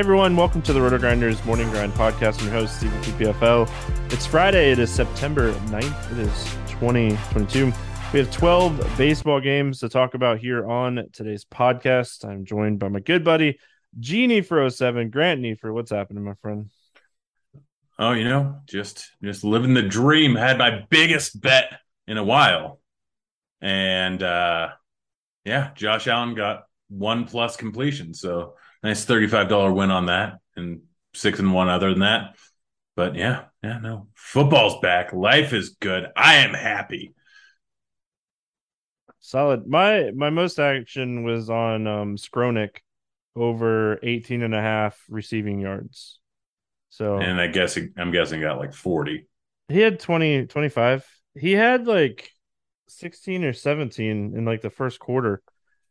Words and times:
Everyone, 0.00 0.34
welcome 0.34 0.62
to 0.62 0.72
the 0.72 0.80
RotoGrinders 0.80 1.44
Morning 1.44 1.68
Grind 1.68 1.92
Podcast. 1.92 2.40
I'm 2.40 2.46
your 2.46 2.54
host, 2.54 2.78
Stephen 2.78 2.98
PPFL. 3.02 3.70
It's 4.10 4.24
Friday, 4.24 4.72
it 4.72 4.78
is 4.78 4.90
September 4.90 5.52
9th, 5.52 6.12
it 6.12 6.18
is 6.20 6.44
2022. 6.70 7.70
We 8.14 8.18
have 8.18 8.30
12 8.30 8.96
baseball 8.96 9.42
games 9.42 9.80
to 9.80 9.90
talk 9.90 10.14
about 10.14 10.38
here 10.38 10.66
on 10.66 11.06
today's 11.12 11.44
podcast. 11.44 12.24
I'm 12.24 12.46
joined 12.46 12.78
by 12.78 12.88
my 12.88 13.00
good 13.00 13.24
buddy, 13.24 13.58
Genie 13.98 14.40
for 14.40 14.70
07, 14.70 15.10
Grant 15.10 15.42
Neefer. 15.42 15.70
What's 15.70 15.90
happening, 15.90 16.24
my 16.24 16.32
friend? 16.40 16.70
Oh, 17.98 18.12
you 18.12 18.24
know, 18.24 18.56
just 18.64 19.10
just 19.22 19.44
living 19.44 19.74
the 19.74 19.82
dream. 19.82 20.34
Had 20.34 20.56
my 20.56 20.86
biggest 20.88 21.38
bet 21.38 21.78
in 22.06 22.16
a 22.16 22.24
while. 22.24 22.80
And 23.60 24.22
uh 24.22 24.70
yeah, 25.44 25.72
Josh 25.74 26.08
Allen 26.08 26.34
got 26.34 26.62
one 26.88 27.26
plus 27.26 27.58
completion. 27.58 28.14
So 28.14 28.54
nice 28.82 29.04
$35 29.04 29.72
win 29.74 29.90
on 29.90 30.06
that 30.06 30.38
and 30.56 30.82
six 31.14 31.38
and 31.38 31.52
one 31.52 31.68
other 31.68 31.90
than 31.90 32.00
that. 32.00 32.36
But 32.96 33.14
yeah, 33.14 33.44
yeah, 33.62 33.78
no. 33.78 34.08
Football's 34.14 34.80
back. 34.80 35.12
Life 35.12 35.52
is 35.52 35.70
good. 35.80 36.06
I 36.16 36.36
am 36.36 36.54
happy. 36.54 37.14
Solid. 39.20 39.66
My 39.66 40.10
my 40.12 40.30
most 40.30 40.58
action 40.58 41.24
was 41.24 41.50
on 41.50 41.86
um 41.86 42.16
Skowronek 42.16 42.78
over 43.36 43.98
18 44.02 44.42
and 44.42 44.54
a 44.54 44.60
half 44.60 45.02
receiving 45.08 45.60
yards. 45.60 46.18
So 46.88 47.18
And 47.18 47.40
I 47.40 47.46
guess 47.46 47.78
I'm 47.96 48.10
guessing 48.10 48.40
got 48.40 48.58
like 48.58 48.74
40. 48.74 49.26
he 49.68 49.80
had 49.80 50.00
20 50.00 50.46
25. 50.46 51.06
He 51.34 51.52
had 51.52 51.86
like 51.86 52.30
16 52.88 53.44
or 53.44 53.52
17 53.52 54.36
in 54.36 54.44
like 54.44 54.62
the 54.62 54.70
first 54.70 54.98
quarter 54.98 55.42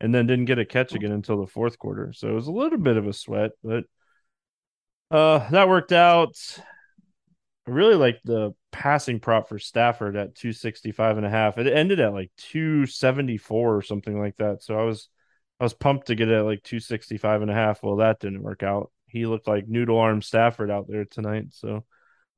and 0.02 0.14
then 0.14 0.28
didn't 0.28 0.46
get 0.46 0.60
a 0.60 0.66
catch 0.66 0.94
again 0.94 1.12
until 1.12 1.40
the 1.40 1.48
fourth 1.48 1.78
quarter. 1.78 2.14
So 2.14 2.30
it 2.30 2.34
was 2.34 2.48
a 2.48 2.52
little 2.52 2.78
bit 2.78 2.98
of 2.98 3.08
a 3.08 3.14
sweat, 3.14 3.52
but 3.64 3.84
uh 5.12 5.50
that 5.50 5.70
worked 5.70 5.92
out. 5.92 6.36
I 7.68 7.72
really 7.72 7.96
like 7.96 8.20
the 8.24 8.54
passing 8.72 9.20
prop 9.20 9.50
for 9.50 9.60
Stafford 9.60 10.16
at 10.16 10.36
265 10.36 11.18
and 11.18 11.26
a 11.26 11.30
half. 11.30 11.58
It 11.58 11.68
ended 11.68 12.00
at 12.00 12.14
like 12.14 12.32
274 12.38 13.76
or 13.76 13.82
something 13.82 14.20
like 14.20 14.38
that. 14.38 14.64
So 14.64 14.80
I 14.80 14.84
was 14.84 15.10
I 15.60 15.66
was 15.66 15.74
pumped 15.74 16.08
to 16.08 16.16
get 16.16 16.30
it 16.30 16.36
at 16.36 16.46
like 16.46 16.64
265 16.64 17.42
and 17.42 17.52
a 17.52 17.54
half. 17.54 17.84
Well, 17.84 17.98
that 17.98 18.20
didn't 18.20 18.44
work 18.44 18.64
out. 18.64 18.92
He 19.08 19.26
looked 19.26 19.48
like 19.48 19.68
noodle 19.68 20.00
arm 20.00 20.22
Stafford 20.22 20.72
out 20.72 20.88
there 20.88 21.06
tonight. 21.06 21.48
So 21.52 21.86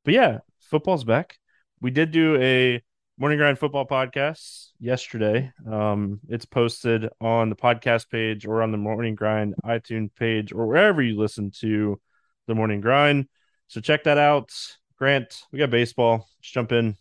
but 0.04 0.14
yeah, 0.14 0.40
football's 0.60 1.04
back. 1.04 1.38
We 1.80 1.92
did 1.92 2.12
do 2.12 2.36
a 2.38 2.82
Morning 3.22 3.38
Grind 3.38 3.60
Football 3.60 3.86
Podcast 3.86 4.70
yesterday. 4.80 5.54
Um, 5.72 6.22
it's 6.28 6.46
posted 6.46 7.08
on 7.22 7.52
the 7.52 7.56
podcast 7.56 8.10
page 8.10 8.48
or 8.48 8.64
on 8.64 8.72
the 8.72 8.80
Morning 8.80 9.14
Grind 9.14 9.54
iTunes 9.64 10.10
page 10.16 10.52
or 10.52 10.66
wherever 10.66 11.04
you 11.04 11.20
listen 11.20 11.52
to 11.60 12.02
the 12.48 12.56
Morning 12.56 12.82
Grind. 12.82 13.28
So 13.68 13.80
check 13.80 14.06
that 14.06 14.18
out. 14.18 14.50
Grant, 14.98 15.44
we 15.52 15.60
got 15.60 15.70
baseball. 15.70 16.28
Let's 16.40 16.50
jump 16.50 16.72
in. 16.72 16.96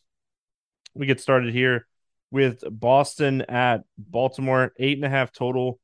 We 0.93 1.07
get 1.07 1.23
started 1.23 1.55
here 1.55 1.87
with 2.31 2.65
Boston 2.71 3.41
at 3.49 3.85
Baltimore, 3.97 4.75
eight 4.79 4.99
and 4.99 5.07
a 5.07 5.09
half 5.09 5.33
total 5.33 5.81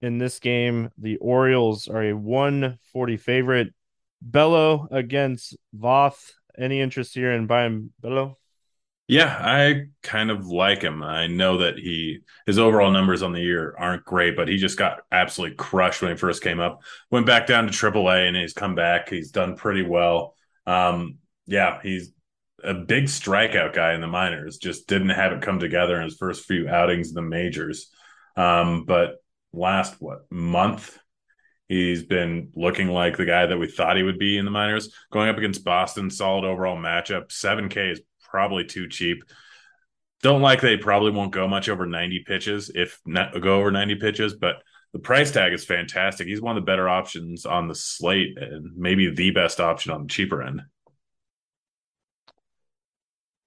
in 0.00 0.16
this 0.16 0.38
game. 0.38 0.90
The 0.96 1.16
Orioles 1.16 1.88
are 1.88 2.04
a 2.04 2.12
140 2.12 3.16
favorite. 3.16 3.74
Bello 4.22 4.86
against 4.92 5.56
Voth. 5.76 6.34
Any 6.56 6.80
interest 6.80 7.14
here 7.14 7.32
in 7.32 7.48
buying 7.48 7.90
Bello? 8.00 8.38
Yeah, 9.12 9.36
I 9.38 9.88
kind 10.02 10.30
of 10.30 10.46
like 10.46 10.80
him. 10.80 11.02
I 11.02 11.26
know 11.26 11.58
that 11.58 11.76
he 11.76 12.20
his 12.46 12.58
overall 12.58 12.90
numbers 12.90 13.22
on 13.22 13.32
the 13.32 13.42
year 13.42 13.74
aren't 13.78 14.06
great, 14.06 14.36
but 14.36 14.48
he 14.48 14.56
just 14.56 14.78
got 14.78 15.00
absolutely 15.12 15.54
crushed 15.56 16.00
when 16.00 16.12
he 16.12 16.16
first 16.16 16.42
came 16.42 16.60
up. 16.60 16.80
Went 17.10 17.26
back 17.26 17.46
down 17.46 17.66
to 17.66 17.72
AAA 17.72 18.26
and 18.26 18.34
he's 18.34 18.54
come 18.54 18.74
back. 18.74 19.10
He's 19.10 19.30
done 19.30 19.54
pretty 19.54 19.82
well. 19.82 20.34
Um, 20.66 21.18
yeah, 21.46 21.80
he's 21.82 22.12
a 22.64 22.72
big 22.72 23.04
strikeout 23.04 23.74
guy 23.74 23.92
in 23.92 24.00
the 24.00 24.06
minors. 24.06 24.56
Just 24.56 24.88
didn't 24.88 25.10
have 25.10 25.32
it 25.32 25.42
come 25.42 25.58
together 25.58 25.98
in 25.98 26.04
his 26.04 26.16
first 26.16 26.46
few 26.46 26.66
outings 26.66 27.10
in 27.10 27.14
the 27.14 27.20
majors. 27.20 27.90
Um, 28.34 28.86
but 28.86 29.16
last 29.52 29.96
what 29.98 30.20
month 30.30 30.98
he's 31.68 32.02
been 32.02 32.50
looking 32.56 32.88
like 32.88 33.18
the 33.18 33.26
guy 33.26 33.44
that 33.44 33.58
we 33.58 33.68
thought 33.68 33.98
he 33.98 34.04
would 34.04 34.18
be 34.18 34.38
in 34.38 34.46
the 34.46 34.50
minors. 34.50 34.90
Going 35.10 35.28
up 35.28 35.36
against 35.36 35.64
Boston, 35.64 36.08
solid 36.08 36.46
overall 36.46 36.78
matchup. 36.78 37.30
Seven 37.30 37.68
K 37.68 37.90
is 37.90 38.00
probably 38.32 38.64
too 38.64 38.88
cheap. 38.88 39.22
Don't 40.22 40.40
like 40.40 40.62
they 40.62 40.78
probably 40.78 41.10
won't 41.10 41.32
go 41.32 41.46
much 41.46 41.68
over 41.68 41.84
90 41.84 42.24
pitches, 42.26 42.70
if 42.74 42.98
not 43.04 43.38
go 43.40 43.58
over 43.58 43.70
90 43.70 43.96
pitches, 43.96 44.34
but 44.34 44.56
the 44.94 44.98
price 44.98 45.30
tag 45.30 45.52
is 45.52 45.64
fantastic. 45.64 46.26
He's 46.26 46.40
one 46.40 46.56
of 46.56 46.62
the 46.62 46.66
better 46.66 46.88
options 46.88 47.44
on 47.44 47.68
the 47.68 47.74
slate 47.74 48.38
and 48.38 48.74
maybe 48.74 49.10
the 49.10 49.32
best 49.32 49.60
option 49.60 49.92
on 49.92 50.02
the 50.02 50.08
cheaper 50.08 50.42
end. 50.42 50.62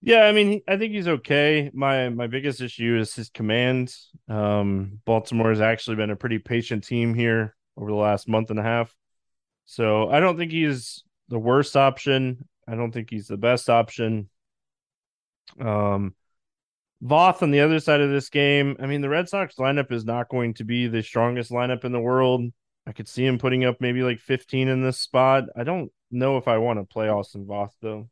Yeah, 0.02 0.26
I 0.26 0.34
mean, 0.34 0.62
I 0.68 0.78
think 0.78 0.94
he's 0.94 1.08
okay. 1.08 1.72
My 1.74 2.10
my 2.10 2.28
biggest 2.28 2.62
issue 2.62 2.96
is 3.00 3.16
his 3.16 3.30
command. 3.30 3.96
Um, 4.30 5.00
Baltimore 5.04 5.50
has 5.50 5.62
actually 5.62 5.96
been 5.96 6.12
a 6.12 6.16
pretty 6.16 6.38
patient 6.38 6.84
team 6.84 7.16
here 7.16 7.56
over 7.76 7.90
the 7.90 7.96
last 7.98 8.28
month 8.28 8.52
and 8.52 8.60
a 8.60 8.64
half, 8.64 8.96
so 9.66 10.10
I 10.10 10.20
don't 10.20 10.38
think 10.38 10.52
he's 10.52 11.04
the 11.30 11.40
worst 11.40 11.76
option. 11.76 12.48
I 12.68 12.76
don't 12.76 12.92
think 12.92 13.10
he's 13.10 13.28
the 13.28 13.38
best 13.38 13.68
option. 13.68 14.30
Um, 15.60 16.16
Voth 17.04 17.42
on 17.42 17.52
the 17.52 17.62
other 17.62 17.80
side 17.80 18.02
of 18.02 18.10
this 18.10 18.30
game. 18.30 18.78
I 18.80 18.88
mean, 18.88 19.02
the 19.02 19.10
Red 19.10 19.30
Sox 19.30 19.56
lineup 19.56 19.92
is 19.92 20.06
not 20.06 20.30
going 20.30 20.56
to 20.56 20.64
be 20.64 20.88
the 20.88 21.04
strongest 21.04 21.52
lineup 21.52 21.84
in 21.86 21.92
the 21.92 22.00
world. 22.00 22.52
I 22.88 22.92
could 22.92 23.08
see 23.08 23.26
him 23.26 23.38
putting 23.38 23.66
up 23.66 23.82
maybe 23.82 24.04
like 24.04 24.20
15 24.20 24.68
in 24.68 24.84
this 24.84 25.00
spot. 25.00 25.46
I 25.56 25.64
don't 25.64 25.92
know 26.12 26.38
if 26.38 26.48
I 26.48 26.58
want 26.58 26.80
to 26.80 26.86
play 26.86 27.10
Austin 27.10 27.46
Voth 27.46 27.72
though. 27.82 28.10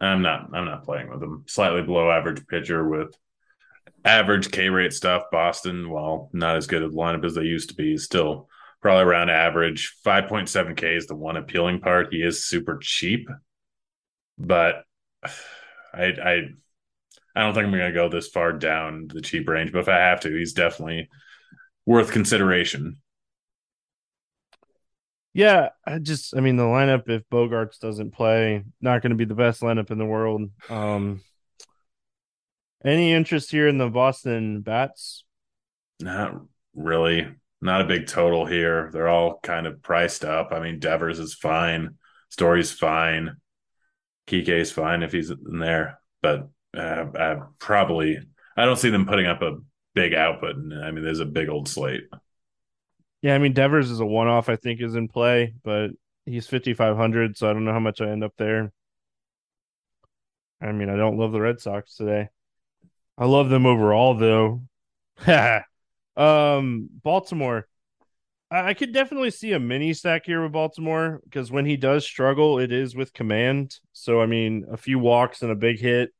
I'm 0.00 0.22
not. 0.22 0.50
I'm 0.52 0.64
not 0.64 0.84
playing 0.84 1.10
with 1.10 1.22
him. 1.22 1.44
Slightly 1.46 1.82
below 1.82 2.10
average 2.10 2.46
pitcher 2.46 2.88
with 2.88 3.16
average 4.04 4.50
K 4.50 4.68
rate 4.68 4.92
stuff. 4.92 5.24
Boston, 5.30 5.90
while 5.90 6.30
not 6.32 6.56
as 6.56 6.66
good 6.66 6.82
a 6.82 6.88
lineup 6.88 7.24
as 7.24 7.34
they 7.34 7.42
used 7.42 7.68
to 7.70 7.74
be, 7.76 7.96
still 7.96 8.48
probably 8.80 9.04
around 9.04 9.30
average. 9.30 9.96
5.7 10.04 10.76
K 10.76 10.96
is 10.96 11.06
the 11.06 11.14
one 11.14 11.36
appealing 11.36 11.80
part. 11.80 12.08
He 12.10 12.22
is 12.22 12.44
super 12.44 12.78
cheap, 12.82 13.28
but 14.38 14.84
I 15.94 16.04
I 16.04 16.42
I 17.34 17.40
don't 17.40 17.54
think 17.54 17.66
I'm 17.66 17.72
going 17.72 17.92
to 17.92 17.92
go 17.92 18.08
this 18.08 18.28
far 18.28 18.52
down 18.52 19.08
the 19.08 19.20
cheap 19.20 19.48
range. 19.48 19.72
But 19.72 19.80
if 19.80 19.88
I 19.88 19.98
have 19.98 20.20
to, 20.20 20.36
he's 20.36 20.52
definitely 20.52 21.08
worth 21.86 22.12
consideration. 22.12 22.98
Yeah, 25.34 25.70
I 25.86 25.98
just 25.98 26.36
I 26.36 26.40
mean 26.40 26.56
the 26.56 26.64
lineup 26.64 27.08
if 27.08 27.22
Bogaerts 27.30 27.78
doesn't 27.78 28.12
play, 28.12 28.64
not 28.82 29.00
going 29.00 29.10
to 29.10 29.16
be 29.16 29.24
the 29.24 29.34
best 29.34 29.62
lineup 29.62 29.90
in 29.90 29.96
the 29.98 30.04
world. 30.04 30.50
Um 30.68 31.22
any 32.84 33.12
interest 33.12 33.50
here 33.50 33.68
in 33.68 33.78
the 33.78 33.88
Boston 33.88 34.60
Bats? 34.60 35.24
Not 36.00 36.34
really. 36.74 37.28
Not 37.60 37.80
a 37.80 37.86
big 37.86 38.08
total 38.08 38.44
here. 38.44 38.90
They're 38.92 39.08
all 39.08 39.38
kind 39.40 39.66
of 39.68 39.82
priced 39.82 40.24
up. 40.24 40.48
I 40.52 40.58
mean, 40.58 40.80
Devers 40.80 41.20
is 41.20 41.32
fine. 41.32 41.96
Story's 42.28 42.72
fine. 42.72 43.36
Kike's 44.26 44.72
fine 44.72 45.02
if 45.02 45.12
he's 45.12 45.30
in 45.30 45.60
there, 45.60 46.00
but 46.22 46.48
uh, 46.76 47.04
I 47.18 47.36
probably 47.58 48.18
I 48.56 48.64
don't 48.64 48.78
see 48.78 48.90
them 48.90 49.06
putting 49.06 49.26
up 49.26 49.42
a 49.42 49.58
big 49.94 50.14
output. 50.14 50.56
I 50.56 50.90
mean, 50.90 51.04
there's 51.04 51.20
a 51.20 51.26
big 51.26 51.48
old 51.48 51.68
slate. 51.68 52.04
Yeah, 53.20 53.34
I 53.34 53.38
mean 53.38 53.52
Devers 53.52 53.90
is 53.90 54.00
a 54.00 54.06
one-off. 54.06 54.48
I 54.48 54.56
think 54.56 54.80
is 54.80 54.94
in 54.94 55.08
play, 55.08 55.54
but 55.62 55.90
he's 56.26 56.46
5500, 56.46 57.36
so 57.36 57.48
I 57.48 57.52
don't 57.52 57.64
know 57.64 57.72
how 57.72 57.80
much 57.80 58.00
I 58.00 58.08
end 58.08 58.24
up 58.24 58.34
there. 58.36 58.72
I 60.60 60.72
mean, 60.72 60.88
I 60.88 60.96
don't 60.96 61.18
love 61.18 61.32
the 61.32 61.40
Red 61.40 61.60
Sox 61.60 61.96
today. 61.96 62.28
I 63.18 63.26
love 63.26 63.48
them 63.48 63.66
overall, 63.66 64.14
though. 64.14 64.62
um, 66.16 66.88
Baltimore. 67.02 67.66
I, 68.50 68.68
I 68.68 68.74
could 68.74 68.92
definitely 68.92 69.30
see 69.30 69.52
a 69.52 69.60
mini 69.60 69.92
stack 69.92 70.24
here 70.24 70.42
with 70.42 70.52
Baltimore 70.52 71.20
because 71.24 71.50
when 71.50 71.66
he 71.66 71.76
does 71.76 72.04
struggle, 72.04 72.58
it 72.58 72.72
is 72.72 72.94
with 72.94 73.12
command. 73.12 73.78
So 73.92 74.20
I 74.20 74.26
mean, 74.26 74.66
a 74.70 74.76
few 74.76 74.98
walks 74.98 75.42
and 75.42 75.50
a 75.50 75.56
big 75.56 75.80
hit 75.80 76.10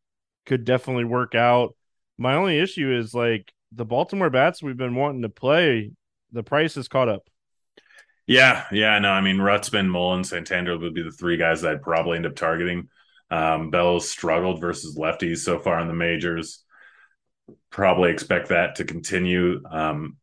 could 0.46 0.64
definitely 0.64 1.04
work 1.04 1.34
out. 1.34 1.74
My 2.18 2.34
only 2.34 2.58
issue 2.58 2.92
is 2.96 3.14
like 3.14 3.52
the 3.72 3.84
Baltimore 3.84 4.30
bats 4.30 4.62
we've 4.62 4.76
been 4.76 4.94
wanting 4.94 5.22
to 5.22 5.28
play. 5.28 5.92
The 6.32 6.42
price 6.42 6.76
is 6.76 6.88
caught 6.88 7.08
up. 7.08 7.28
Yeah, 8.26 8.66
yeah, 8.70 8.98
no, 8.98 9.10
I 9.10 9.20
mean 9.20 9.38
Rutschman, 9.38 9.88
Mullins, 9.88 10.30
Santander 10.30 10.78
would 10.78 10.94
be 10.94 11.02
the 11.02 11.10
three 11.10 11.36
guys 11.36 11.62
that 11.62 11.72
I'd 11.72 11.82
probably 11.82 12.16
end 12.16 12.26
up 12.26 12.36
targeting. 12.36 12.88
Um, 13.30 13.70
Bell's 13.70 14.08
struggled 14.08 14.60
versus 14.60 14.96
lefties 14.96 15.38
so 15.38 15.58
far 15.58 15.80
in 15.80 15.88
the 15.88 15.94
majors 15.94 16.64
probably 17.70 18.10
expect 18.10 18.48
that 18.48 18.76
to 18.76 18.84
continue. 18.84 19.60
Um, 19.68 20.16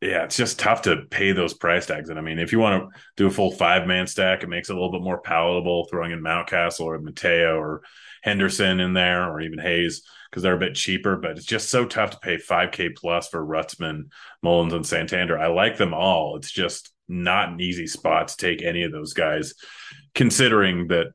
yeah, 0.00 0.24
it's 0.24 0.36
just 0.36 0.58
tough 0.58 0.82
to 0.82 1.04
pay 1.10 1.32
those 1.32 1.54
price 1.54 1.86
tags. 1.86 2.10
And 2.10 2.18
I 2.18 2.22
mean, 2.22 2.38
if 2.38 2.52
you 2.52 2.58
want 2.58 2.82
to 2.82 3.00
do 3.16 3.26
a 3.28 3.30
full 3.30 3.50
five 3.50 3.86
man 3.86 4.06
stack, 4.06 4.42
it 4.42 4.48
makes 4.48 4.68
it 4.68 4.72
a 4.72 4.76
little 4.76 4.92
bit 4.92 5.02
more 5.02 5.20
palatable 5.20 5.86
throwing 5.86 6.12
in 6.12 6.22
Mountcastle 6.22 6.84
or 6.84 6.98
Mateo 6.98 7.56
or 7.58 7.82
Henderson 8.22 8.80
in 8.80 8.92
there 8.92 9.30
or 9.30 9.40
even 9.40 9.58
Hayes 9.58 10.02
because 10.30 10.42
they're 10.42 10.56
a 10.56 10.58
bit 10.58 10.74
cheaper. 10.74 11.16
But 11.16 11.38
it's 11.38 11.46
just 11.46 11.70
so 11.70 11.86
tough 11.86 12.10
to 12.10 12.18
pay 12.18 12.36
5K 12.36 12.94
plus 12.94 13.28
for 13.28 13.44
Rutschman, 13.44 14.10
Mullins, 14.42 14.74
and 14.74 14.86
Santander. 14.86 15.38
I 15.38 15.46
like 15.46 15.78
them 15.78 15.94
all. 15.94 16.36
It's 16.36 16.52
just 16.52 16.92
not 17.08 17.50
an 17.50 17.60
easy 17.60 17.86
spot 17.86 18.28
to 18.28 18.36
take 18.36 18.62
any 18.62 18.82
of 18.82 18.92
those 18.92 19.14
guys, 19.14 19.54
considering 20.14 20.88
that 20.88 21.06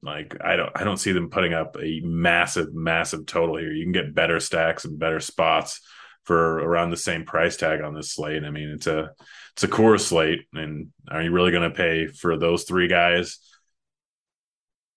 like 0.00 0.36
I 0.44 0.54
don't 0.54 0.70
I 0.76 0.84
don't 0.84 0.98
see 0.98 1.12
them 1.12 1.30
putting 1.30 1.54
up 1.54 1.76
a 1.80 2.00
massive 2.04 2.72
massive 2.72 3.26
total 3.26 3.56
here. 3.56 3.72
You 3.72 3.84
can 3.84 3.92
get 3.92 4.14
better 4.14 4.38
stacks 4.38 4.84
and 4.84 4.98
better 4.98 5.18
spots 5.18 5.80
for 6.24 6.58
around 6.58 6.90
the 6.90 6.96
same 6.96 7.24
price 7.24 7.56
tag 7.56 7.82
on 7.82 7.94
this 7.94 8.12
slate. 8.12 8.44
I 8.44 8.50
mean, 8.50 8.70
it's 8.70 8.86
a 8.86 9.10
it's 9.52 9.64
a 9.64 9.68
core 9.68 9.98
slate, 9.98 10.40
and 10.52 10.88
are 11.10 11.22
you 11.22 11.30
really 11.30 11.52
going 11.52 11.70
to 11.70 11.76
pay 11.76 12.06
for 12.06 12.36
those 12.36 12.64
three 12.64 12.88
guys 12.88 13.38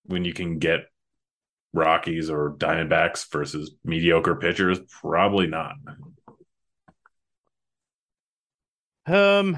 when 0.06 0.25
you 0.25 0.33
can 0.33 0.57
get 0.57 0.85
Rockies 1.74 2.29
or 2.29 2.56
Diamondbacks 2.57 3.31
versus 3.31 3.75
mediocre 3.83 4.35
pitchers? 4.35 4.79
Probably 5.01 5.47
not. 5.47 5.75
Um, 9.06 9.57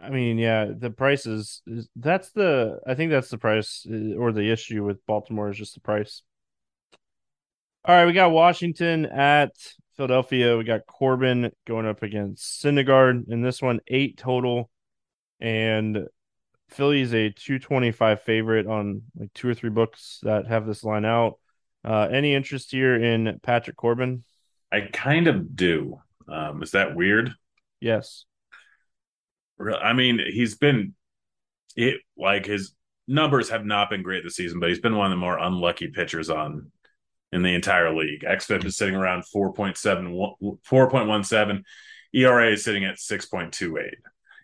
I 0.00 0.10
mean, 0.10 0.38
yeah, 0.38 0.66
the 0.76 0.90
price 0.90 1.26
is, 1.26 1.62
is, 1.66 1.88
that's 1.96 2.30
the 2.30 2.80
I 2.86 2.94
think 2.94 3.10
that's 3.10 3.28
the 3.30 3.38
price 3.38 3.86
uh, 3.90 4.16
or 4.16 4.32
the 4.32 4.50
issue 4.50 4.84
with 4.84 5.04
Baltimore 5.06 5.50
is 5.50 5.58
just 5.58 5.74
the 5.74 5.80
price. 5.80 6.22
All 7.88 7.94
right, 7.94 8.06
we 8.06 8.14
got 8.14 8.32
Washington 8.32 9.06
at 9.06 9.52
Philadelphia. 9.96 10.56
We 10.56 10.64
got 10.64 10.86
Corbin 10.86 11.52
going 11.68 11.86
up 11.86 12.02
against 12.02 12.60
Syndergaard 12.60 13.28
in 13.28 13.42
this 13.42 13.62
one, 13.62 13.78
eight 13.86 14.16
total, 14.16 14.68
and 15.38 16.08
Philly 16.68 17.02
is 17.02 17.14
a 17.14 17.30
two 17.30 17.60
twenty 17.60 17.92
five 17.92 18.22
favorite 18.22 18.66
on 18.66 19.02
like 19.16 19.32
two 19.34 19.48
or 19.48 19.54
three 19.54 19.70
books 19.70 20.18
that 20.24 20.48
have 20.48 20.66
this 20.66 20.82
line 20.82 21.04
out. 21.04 21.38
Uh, 21.84 22.08
any 22.10 22.34
interest 22.34 22.72
here 22.72 22.96
in 22.96 23.38
Patrick 23.44 23.76
Corbin? 23.76 24.24
I 24.72 24.80
kind 24.92 25.28
of 25.28 25.54
do. 25.54 26.00
Um, 26.28 26.64
is 26.64 26.72
that 26.72 26.96
weird? 26.96 27.32
Yes. 27.78 28.24
I 29.80 29.92
mean, 29.92 30.18
he's 30.18 30.56
been 30.56 30.94
it 31.76 32.00
like 32.18 32.46
his 32.46 32.74
numbers 33.06 33.50
have 33.50 33.64
not 33.64 33.90
been 33.90 34.02
great 34.02 34.24
this 34.24 34.34
season, 34.34 34.58
but 34.58 34.70
he's 34.70 34.80
been 34.80 34.96
one 34.96 35.06
of 35.06 35.10
the 35.10 35.20
more 35.20 35.38
unlucky 35.38 35.86
pitchers 35.86 36.30
on 36.30 36.72
in 37.36 37.42
the 37.42 37.54
entire 37.54 37.94
league. 37.94 38.22
XFIP 38.22 38.64
is 38.64 38.76
sitting 38.76 38.96
around 38.96 39.24
4.7 39.24 40.58
4.17. 40.66 41.62
ERA 42.14 42.52
is 42.52 42.64
sitting 42.64 42.86
at 42.86 42.96
6.28. 42.96 43.90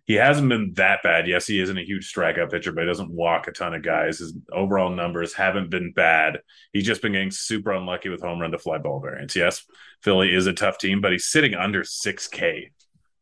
He 0.04 0.14
hasn't 0.14 0.48
been 0.48 0.74
that 0.74 1.02
bad. 1.02 1.26
Yes, 1.26 1.46
he 1.46 1.58
isn't 1.58 1.78
a 1.78 1.84
huge 1.84 2.12
strikeout 2.12 2.50
pitcher, 2.50 2.72
but 2.72 2.82
he 2.82 2.86
doesn't 2.86 3.10
walk 3.10 3.48
a 3.48 3.52
ton 3.52 3.72
of 3.72 3.82
guys. 3.82 4.18
His 4.18 4.34
overall 4.52 4.90
numbers 4.90 5.32
haven't 5.32 5.70
been 5.70 5.92
bad. 5.92 6.40
He's 6.72 6.84
just 6.84 7.00
been 7.00 7.12
getting 7.12 7.30
super 7.30 7.72
unlucky 7.72 8.10
with 8.10 8.20
home 8.20 8.40
run 8.40 8.50
to 8.50 8.58
fly 8.58 8.76
ball 8.76 9.00
variance. 9.00 9.34
Yes, 9.34 9.64
Philly 10.02 10.34
is 10.34 10.46
a 10.46 10.52
tough 10.52 10.76
team, 10.76 11.00
but 11.00 11.12
he's 11.12 11.26
sitting 11.26 11.54
under 11.54 11.82
6K. 11.82 12.72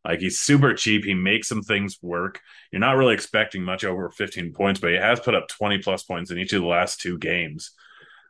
Like 0.04 0.18
he's 0.18 0.40
super 0.40 0.75
cheap. 0.75 1.04
He 1.04 1.14
makes 1.14 1.47
some 1.47 1.62
things 1.62 1.99
work. 2.02 2.40
You're 2.73 2.80
not 2.80 2.97
really 2.97 3.14
expecting 3.14 3.62
much 3.62 3.85
over 3.85 4.11
15 4.11 4.52
points, 4.52 4.80
but 4.80 4.90
he 4.90 4.97
has 4.97 5.21
put 5.21 5.37
up 5.37 5.47
20 5.47 5.78
plus 5.78 6.02
points 6.02 6.33
in 6.33 6.38
each 6.38 6.54
of 6.54 6.62
the 6.62 6.66
last 6.66 7.00
two 7.00 7.18
games. 7.18 7.73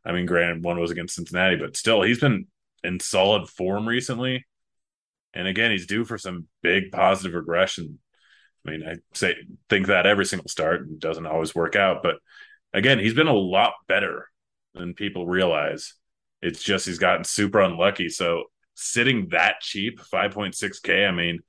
I 0.04 0.12
mean, 0.12 0.26
granted, 0.26 0.64
one 0.64 0.80
was 0.80 0.90
against 0.90 1.14
Cincinnati, 1.14 1.56
but 1.56 1.76
still, 1.76 2.02
he's 2.02 2.20
been 2.20 2.46
in 2.82 3.00
solid 3.00 3.48
form 3.48 3.86
recently. 3.86 4.46
And 5.34 5.46
again, 5.46 5.70
he's 5.70 5.86
due 5.86 6.04
for 6.04 6.18
some 6.18 6.46
big 6.62 6.90
positive 6.90 7.34
regression. 7.34 7.98
I 8.66 8.70
mean, 8.70 8.82
I 8.86 8.96
say 9.14 9.36
think 9.68 9.86
that 9.86 10.06
every 10.06 10.24
single 10.24 10.48
start 10.48 10.98
doesn't 10.98 11.26
always 11.26 11.54
work 11.54 11.76
out, 11.76 12.02
but 12.02 12.16
again, 12.72 12.98
he's 12.98 13.14
been 13.14 13.26
a 13.26 13.32
lot 13.32 13.74
better 13.88 14.28
than 14.74 14.94
people 14.94 15.26
realize. 15.26 15.94
It's 16.42 16.62
just 16.62 16.86
he's 16.86 16.98
gotten 16.98 17.24
super 17.24 17.60
unlucky. 17.60 18.08
So 18.08 18.44
sitting 18.74 19.28
that 19.30 19.60
cheap, 19.60 20.00
5.6K, 20.00 21.08
I 21.08 21.12
mean, 21.12 21.40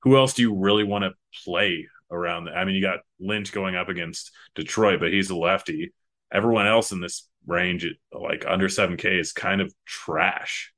who 0.00 0.16
else 0.16 0.34
do 0.34 0.42
you 0.42 0.54
really 0.54 0.84
want 0.84 1.04
to 1.04 1.12
play 1.44 1.88
around? 2.10 2.48
I 2.48 2.64
mean, 2.64 2.74
you 2.74 2.82
got 2.82 3.00
Lynch 3.18 3.52
going 3.52 3.74
up 3.74 3.88
against 3.88 4.30
Detroit, 4.54 5.00
but 5.00 5.12
he's 5.12 5.30
a 5.30 5.36
lefty. 5.36 5.92
Everyone 6.32 6.66
else 6.66 6.92
in 6.92 7.00
this 7.00 7.28
range, 7.46 7.86
like 8.12 8.44
under 8.46 8.68
7K, 8.68 9.18
is 9.18 9.32
kind 9.32 9.60
of 9.60 9.72
trash. 9.86 10.72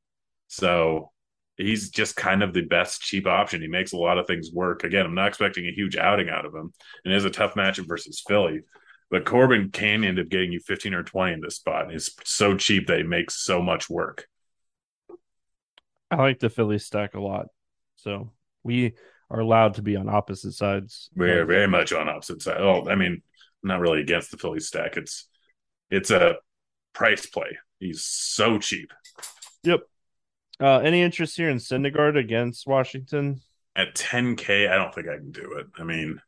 So 0.48 1.10
he's 1.56 1.90
just 1.90 2.16
kind 2.16 2.42
of 2.42 2.52
the 2.52 2.62
best 2.62 3.00
cheap 3.00 3.26
option. 3.26 3.62
He 3.62 3.68
makes 3.68 3.92
a 3.92 3.98
lot 3.98 4.18
of 4.18 4.26
things 4.26 4.52
work. 4.52 4.84
Again, 4.84 5.06
I'm 5.06 5.14
not 5.14 5.28
expecting 5.28 5.66
a 5.66 5.72
huge 5.72 5.96
outing 5.96 6.28
out 6.28 6.44
of 6.44 6.54
him. 6.54 6.72
And 7.04 7.14
it 7.14 7.16
is 7.16 7.24
a 7.24 7.30
tough 7.30 7.54
matchup 7.54 7.88
versus 7.88 8.22
Philly. 8.26 8.60
But 9.10 9.24
Corbin 9.24 9.70
can 9.70 10.04
end 10.04 10.18
up 10.18 10.28
getting 10.28 10.52
you 10.52 10.60
15 10.60 10.94
or 10.94 11.02
20 11.02 11.34
in 11.34 11.40
this 11.40 11.56
spot. 11.56 11.90
He's 11.90 12.10
so 12.24 12.56
cheap 12.56 12.88
that 12.88 12.98
he 12.98 13.04
makes 13.04 13.36
so 13.36 13.62
much 13.62 13.88
work. 13.88 14.26
I 16.10 16.16
like 16.16 16.40
the 16.40 16.50
Philly 16.50 16.78
stack 16.78 17.14
a 17.14 17.20
lot. 17.20 17.46
So 17.96 18.32
we 18.62 18.94
are 19.30 19.40
allowed 19.40 19.74
to 19.74 19.82
be 19.82 19.96
on 19.96 20.08
opposite 20.08 20.52
sides. 20.52 21.10
We're 21.14 21.44
very 21.44 21.68
much 21.68 21.92
on 21.92 22.08
opposite 22.08 22.42
sides. 22.42 22.58
Oh, 22.60 22.88
I 22.88 22.94
mean, 22.94 23.22
I'm 23.62 23.68
not 23.68 23.80
really 23.80 24.00
against 24.00 24.30
the 24.30 24.36
Philly 24.36 24.60
stack. 24.60 24.96
It's 24.96 25.28
it's 25.90 26.10
a 26.10 26.36
price 26.96 27.26
play. 27.26 27.58
He's 27.78 28.04
so 28.04 28.58
cheap. 28.58 28.90
Yep. 29.64 29.80
Uh, 30.58 30.78
any 30.78 31.02
interest 31.02 31.36
here 31.36 31.50
in 31.50 31.58
Syndergaard 31.58 32.16
against 32.18 32.66
Washington? 32.66 33.40
At 33.76 33.94
10K, 33.94 34.70
I 34.70 34.76
don't 34.76 34.94
think 34.94 35.06
I 35.08 35.16
can 35.16 35.30
do 35.30 35.58
it. 35.58 35.66
I 35.78 35.84
mean, 35.84 36.20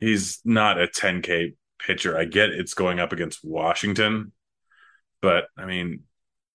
he's 0.00 0.40
not 0.44 0.80
a 0.80 0.86
10K 0.86 1.54
pitcher. 1.78 2.16
I 2.16 2.24
get 2.24 2.48
it's 2.48 2.72
going 2.72 2.98
up 2.98 3.12
against 3.12 3.40
Washington, 3.44 4.32
but 5.20 5.44
I 5.58 5.66
mean, 5.66 6.04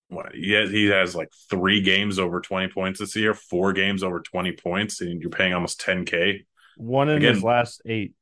what 0.08 0.34
he 0.34 0.50
has, 0.52 0.70
he 0.70 0.86
has 0.86 1.14
like 1.14 1.28
three 1.48 1.80
games 1.80 2.18
over 2.18 2.40
20 2.40 2.68
points 2.72 2.98
this 2.98 3.14
year, 3.14 3.32
four 3.34 3.72
games 3.72 4.02
over 4.02 4.20
20 4.20 4.52
points, 4.52 5.00
and 5.00 5.20
you're 5.22 5.30
paying 5.30 5.54
almost 5.54 5.80
10k. 5.80 6.44
One 6.76 7.08
in 7.08 7.18
Again- 7.18 7.34
his 7.34 7.44
last 7.44 7.80
eight. 7.86 8.14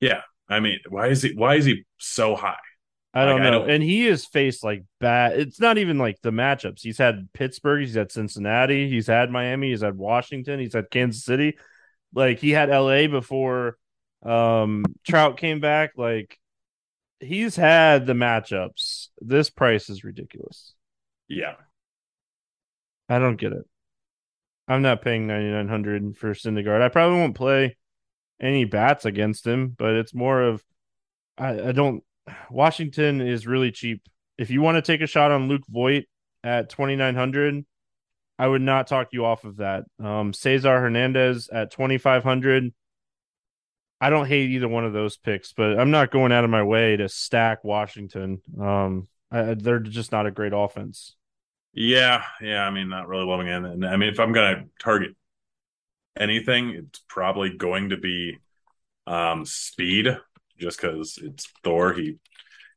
Yeah, 0.00 0.20
I 0.46 0.60
mean, 0.60 0.80
why 0.90 1.06
is 1.08 1.22
he 1.22 1.32
why 1.34 1.54
is 1.54 1.64
he 1.64 1.86
so 1.96 2.36
high? 2.36 2.58
I 3.16 3.24
don't 3.24 3.38
Like, 3.40 3.46
I 3.46 3.50
know. 3.50 3.58
don't- 3.60 3.70
And 3.70 3.82
he 3.82 4.04
has 4.06 4.26
faced 4.26 4.62
like 4.62 4.84
bad. 5.00 5.38
It's 5.40 5.58
not 5.60 5.78
even 5.78 5.96
like 5.98 6.20
the 6.20 6.30
matchups. 6.30 6.80
He's 6.82 6.98
had 6.98 7.28
Pittsburgh. 7.32 7.80
He's 7.80 7.94
had 7.94 8.12
Cincinnati. 8.12 8.88
He's 8.90 9.06
had 9.06 9.30
Miami. 9.30 9.70
He's 9.70 9.82
had 9.82 9.96
Washington. 9.96 10.60
He's 10.60 10.74
had 10.74 10.90
Kansas 10.90 11.24
City. 11.24 11.56
Like 12.14 12.38
he 12.38 12.50
had 12.50 12.68
LA 12.68 13.06
before 13.06 13.78
um 14.22 14.84
Trout 15.06 15.36
came 15.38 15.60
back. 15.60 15.92
Like 15.96 16.38
he's 17.20 17.56
had 17.56 18.06
the 18.06 18.12
matchups. 18.12 19.08
This 19.20 19.48
price 19.50 19.88
is 19.88 20.04
ridiculous. 20.04 20.74
Yeah, 21.28 21.54
I 23.08 23.18
don't 23.18 23.36
get 23.36 23.52
it. 23.52 23.64
I'm 24.68 24.82
not 24.82 25.02
paying 25.02 25.26
9900 25.26 26.16
for 26.16 26.34
Syndergaard. 26.34 26.82
I 26.82 26.88
probably 26.88 27.18
won't 27.18 27.36
play 27.36 27.76
any 28.40 28.64
bats 28.64 29.04
against 29.04 29.46
him, 29.46 29.68
but 29.68 29.94
it's 29.94 30.12
more 30.14 30.42
of 30.42 30.62
I, 31.38 31.68
I 31.68 31.72
don't 31.72 32.02
Washington 32.50 33.20
is 33.20 33.46
really 33.46 33.70
cheap. 33.72 34.02
If 34.38 34.50
you 34.50 34.60
want 34.60 34.76
to 34.76 34.82
take 34.82 35.00
a 35.00 35.06
shot 35.06 35.30
on 35.30 35.48
Luke 35.48 35.62
Voit 35.68 36.04
at 36.44 36.68
2900, 36.68 37.64
I 38.38 38.46
would 38.46 38.62
not 38.62 38.86
talk 38.86 39.08
you 39.12 39.24
off 39.24 39.44
of 39.44 39.56
that. 39.58 39.84
Um 40.02 40.32
Cesar 40.32 40.80
Hernandez 40.80 41.48
at 41.48 41.70
2500. 41.70 42.72
I 44.00 44.10
don't 44.10 44.26
hate 44.26 44.50
either 44.50 44.68
one 44.68 44.84
of 44.84 44.92
those 44.92 45.16
picks, 45.16 45.52
but 45.52 45.78
I'm 45.78 45.90
not 45.90 46.10
going 46.10 46.32
out 46.32 46.44
of 46.44 46.50
my 46.50 46.62
way 46.62 46.96
to 46.96 47.08
stack 47.08 47.64
Washington. 47.64 48.42
Um 48.60 49.08
I, 49.30 49.54
they're 49.54 49.80
just 49.80 50.12
not 50.12 50.26
a 50.26 50.30
great 50.30 50.52
offense. 50.54 51.16
yeah, 51.72 52.22
yeah. 52.40 52.62
I 52.66 52.70
mean, 52.70 52.88
not 52.88 53.08
really 53.08 53.24
loving 53.26 53.48
it. 53.48 53.56
And 53.64 53.84
I 53.86 53.96
mean, 53.96 54.08
if 54.10 54.20
I'm 54.20 54.32
gonna 54.32 54.64
target 54.80 55.16
anything, 56.18 56.70
it's 56.70 57.00
probably 57.08 57.56
going 57.56 57.90
to 57.90 57.96
be 57.96 58.38
um 59.06 59.44
speed, 59.44 60.18
just 60.58 60.80
because 60.80 61.18
it's 61.22 61.46
Thor. 61.62 61.92
He 61.92 62.16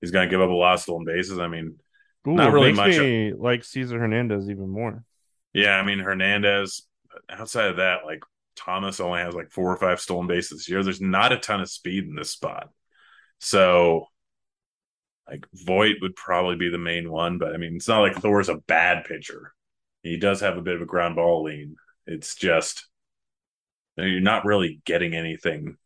he's 0.02 0.12
gonna 0.12 0.30
give 0.30 0.42
up 0.42 0.50
a 0.50 0.54
lot 0.54 0.76
of 0.76 0.80
stolen 0.82 1.06
bases. 1.06 1.40
I 1.40 1.48
mean, 1.48 1.80
Ooh, 2.28 2.36
Not 2.36 2.54
really 2.54 2.74
much. 2.74 2.98
me 2.98 3.34
like 3.34 3.64
Cesar 3.64 4.00
Hernandez 4.00 4.50
even 4.50 4.70
more. 4.70 5.04
Yeah, 5.54 5.76
I 5.76 5.86
mean 5.86 6.00
Hernandez. 6.00 6.84
Outside 7.30 7.70
of 7.72 7.78
that, 7.78 8.06
like 8.06 8.24
Thomas 8.56 9.00
only 9.00 9.20
has 9.20 9.34
like 9.34 9.52
four 9.52 9.72
or 9.72 9.78
five 9.78 10.00
stolen 10.00 10.28
bases 10.28 10.60
this 10.60 10.70
year. 10.70 10.84
There's 10.84 11.02
not 11.02 11.32
a 11.32 11.38
ton 11.38 11.62
of 11.62 11.70
speed 11.70 12.06
in 12.06 12.16
this 12.16 12.32
spot, 12.32 12.70
so 13.40 14.06
like 15.28 15.46
Voit 15.54 15.98
would 16.02 16.16
probably 16.16 16.56
be 16.56 16.70
the 16.70 16.78
main 16.78 17.10
one. 17.12 17.38
But 17.38 17.54
I 17.54 17.58
mean, 17.58 17.76
it's 17.78 17.88
not 17.88 18.02
like 18.02 18.16
Thor's 18.18 18.50
a 18.50 18.56
bad 18.56 19.06
pitcher. 19.06 19.54
He 20.04 20.18
does 20.18 20.42
have 20.42 20.58
a 20.58 20.62
bit 20.62 20.76
of 20.76 20.82
a 20.82 20.86
ground 20.86 21.16
ball 21.16 21.44
lean. 21.44 21.76
It's 22.06 22.36
just 22.36 22.88
you're 23.96 24.22
not 24.22 24.46
really 24.46 24.82
getting 24.86 25.14
anything 25.14 25.78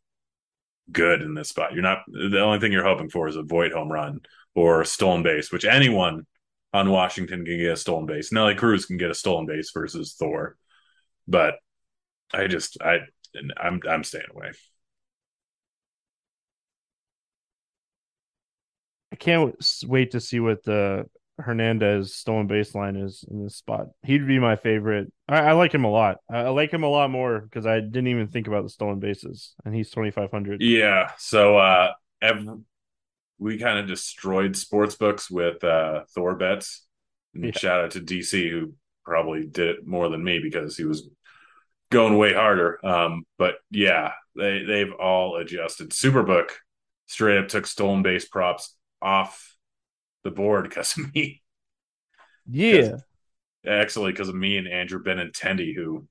good 0.90 1.22
in 1.22 1.34
this 1.34 1.48
spot. 1.48 1.72
You're 1.72 1.82
not. 1.82 2.02
The 2.08 2.40
only 2.40 2.58
thing 2.58 2.72
you're 2.72 2.84
hoping 2.84 3.10
for 3.10 3.28
is 3.28 3.36
a 3.36 3.42
Voit 3.42 3.72
home 3.72 3.90
run 3.90 4.20
or 4.54 4.84
stolen 4.84 5.22
base, 5.22 5.50
which 5.50 5.64
anyone 5.64 6.26
on 6.72 6.90
Washington 6.90 7.44
can 7.44 7.58
get 7.58 7.72
a 7.72 7.76
stolen 7.76 8.06
base. 8.06 8.32
Nelly 8.32 8.54
Cruz 8.54 8.86
can 8.86 8.96
get 8.96 9.10
a 9.10 9.14
stolen 9.14 9.46
base 9.46 9.70
versus 9.72 10.14
Thor, 10.18 10.56
but 11.28 11.56
I 12.32 12.46
just 12.46 12.80
I 12.82 12.98
I'm 13.56 13.80
I'm 13.88 14.04
staying 14.04 14.26
away. 14.34 14.52
I 19.12 19.16
can't 19.16 19.54
wait 19.86 20.10
to 20.10 20.20
see 20.20 20.40
what 20.40 20.64
the 20.64 21.06
Hernandez 21.38 22.14
stolen 22.14 22.48
baseline 22.48 23.02
is 23.02 23.24
in 23.28 23.42
this 23.42 23.56
spot. 23.56 23.88
He'd 24.04 24.26
be 24.26 24.38
my 24.38 24.56
favorite. 24.56 25.12
I, 25.28 25.40
I 25.40 25.52
like 25.52 25.74
him 25.74 25.84
a 25.84 25.90
lot. 25.90 26.18
I, 26.30 26.38
I 26.38 26.48
like 26.50 26.72
him 26.72 26.82
a 26.84 26.88
lot 26.88 27.10
more 27.10 27.40
because 27.40 27.66
I 27.66 27.80
didn't 27.80 28.08
even 28.08 28.28
think 28.28 28.46
about 28.46 28.62
the 28.62 28.68
stolen 28.70 29.00
bases, 29.00 29.54
and 29.64 29.74
he's 29.74 29.90
twenty 29.90 30.10
five 30.10 30.30
hundred. 30.30 30.62
Yeah, 30.62 31.10
so 31.18 31.58
uh 31.58 31.92
we 33.38 33.58
kind 33.58 33.78
of 33.78 33.86
destroyed 33.86 34.56
sports 34.56 34.94
books 34.94 35.30
with 35.30 35.62
uh 35.64 36.04
Thor 36.14 36.34
bets. 36.36 36.82
And 37.34 37.46
Yeah. 37.46 37.50
shout 37.52 37.84
out 37.84 37.90
to 37.92 38.00
DC 38.00 38.48
who 38.50 38.74
probably 39.04 39.44
did 39.46 39.68
it 39.68 39.86
more 39.86 40.08
than 40.08 40.22
me 40.22 40.38
because 40.38 40.76
he 40.76 40.84
was 40.84 41.08
going 41.90 42.16
way 42.16 42.32
harder. 42.32 42.84
Um, 42.86 43.24
but 43.38 43.56
yeah, 43.70 44.12
they 44.36 44.62
they've 44.64 44.92
all 44.92 45.36
adjusted. 45.36 45.90
Superbook 45.90 46.50
straight 47.06 47.38
up 47.38 47.48
took 47.48 47.66
stolen 47.66 48.02
base 48.02 48.24
props 48.26 48.74
off 49.02 49.53
the 50.24 50.30
board 50.30 50.68
because 50.68 50.96
of 50.98 51.14
me. 51.14 51.42
Yeah, 52.46 52.96
Actually, 53.66 54.12
because 54.12 54.28
of 54.28 54.34
me 54.34 54.58
and 54.58 54.68
Andrew 54.68 55.02
Benintendi, 55.02 55.74
who 55.74 56.06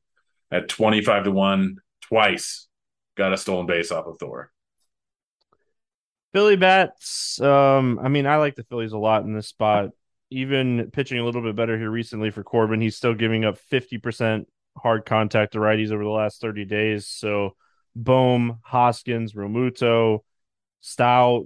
at 0.52 0.70
twenty 0.70 1.02
five 1.02 1.26
to 1.26 1.32
one 1.32 1.78
twice 2.02 2.68
got 3.16 3.34
a 3.34 3.38
stolen 3.38 3.68
base 3.68 3.92
off 3.92 4.08
of 4.08 4.18
Thor. 4.20 4.52
Philly 6.34 6.56
bats. 6.56 7.40
Um, 7.40 8.00
I 8.02 8.08
mean, 8.10 8.26
I 8.26 8.38
like 8.38 8.56
the 8.56 8.64
Phillies 8.64 8.94
a 8.94 8.98
lot 8.98 9.24
in 9.24 9.34
this 9.34 9.48
spot. 9.48 9.92
Even 10.32 10.90
pitching 10.92 11.20
a 11.20 11.24
little 11.26 11.44
bit 11.44 11.56
better 11.56 11.78
here 11.78 11.92
recently 11.92 12.32
for 12.32 12.44
Corbin, 12.44 12.82
he's 12.82 12.96
still 12.96 13.14
giving 13.14 13.46
up 13.46 13.60
fifty 13.60 14.00
percent 14.00 14.48
hard 14.76 15.06
contact 15.06 15.54
to 15.54 15.60
righties 15.60 15.92
over 15.92 16.04
the 16.04 16.10
last 16.10 16.42
thirty 16.42 16.66
days. 16.66 17.06
So, 17.08 17.56
Bohm, 17.96 18.58
Hoskins, 18.64 19.34
Realmuto, 19.34 20.22
Stott. 20.82 21.44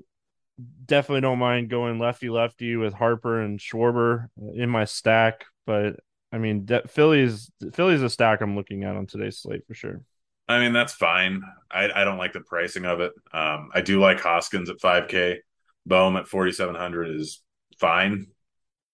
Definitely 0.85 1.21
don't 1.21 1.39
mind 1.39 1.69
going 1.69 1.99
lefty 1.99 2.29
lefty 2.29 2.75
with 2.75 2.93
Harper 2.93 3.41
and 3.41 3.59
Schwarber 3.59 4.29
in 4.55 4.69
my 4.69 4.85
stack. 4.85 5.45
But 5.65 5.99
I 6.31 6.37
mean, 6.39 6.65
de- 6.65 6.87
Philly's 6.87 7.51
Philly's 7.73 8.01
a 8.01 8.09
stack 8.09 8.41
I'm 8.41 8.55
looking 8.55 8.83
at 8.83 8.95
on 8.95 9.05
today's 9.05 9.39
slate 9.39 9.65
for 9.67 9.73
sure. 9.73 10.01
I 10.47 10.59
mean, 10.59 10.73
that's 10.73 10.93
fine. 10.93 11.41
I, 11.69 11.89
I 11.93 12.03
don't 12.05 12.17
like 12.17 12.33
the 12.33 12.39
pricing 12.39 12.85
of 12.85 13.01
it. 13.01 13.11
Um, 13.33 13.69
I 13.73 13.81
do 13.81 13.99
like 13.99 14.21
Hoskins 14.21 14.69
at 14.69 14.79
5K. 14.79 15.37
Bohm 15.85 16.15
at 16.15 16.27
4,700 16.27 17.15
is 17.15 17.41
fine. 17.79 18.27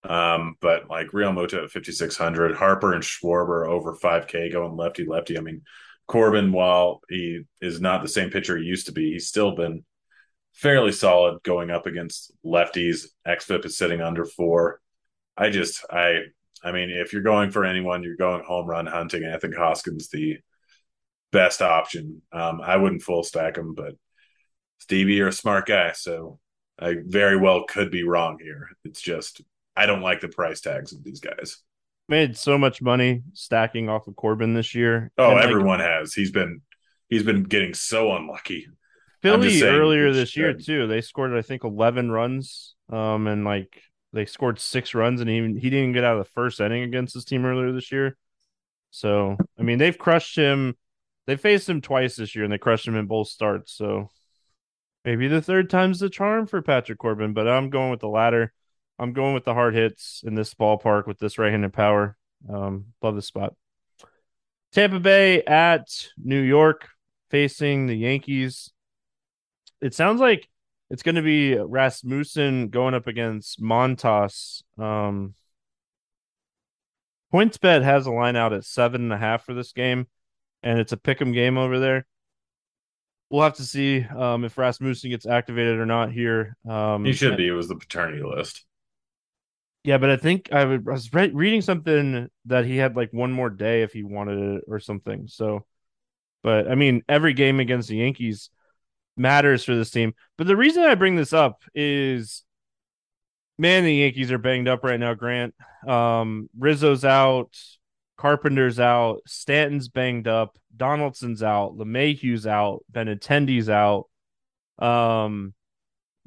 Um, 0.03 0.55
but 0.61 0.89
like 0.89 1.07
Realmuto 1.07 1.63
at 1.63 1.71
5,600, 1.71 2.55
Harper 2.55 2.93
and 2.93 3.03
Schwarber 3.03 3.67
over 3.67 3.95
5K 3.95 4.51
going 4.51 4.75
lefty 4.75 5.05
lefty. 5.05 5.37
I 5.37 5.41
mean, 5.41 5.61
Corbin, 6.07 6.51
while 6.51 7.01
he 7.09 7.43
is 7.61 7.79
not 7.79 8.01
the 8.01 8.09
same 8.09 8.29
pitcher 8.29 8.57
he 8.57 8.65
used 8.65 8.87
to 8.87 8.91
be, 8.91 9.13
he's 9.13 9.27
still 9.27 9.55
been 9.55 9.85
fairly 10.53 10.91
solid 10.91 11.43
going 11.43 11.69
up 11.69 11.85
against 11.85 12.31
lefties. 12.45 13.07
XFIP 13.27 13.65
is 13.65 13.77
sitting 13.77 14.01
under 14.01 14.25
four. 14.25 14.79
I 15.37 15.49
just, 15.49 15.85
I, 15.89 16.19
I 16.63 16.71
mean, 16.71 16.89
if 16.89 17.11
you're 17.11 17.23
going 17.23 17.51
for 17.51 17.65
anyone, 17.65 18.03
you're 18.03 18.15
going 18.15 18.43
home 18.43 18.67
run 18.67 18.85
hunting. 18.85 19.23
And 19.23 19.33
I 19.33 19.37
think 19.37 19.55
Hoskins 19.55 20.09
the 20.09 20.37
best 21.31 21.61
option. 21.61 22.21
Um, 22.31 22.61
I 22.63 22.77
wouldn't 22.77 23.01
full 23.01 23.23
stack 23.23 23.57
him, 23.57 23.73
but 23.73 23.95
Stevie, 24.79 25.15
you're 25.15 25.29
a 25.29 25.33
smart 25.33 25.65
guy, 25.65 25.93
so 25.93 26.39
I 26.79 26.97
very 27.05 27.37
well 27.37 27.63
could 27.63 27.91
be 27.91 28.03
wrong 28.03 28.37
here. 28.41 28.69
It's 28.83 29.01
just 29.01 29.41
I 29.75 29.85
don't 29.85 30.01
like 30.01 30.21
the 30.21 30.27
price 30.27 30.61
tags 30.61 30.93
of 30.93 31.03
these 31.03 31.19
guys. 31.19 31.57
Made 32.09 32.37
so 32.37 32.57
much 32.57 32.81
money 32.81 33.23
stacking 33.33 33.89
off 33.89 34.07
of 34.07 34.15
Corbin 34.15 34.53
this 34.53 34.75
year. 34.75 35.11
Oh, 35.17 35.31
And, 35.31 35.35
like, 35.35 35.45
everyone 35.45 35.79
has. 35.79 36.13
He's 36.13 36.31
been 36.31 36.61
he's 37.09 37.23
been 37.23 37.43
getting 37.43 37.73
so 37.73 38.15
unlucky. 38.15 38.67
Philly 39.23 39.57
saying 39.57 39.73
earlier 39.73 40.11
this 40.11 40.35
year 40.35 40.53
too. 40.53 40.85
They 40.85 41.01
scored 41.01 41.33
I 41.33 41.41
think 41.41 41.63
eleven 41.63 42.11
runs. 42.11 42.75
Um, 42.91 43.25
and 43.27 43.45
like 43.45 43.81
they 44.11 44.25
scored 44.25 44.59
six 44.59 44.93
runs, 44.93 45.21
and 45.21 45.29
he 45.29 45.37
he 45.59 45.69
didn't 45.69 45.93
get 45.93 46.03
out 46.03 46.17
of 46.17 46.25
the 46.25 46.31
first 46.31 46.59
inning 46.59 46.83
against 46.83 47.13
his 47.13 47.23
team 47.23 47.45
earlier 47.45 47.71
this 47.71 47.91
year. 47.91 48.17
So 48.91 49.37
I 49.57 49.63
mean, 49.63 49.79
they've 49.79 49.97
crushed 49.97 50.35
him. 50.35 50.75
They 51.25 51.37
faced 51.37 51.69
him 51.69 51.79
twice 51.79 52.17
this 52.17 52.35
year, 52.35 52.43
and 52.43 52.51
they 52.51 52.57
crushed 52.57 52.85
him 52.85 52.97
in 52.97 53.05
both 53.05 53.29
starts. 53.29 53.71
So 53.71 54.09
maybe 55.05 55.29
the 55.29 55.41
third 55.41 55.69
time's 55.69 55.99
the 55.99 56.09
charm 56.09 56.45
for 56.45 56.61
Patrick 56.61 56.99
Corbin. 56.99 57.33
But 57.33 57.47
I'm 57.47 57.69
going 57.69 57.91
with 57.91 58.01
the 58.01 58.09
latter. 58.09 58.51
I'm 58.99 59.13
going 59.13 59.33
with 59.33 59.45
the 59.45 59.53
hard 59.53 59.73
hits 59.73 60.21
in 60.25 60.35
this 60.35 60.53
ballpark 60.53 61.07
with 61.07 61.17
this 61.17 61.39
right-handed 61.39 61.71
power. 61.71 62.17
Um, 62.47 62.87
love 63.01 63.15
this 63.15 63.25
spot. 63.27 63.55
Tampa 64.73 64.99
Bay 64.99 65.43
at 65.43 65.87
New 66.17 66.41
York, 66.41 66.89
facing 67.31 67.87
the 67.87 67.95
Yankees 67.95 68.72
it 69.83 69.93
sounds 69.93 70.21
like 70.21 70.47
it's 70.89 71.03
going 71.03 71.15
to 71.15 71.21
be 71.21 71.55
Rasmussen 71.55 72.69
going 72.69 72.93
up 72.93 73.07
against 73.07 73.61
Montas. 73.61 74.63
Um, 74.77 75.35
PointsBet 77.33 77.83
has 77.83 78.05
a 78.05 78.11
line 78.11 78.35
out 78.35 78.53
at 78.53 78.63
seven 78.63 79.01
and 79.01 79.13
a 79.13 79.17
half 79.17 79.45
for 79.45 79.53
this 79.53 79.73
game, 79.73 80.07
and 80.61 80.79
it's 80.79 80.93
a 80.93 80.97
pick'em 80.97 81.33
game 81.33 81.57
over 81.57 81.79
there. 81.79 82.05
We'll 83.29 83.41
have 83.41 83.55
to 83.55 83.65
see 83.65 84.03
um, 84.03 84.45
if 84.45 84.57
Rasmussen 84.57 85.09
gets 85.09 85.25
activated 85.25 85.79
or 85.79 85.85
not 85.85 86.11
here. 86.11 86.55
Um, 86.69 87.03
He 87.03 87.13
should 87.13 87.35
be. 87.35 87.47
It 87.47 87.51
was 87.53 87.67
the 87.67 87.75
paternity 87.75 88.23
list. 88.23 88.63
Yeah, 89.83 89.97
but 89.97 90.11
I 90.11 90.17
think 90.17 90.49
I, 90.53 90.61
I 90.61 90.77
was 90.77 91.11
re- 91.11 91.31
reading 91.33 91.61
something 91.61 92.29
that 92.45 92.65
he 92.65 92.77
had 92.77 92.95
like 92.95 93.11
one 93.11 93.33
more 93.33 93.49
day 93.49 93.81
if 93.81 93.91
he 93.91 94.03
wanted 94.03 94.57
it 94.57 94.63
or 94.67 94.79
something. 94.79 95.27
So, 95.27 95.65
but 96.41 96.71
I 96.71 96.75
mean, 96.75 97.03
every 97.09 97.33
game 97.33 97.59
against 97.59 97.89
the 97.89 97.97
Yankees 97.97 98.49
matters 99.15 99.63
for 99.63 99.75
this 99.75 99.91
team. 99.91 100.13
But 100.37 100.47
the 100.47 100.55
reason 100.55 100.83
I 100.83 100.95
bring 100.95 101.15
this 101.15 101.33
up 101.33 101.61
is 101.73 102.43
Man, 103.57 103.83
the 103.83 103.93
Yankees 103.93 104.31
are 104.31 104.39
banged 104.39 104.67
up 104.67 104.83
right 104.83 104.99
now, 104.99 105.13
Grant. 105.13 105.53
Um, 105.87 106.49
Rizzo's 106.57 107.05
out, 107.05 107.55
Carpenter's 108.17 108.79
out, 108.79 109.21
Stanton's 109.27 109.89
banged 109.89 110.27
up, 110.27 110.57
Donaldson's 110.75 111.43
out, 111.43 111.77
LeMahieu's 111.77 112.47
out, 112.47 112.83
Benintendi's 112.91 113.69
out. 113.69 114.05
Um, 114.79 115.53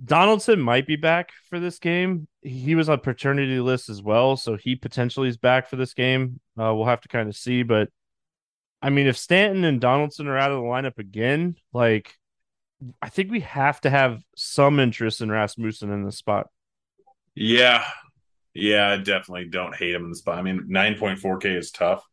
Donaldson 0.03 0.61
might 0.61 0.87
be 0.87 0.97
back 0.97 1.31
for 1.49 1.59
this 1.59 1.79
game. 1.79 2.29
He 2.43 2.75
was 2.77 2.89
on 2.89 3.01
paternity 3.01 3.59
list 3.59 3.89
as 3.89 4.03
well, 4.03 4.37
so 4.37 4.57
he 4.57 4.77
potentially 4.77 5.29
is 5.29 5.37
back 5.37 5.69
for 5.69 5.77
this 5.77 5.95
game. 5.95 6.39
Uh, 6.59 6.73
we'll 6.75 6.85
have 6.85 7.01
to 7.01 7.09
kind 7.09 7.29
of 7.29 7.35
see, 7.35 7.65
but 7.65 7.89
I 8.81 8.91
mean, 8.91 9.09
if 9.09 9.17
Stanton 9.17 9.65
and 9.65 9.81
Donaldson 9.81 10.29
are 10.29 10.39
out 10.39 10.53
of 10.53 10.59
the 10.59 10.63
lineup 10.63 10.99
again, 10.99 11.57
like 11.73 12.15
I 13.01 13.09
think 13.09 13.31
we 13.31 13.41
have 13.41 13.81
to 13.83 13.91
have 13.91 14.21
some 14.37 14.79
interest 14.79 15.21
in 15.21 15.31
Rasmussen 15.31 15.91
in 15.91 16.05
this 16.05 16.19
spot. 16.19 16.49
Yeah, 17.35 17.85
yeah, 18.55 18.89
I 18.89 18.97
definitely 18.97 19.49
don't 19.49 19.75
hate 19.75 19.95
him 19.95 20.05
in 20.05 20.11
the 20.11 20.17
spot. 20.17 20.39
I 20.39 20.43
mean, 20.43 20.65
nine 20.69 20.97
point 20.99 21.19
four 21.19 21.39
K 21.39 21.51
is 21.51 21.71
tough, 21.71 22.05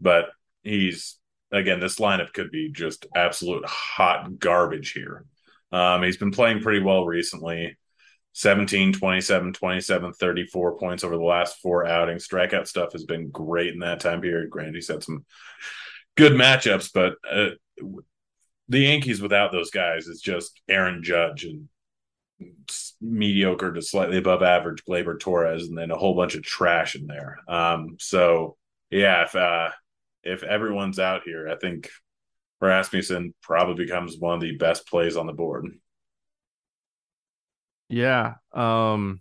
but 0.00 0.26
he's 0.62 1.18
again, 1.52 1.80
this 1.80 1.96
lineup 1.96 2.32
could 2.32 2.50
be 2.50 2.70
just 2.72 3.06
absolute 3.14 3.64
hot 3.64 4.38
garbage 4.38 4.92
here. 4.92 5.24
Um, 5.72 6.02
he's 6.02 6.16
been 6.16 6.30
playing 6.30 6.60
pretty 6.60 6.80
well 6.80 7.04
recently 7.04 7.76
17, 8.32 8.92
27, 8.92 9.52
27, 9.52 10.12
34 10.12 10.78
points 10.78 11.04
over 11.04 11.16
the 11.16 11.22
last 11.22 11.60
four 11.60 11.86
outings. 11.86 12.26
Strikeout 12.26 12.66
stuff 12.66 12.92
has 12.92 13.04
been 13.04 13.30
great 13.30 13.72
in 13.72 13.80
that 13.80 14.00
time 14.00 14.20
period. 14.20 14.50
Granted, 14.50 14.74
he's 14.74 14.88
had 14.88 15.04
some 15.04 15.24
good 16.16 16.32
matchups, 16.32 16.90
but 16.92 17.14
uh, 17.28 17.50
the 18.68 18.80
Yankees 18.80 19.20
without 19.20 19.52
those 19.52 19.70
guys 19.70 20.06
is 20.06 20.20
just 20.20 20.60
Aaron 20.68 21.02
Judge 21.02 21.44
and 21.44 21.68
mediocre 23.00 23.72
to 23.72 23.82
slightly 23.82 24.18
above 24.18 24.42
average 24.42 24.84
Gleyber 24.88 25.18
Torres, 25.18 25.68
and 25.68 25.76
then 25.76 25.90
a 25.90 25.96
whole 25.96 26.14
bunch 26.14 26.34
of 26.34 26.42
trash 26.42 26.96
in 26.96 27.06
there. 27.06 27.38
Um, 27.48 27.96
so 27.98 28.56
yeah, 28.90 29.24
if 29.24 29.34
uh, 29.34 29.70
if 30.22 30.42
everyone's 30.42 30.98
out 30.98 31.22
here, 31.24 31.48
I 31.48 31.56
think 31.56 31.90
Rasmussen 32.60 33.34
probably 33.42 33.84
becomes 33.84 34.16
one 34.18 34.34
of 34.34 34.40
the 34.40 34.56
best 34.56 34.88
plays 34.88 35.16
on 35.16 35.26
the 35.26 35.32
board. 35.32 35.66
Yeah. 37.88 38.34
Um 38.52 39.20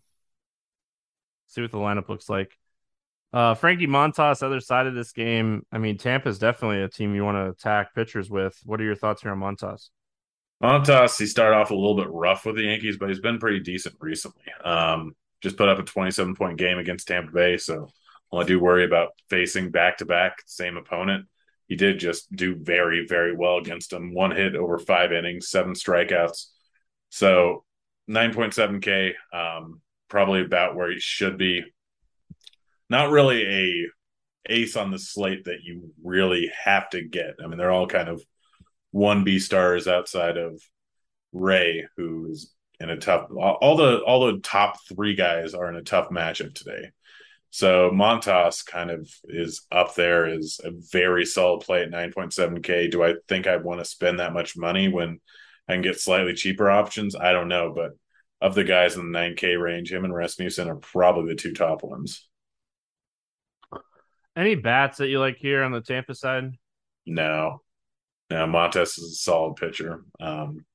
see 1.47 1.62
what 1.62 1.71
the 1.71 1.77
lineup 1.77 2.09
looks 2.09 2.29
like. 2.29 2.57
Uh 3.34 3.56
Frankie 3.56 3.88
Montas, 3.88 4.44
other 4.44 4.60
side 4.60 4.88
of 4.88 4.94
this 4.94 5.12
game. 5.12 5.66
I 5.72 5.80
mean, 5.80 5.98
Tampa's 5.98 6.38
definitely 6.38 6.82
a 6.82 6.88
team 6.88 7.16
you 7.16 7.25
want 7.25 7.38
to 7.38 7.50
attack 7.50 7.96
pitchers 7.96 8.30
with. 8.30 8.58
What 8.63 8.80
are 8.80 8.84
your 8.86 8.96
thoughts 8.96 9.22
here 9.22 9.32
on 9.32 9.40
Montas? 9.40 9.90
Montas, 10.62 11.18
he 11.18 11.25
started 11.25 11.56
off 11.58 11.72
a 11.72 11.75
little 11.75 11.98
bit 11.98 12.10
rough 12.10 12.46
with 12.46 12.56
the 12.56 12.63
Yankees, 12.63 12.98
but 12.98 13.10
he's 13.10 13.20
been 13.20 13.40
pretty 13.40 13.60
decent 13.60 13.96
recently. 14.00 14.44
Um, 14.63 15.16
just 15.42 15.58
put 15.58 15.68
up 15.68 15.80
a 15.80 15.84
27 15.84 16.36
point 16.36 16.58
game 16.58 16.78
against 16.78 17.08
Tampa 17.08 17.32
Bay. 17.32 17.58
So 17.58 17.90
well, 18.32 18.44
I 18.44 18.46
do 18.46 18.60
worry 18.60 18.86
about 18.86 19.10
facing 19.30 19.72
back 19.72 19.98
to 19.98 20.06
back 20.06 20.38
same 20.46 20.78
opponent 20.78 21.28
he 21.68 21.75
did 21.75 22.00
just 22.00 22.34
do 22.36 22.56
very, 22.56 23.06
very 23.08 23.36
well 23.36 23.58
against 23.58 23.94
him. 23.94 24.13
One 24.13 24.30
hit 24.32 24.56
over 24.56 24.78
five 24.78 25.12
innings, 25.12 25.50
seven 25.50 25.74
strikeouts. 25.74 26.48
So 27.10 27.63
9.7K, 28.10 29.13
um, 29.34 29.82
probably 30.10 30.42
about 30.42 30.75
where 30.75 30.92
he 30.92 31.00
should 31.00 31.38
be. 31.38 31.63
Not 32.93 33.09
really 33.09 33.43
a 33.43 33.88
ace 34.53 34.77
on 34.77 34.91
the 34.91 35.00
slate 35.00 35.45
that 35.45 35.63
you 35.63 35.91
really 36.03 36.51
have 36.63 36.91
to 36.91 37.01
get. 37.01 37.38
I 37.43 37.47
mean, 37.47 37.57
they're 37.57 37.71
all 37.71 37.88
kind 37.88 38.07
of 38.07 38.21
one 38.91 39.23
B 39.23 39.39
stars 39.39 39.88
outside 39.88 40.38
of 40.38 40.62
Ray, 41.31 41.88
who's 41.97 42.53
in 42.79 42.91
a 42.91 42.97
tough 42.97 43.31
all 43.35 43.77
the 43.77 43.97
all 44.01 44.27
the 44.27 44.41
top 44.41 44.77
three 44.88 45.15
guys 45.15 45.55
are 45.55 45.69
in 45.69 45.75
a 45.75 45.81
tough 45.81 46.09
matchup 46.09 46.53
today. 46.53 46.91
So 47.50 47.89
Montas 47.89 48.63
kind 48.63 48.91
of 48.91 49.09
is 49.23 49.65
up 49.71 49.95
there 49.95 50.27
is 50.27 50.62
a 50.63 50.69
very 50.91 51.25
solid 51.25 51.62
play 51.62 51.81
at 51.81 51.89
9.7K. 51.89 52.91
Do 52.91 53.03
I 53.03 53.15
think 53.27 53.47
I'd 53.47 53.63
want 53.63 53.79
to 53.79 53.86
spend 53.86 54.19
that 54.19 54.34
much 54.34 54.56
money 54.56 54.88
when 54.88 55.19
I 55.67 55.73
can 55.73 55.82
get 55.82 55.99
slightly 55.99 56.36
cheaper 56.36 56.69
options? 56.69 57.15
I 57.15 57.32
don't 57.32 57.47
know, 57.47 57.73
but 57.75 57.93
of 58.39 58.53
the 58.53 58.63
guys 58.63 58.95
in 58.95 59.12
the 59.12 59.17
9K 59.17 59.60
range, 59.60 59.91
him 59.91 60.06
and 60.06 60.13
Rasmussen 60.13 60.69
are 60.69 60.75
probably 60.75 61.34
the 61.34 61.41
two 61.41 61.53
top 61.53 61.82
ones. 61.82 62.29
Any 64.36 64.56
bats 64.56 64.98
that 64.98 65.10
you 65.10 65.19
like 65.19 65.38
here 65.38 65.63
on 65.63 65.72
the 65.72 65.82
Tampa 65.82 66.15
side? 66.15 66.52
No. 67.06 67.62
No, 68.30 68.46
Montas 68.48 68.98
is 68.98 69.12
a 69.12 69.15
solid 69.15 69.58
pitcher 69.58 70.04
um, 70.19 70.65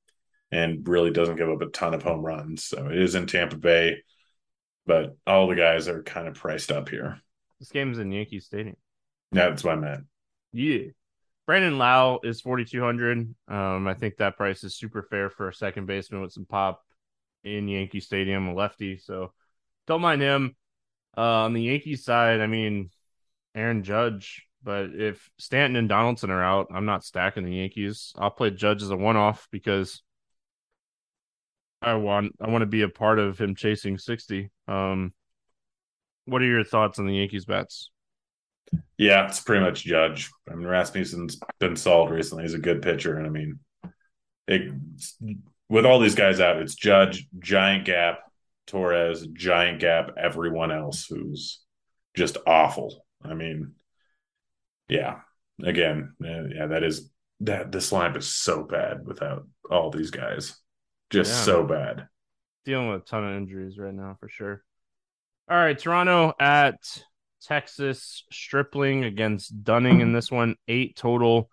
and 0.52 0.86
really 0.86 1.10
doesn't 1.10 1.36
give 1.36 1.48
up 1.48 1.62
a 1.62 1.66
ton 1.66 1.94
of 1.94 2.02
home 2.02 2.24
runs. 2.24 2.64
So 2.64 2.86
it 2.86 2.98
is 2.98 3.14
in 3.14 3.26
Tampa 3.26 3.56
Bay 3.56 4.02
but 4.88 5.16
all 5.26 5.46
the 5.46 5.54
guys 5.54 5.86
are 5.86 6.02
kind 6.02 6.26
of 6.26 6.34
priced 6.34 6.72
up 6.72 6.88
here. 6.88 7.20
This 7.60 7.68
game's 7.68 7.98
in 7.98 8.10
Yankee 8.10 8.40
Stadium. 8.40 8.76
Yeah, 9.30 9.50
that's 9.50 9.62
what 9.62 9.74
I 9.74 9.80
meant. 9.80 10.04
Yeah. 10.52 10.86
Brandon 11.46 11.76
Lowe 11.76 12.20
is 12.24 12.40
4,200. 12.40 13.34
Um, 13.48 13.86
I 13.86 13.94
think 13.94 14.16
that 14.16 14.38
price 14.38 14.64
is 14.64 14.76
super 14.76 15.02
fair 15.02 15.28
for 15.28 15.48
a 15.48 15.54
second 15.54 15.86
baseman 15.86 16.22
with 16.22 16.32
some 16.32 16.46
pop 16.46 16.82
in 17.44 17.68
Yankee 17.68 18.00
Stadium, 18.00 18.48
a 18.48 18.54
lefty. 18.54 18.96
So 18.96 19.32
don't 19.86 20.00
mind 20.00 20.22
him. 20.22 20.56
Uh, 21.16 21.44
on 21.44 21.52
the 21.52 21.62
Yankees 21.62 22.04
side, 22.04 22.40
I 22.40 22.46
mean, 22.46 22.90
Aaron 23.58 23.82
Judge. 23.82 24.46
But 24.62 24.90
if 24.94 25.30
Stanton 25.38 25.76
and 25.76 25.88
Donaldson 25.88 26.30
are 26.30 26.42
out, 26.42 26.68
I'm 26.72 26.84
not 26.84 27.04
stacking 27.04 27.44
the 27.44 27.56
Yankees. 27.56 28.12
I'll 28.16 28.30
play 28.30 28.50
Judge 28.50 28.82
as 28.82 28.90
a 28.90 28.96
one 28.96 29.16
off 29.16 29.48
because 29.50 30.02
I 31.80 31.94
want 31.94 32.34
I 32.40 32.48
want 32.48 32.62
to 32.62 32.66
be 32.66 32.82
a 32.82 32.88
part 32.88 33.18
of 33.18 33.38
him 33.38 33.54
chasing 33.54 33.98
60. 33.98 34.50
Um, 34.66 35.12
what 36.24 36.42
are 36.42 36.46
your 36.46 36.64
thoughts 36.64 36.98
on 36.98 37.06
the 37.06 37.16
Yankees 37.16 37.44
bets? 37.44 37.90
Yeah, 38.98 39.26
it's 39.28 39.40
pretty 39.40 39.64
much 39.64 39.84
Judge. 39.84 40.30
I 40.50 40.54
mean, 40.54 40.66
Rasmussen's 40.66 41.38
been 41.58 41.76
solid 41.76 42.10
recently. 42.10 42.44
He's 42.44 42.54
a 42.54 42.58
good 42.58 42.82
pitcher, 42.82 43.16
and 43.16 43.26
I 43.26 43.30
mean, 43.30 43.60
it, 44.46 44.72
with 45.70 45.86
all 45.86 46.00
these 46.00 46.14
guys 46.16 46.40
out, 46.40 46.60
it's 46.60 46.74
Judge, 46.74 47.26
giant 47.38 47.86
gap, 47.86 48.20
Torres, 48.66 49.26
giant 49.32 49.80
gap, 49.80 50.10
everyone 50.22 50.70
else 50.70 51.06
who's 51.06 51.60
just 52.14 52.36
awful. 52.46 53.06
I 53.22 53.34
mean, 53.34 53.72
yeah, 54.88 55.20
again, 55.62 56.14
yeah, 56.20 56.66
that 56.66 56.82
is 56.82 57.10
that 57.40 57.70
this 57.70 57.90
lineup 57.90 58.16
is 58.16 58.32
so 58.32 58.64
bad 58.64 59.06
without 59.06 59.46
all 59.70 59.90
these 59.90 60.10
guys. 60.10 60.56
Just 61.10 61.30
yeah. 61.30 61.42
so 61.44 61.64
bad. 61.64 62.08
Dealing 62.64 62.90
with 62.90 63.02
a 63.02 63.04
ton 63.04 63.24
of 63.24 63.36
injuries 63.36 63.78
right 63.78 63.94
now 63.94 64.16
for 64.20 64.28
sure. 64.28 64.62
All 65.50 65.56
right, 65.56 65.78
Toronto 65.78 66.34
at 66.38 66.76
Texas, 67.42 68.24
Stripling 68.30 69.04
against 69.04 69.64
Dunning 69.64 70.00
in 70.00 70.12
this 70.12 70.30
one, 70.30 70.56
eight 70.66 70.96
total. 70.96 71.50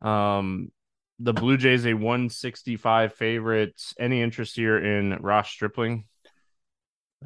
Um, 0.00 0.70
the 1.18 1.32
Blue 1.32 1.56
Jays 1.56 1.86
a 1.86 1.94
165 1.94 3.14
favorite. 3.14 3.80
Any 3.98 4.20
interest 4.22 4.56
here 4.56 4.78
in 4.78 5.16
Ross 5.20 5.48
Stripling? 5.48 6.04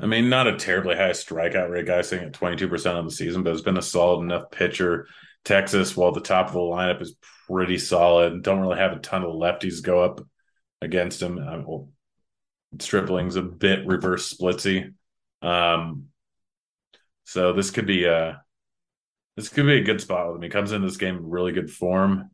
I 0.00 0.06
mean, 0.06 0.28
not 0.28 0.46
a 0.46 0.56
terribly 0.56 0.94
high 0.94 1.10
strikeout 1.10 1.70
rate 1.70 1.86
guy 1.86 2.02
sitting 2.02 2.26
at 2.26 2.32
22% 2.32 2.94
on 2.94 3.04
the 3.04 3.10
season, 3.10 3.42
but 3.42 3.52
it's 3.52 3.62
been 3.62 3.78
a 3.78 3.82
solid 3.82 4.22
enough 4.22 4.50
pitcher. 4.50 5.08
Texas, 5.44 5.96
while 5.96 6.12
the 6.12 6.20
top 6.20 6.48
of 6.48 6.52
the 6.52 6.58
lineup 6.60 7.02
is 7.02 7.16
pretty 7.48 7.78
solid, 7.78 8.42
don't 8.42 8.60
really 8.60 8.78
have 8.78 8.92
a 8.92 9.00
ton 9.00 9.24
of 9.24 9.32
lefties 9.32 9.82
go 9.82 10.02
up 10.02 10.20
against 10.80 11.22
him. 11.22 11.38
Uh, 11.38 11.58
well, 11.66 11.88
Stripling's 12.78 13.36
a 13.36 13.42
bit 13.42 13.86
reverse 13.86 14.32
splitsy. 14.32 14.92
Um, 15.42 16.06
so 17.24 17.52
this 17.52 17.70
could 17.70 17.86
be 17.86 18.04
a 18.04 18.42
this 19.36 19.48
could 19.48 19.66
be 19.66 19.78
a 19.78 19.84
good 19.84 20.00
spot 20.00 20.26
with 20.26 20.36
him. 20.36 20.42
He 20.42 20.48
comes 20.48 20.72
into 20.72 20.86
this 20.86 20.96
game 20.96 21.16
in 21.16 21.30
really 21.30 21.52
good 21.52 21.70
form. 21.70 22.30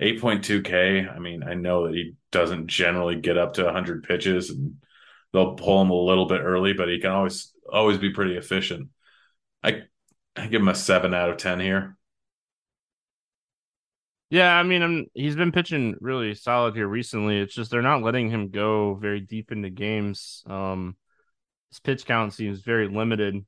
8.2K. 0.00 1.14
I 1.14 1.18
mean, 1.18 1.42
I 1.42 1.54
know 1.54 1.86
that 1.86 1.94
he 1.94 2.14
doesn't 2.32 2.66
generally 2.66 3.20
get 3.20 3.38
up 3.38 3.54
to 3.54 3.64
100 3.64 4.02
pitches 4.02 4.50
and 4.50 4.76
they'll 5.32 5.54
pull 5.54 5.82
him 5.82 5.90
a 5.90 5.94
little 5.94 6.26
bit 6.26 6.40
early, 6.40 6.72
but 6.72 6.88
he 6.88 7.00
can 7.00 7.10
always 7.10 7.52
always 7.70 7.98
be 7.98 8.10
pretty 8.10 8.36
efficient. 8.36 8.88
I 9.62 9.82
I 10.36 10.46
give 10.46 10.62
him 10.62 10.68
a 10.68 10.74
7 10.74 11.12
out 11.14 11.30
of 11.30 11.36
10 11.36 11.60
here. 11.60 11.96
Yeah, 14.30 14.54
I 14.54 14.62
mean, 14.62 14.82
I'm, 14.82 15.06
he's 15.14 15.36
been 15.36 15.52
pitching 15.52 15.96
really 16.00 16.34
solid 16.34 16.74
here 16.74 16.86
recently. 16.86 17.38
It's 17.38 17.54
just 17.54 17.70
they're 17.70 17.80
not 17.80 18.02
letting 18.02 18.30
him 18.30 18.50
go 18.50 18.94
very 18.94 19.20
deep 19.20 19.52
into 19.52 19.70
games. 19.70 20.42
Um, 20.46 20.96
his 21.70 21.80
pitch 21.80 22.04
count 22.04 22.34
seems 22.34 22.60
very 22.60 22.88
limited. 22.88 23.44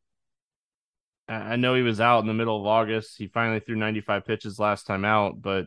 I, 1.29 1.35
I 1.35 1.57
know 1.57 1.75
he 1.75 1.83
was 1.83 2.01
out 2.01 2.21
in 2.21 2.27
the 2.27 2.35
middle 2.35 2.59
of 2.59 2.67
August. 2.67 3.19
He 3.19 3.29
finally 3.29 3.61
threw 3.61 3.77
95 3.77 4.25
pitches 4.25 4.59
last 4.59 4.87
time 4.87 5.05
out, 5.05 5.41
but 5.41 5.67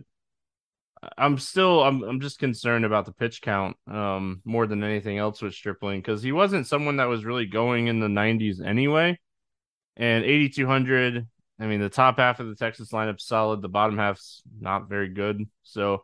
I'm 1.17 1.37
still 1.37 1.83
I'm 1.83 2.03
I'm 2.03 2.19
just 2.19 2.39
concerned 2.39 2.85
about 2.85 3.05
the 3.05 3.11
pitch 3.11 3.41
count 3.41 3.77
um, 3.87 4.41
more 4.45 4.67
than 4.67 4.83
anything 4.83 5.17
else 5.17 5.41
with 5.41 5.53
Stripling 5.53 5.99
because 5.99 6.21
he 6.21 6.31
wasn't 6.31 6.67
someone 6.67 6.97
that 6.97 7.05
was 7.09 7.25
really 7.25 7.45
going 7.45 7.87
in 7.87 7.99
the 7.99 8.07
90s 8.07 8.65
anyway. 8.65 9.19
And 9.97 10.23
8200 10.23 11.27
I 11.59 11.67
mean, 11.67 11.79
the 11.79 11.89
top 11.89 12.17
half 12.17 12.39
of 12.39 12.47
the 12.47 12.55
Texas 12.55 12.91
lineup's 12.91 13.25
solid. 13.25 13.61
The 13.61 13.69
bottom 13.69 13.97
half's 13.97 14.41
not 14.59 14.89
very 14.89 15.09
good. 15.09 15.47
So, 15.63 16.03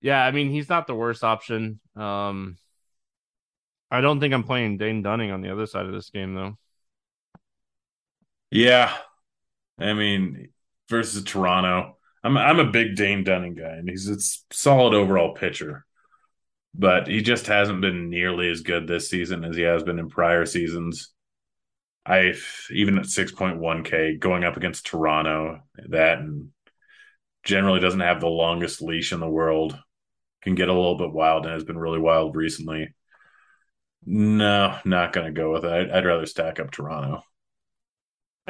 yeah, 0.00 0.22
I 0.24 0.30
mean, 0.32 0.50
he's 0.50 0.68
not 0.68 0.86
the 0.86 0.94
worst 0.94 1.22
option. 1.22 1.80
Um, 1.96 2.58
I 3.90 4.00
don't 4.00 4.20
think 4.20 4.34
I'm 4.34 4.44
playing 4.44 4.78
Dane 4.78 5.02
Dunning 5.02 5.30
on 5.30 5.42
the 5.42 5.50
other 5.50 5.66
side 5.66 5.86
of 5.86 5.92
this 5.92 6.10
game 6.10 6.34
though. 6.34 6.56
Yeah, 8.50 8.96
I 9.78 9.92
mean 9.94 10.50
versus 10.88 11.24
Toronto. 11.24 11.96
I'm 12.22 12.36
I'm 12.36 12.58
a 12.58 12.70
big 12.70 12.96
Dane 12.96 13.24
Dunning 13.24 13.54
guy, 13.54 13.76
and 13.76 13.88
he's 13.88 14.08
a 14.08 14.18
solid 14.54 14.94
overall 14.94 15.34
pitcher, 15.34 15.86
but 16.74 17.08
he 17.08 17.22
just 17.22 17.46
hasn't 17.46 17.80
been 17.80 18.10
nearly 18.10 18.50
as 18.50 18.60
good 18.60 18.86
this 18.86 19.08
season 19.08 19.44
as 19.44 19.56
he 19.56 19.62
has 19.62 19.82
been 19.82 19.98
in 19.98 20.08
prior 20.08 20.44
seasons. 20.46 21.12
I 22.04 22.34
even 22.70 22.98
at 22.98 23.06
6.1k 23.06 24.18
going 24.18 24.44
up 24.44 24.56
against 24.56 24.86
Toronto, 24.86 25.60
that 25.88 26.18
and 26.18 26.50
generally 27.42 27.80
doesn't 27.80 28.00
have 28.00 28.20
the 28.20 28.26
longest 28.26 28.82
leash 28.82 29.12
in 29.12 29.20
the 29.20 29.28
world, 29.28 29.78
can 30.42 30.54
get 30.54 30.68
a 30.68 30.74
little 30.74 30.96
bit 30.96 31.12
wild 31.12 31.44
and 31.44 31.54
has 31.54 31.64
been 31.64 31.78
really 31.78 31.98
wild 31.98 32.36
recently. 32.36 32.94
No, 34.04 34.78
not 34.84 35.12
going 35.12 35.26
to 35.26 35.32
go 35.38 35.52
with 35.52 35.64
it. 35.64 35.72
I'd, 35.72 35.90
I'd 35.90 36.06
rather 36.06 36.26
stack 36.26 36.58
up 36.58 36.70
Toronto. 36.70 37.22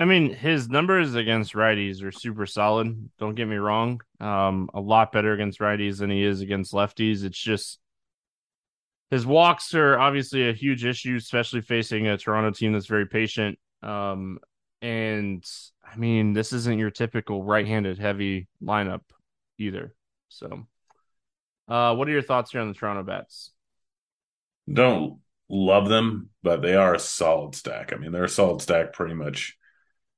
I 0.00 0.06
mean, 0.06 0.32
his 0.32 0.70
numbers 0.70 1.14
against 1.14 1.52
righties 1.52 2.02
are 2.02 2.10
super 2.10 2.46
solid. 2.46 3.10
Don't 3.18 3.34
get 3.34 3.46
me 3.46 3.56
wrong. 3.56 4.00
Um, 4.18 4.70
a 4.72 4.80
lot 4.80 5.12
better 5.12 5.34
against 5.34 5.60
righties 5.60 5.98
than 5.98 6.08
he 6.08 6.24
is 6.24 6.40
against 6.40 6.72
lefties. 6.72 7.22
It's 7.22 7.38
just 7.38 7.78
his 9.10 9.26
walks 9.26 9.74
are 9.74 9.98
obviously 9.98 10.48
a 10.48 10.54
huge 10.54 10.86
issue, 10.86 11.16
especially 11.16 11.60
facing 11.60 12.08
a 12.08 12.16
Toronto 12.16 12.50
team 12.50 12.72
that's 12.72 12.86
very 12.86 13.06
patient. 13.06 13.58
Um, 13.82 14.38
and 14.80 15.44
I 15.84 15.96
mean, 15.96 16.32
this 16.32 16.54
isn't 16.54 16.78
your 16.78 16.90
typical 16.90 17.44
right-handed 17.44 17.98
heavy 17.98 18.48
lineup 18.64 19.02
either. 19.58 19.94
So, 20.30 20.66
uh, 21.68 21.94
what 21.94 22.08
are 22.08 22.12
your 22.12 22.22
thoughts 22.22 22.52
here 22.52 22.62
on 22.62 22.68
the 22.68 22.74
Toronto 22.74 23.02
bats? 23.02 23.50
Don't 24.72 25.18
love 25.50 25.90
them, 25.90 26.30
but 26.42 26.62
they 26.62 26.74
are 26.74 26.94
a 26.94 26.98
solid 26.98 27.54
stack. 27.54 27.92
I 27.92 27.96
mean, 27.96 28.12
they're 28.12 28.24
a 28.24 28.30
solid 28.30 28.62
stack 28.62 28.94
pretty 28.94 29.14
much 29.14 29.58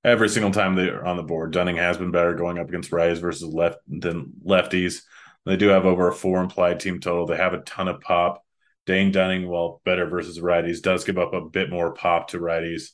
every 0.04 0.28
single 0.28 0.50
time 0.50 0.74
they're 0.74 1.04
on 1.04 1.16
the 1.16 1.22
board. 1.22 1.52
Dunning 1.52 1.76
has 1.76 1.96
been 1.96 2.10
better 2.10 2.34
going 2.34 2.58
up 2.58 2.68
against 2.68 2.90
righties 2.90 3.20
versus 3.20 3.52
left 3.52 3.78
than 3.86 4.32
lefties. 4.44 5.02
They 5.44 5.56
do 5.56 5.68
have 5.68 5.86
over 5.86 6.08
a 6.08 6.14
four 6.14 6.40
implied 6.40 6.80
team 6.80 7.00
total. 7.00 7.26
They 7.26 7.36
have 7.36 7.54
a 7.54 7.62
ton 7.62 7.88
of 7.88 8.00
pop. 8.00 8.44
Dane 8.84 9.12
Dunning, 9.12 9.48
while 9.48 9.80
better 9.84 10.06
versus 10.06 10.40
righties, 10.40 10.82
does 10.82 11.04
give 11.04 11.18
up 11.18 11.34
a 11.34 11.40
bit 11.40 11.70
more 11.70 11.94
pop 11.94 12.28
to 12.28 12.38
righties. 12.38 12.90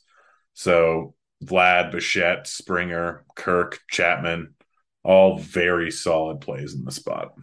So 0.53 1.15
Vlad, 1.43 1.91
Bichette, 1.91 2.47
Springer, 2.47 3.25
Kirk, 3.35 3.79
Chapman, 3.89 4.53
all 5.03 5.37
very 5.37 5.89
solid 5.91 6.41
plays 6.41 6.75
in 6.75 6.85
the 6.85 6.91
spot. 6.91 7.33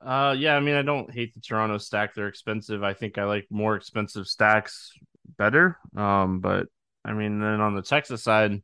Uh, 0.00 0.34
yeah, 0.38 0.54
I 0.54 0.60
mean, 0.60 0.74
I 0.74 0.82
don't 0.82 1.10
hate 1.10 1.34
the 1.34 1.40
Toronto 1.40 1.78
stack. 1.78 2.14
They're 2.14 2.28
expensive. 2.28 2.82
I 2.82 2.92
think 2.92 3.16
I 3.16 3.24
like 3.24 3.46
more 3.50 3.74
expensive 3.74 4.26
stacks 4.26 4.92
better. 5.38 5.78
Um, 5.96 6.40
but 6.40 6.66
I 7.04 7.12
mean, 7.12 7.40
then 7.40 7.60
on 7.60 7.74
the 7.74 7.82
Texas 7.82 8.22
side, 8.22 8.62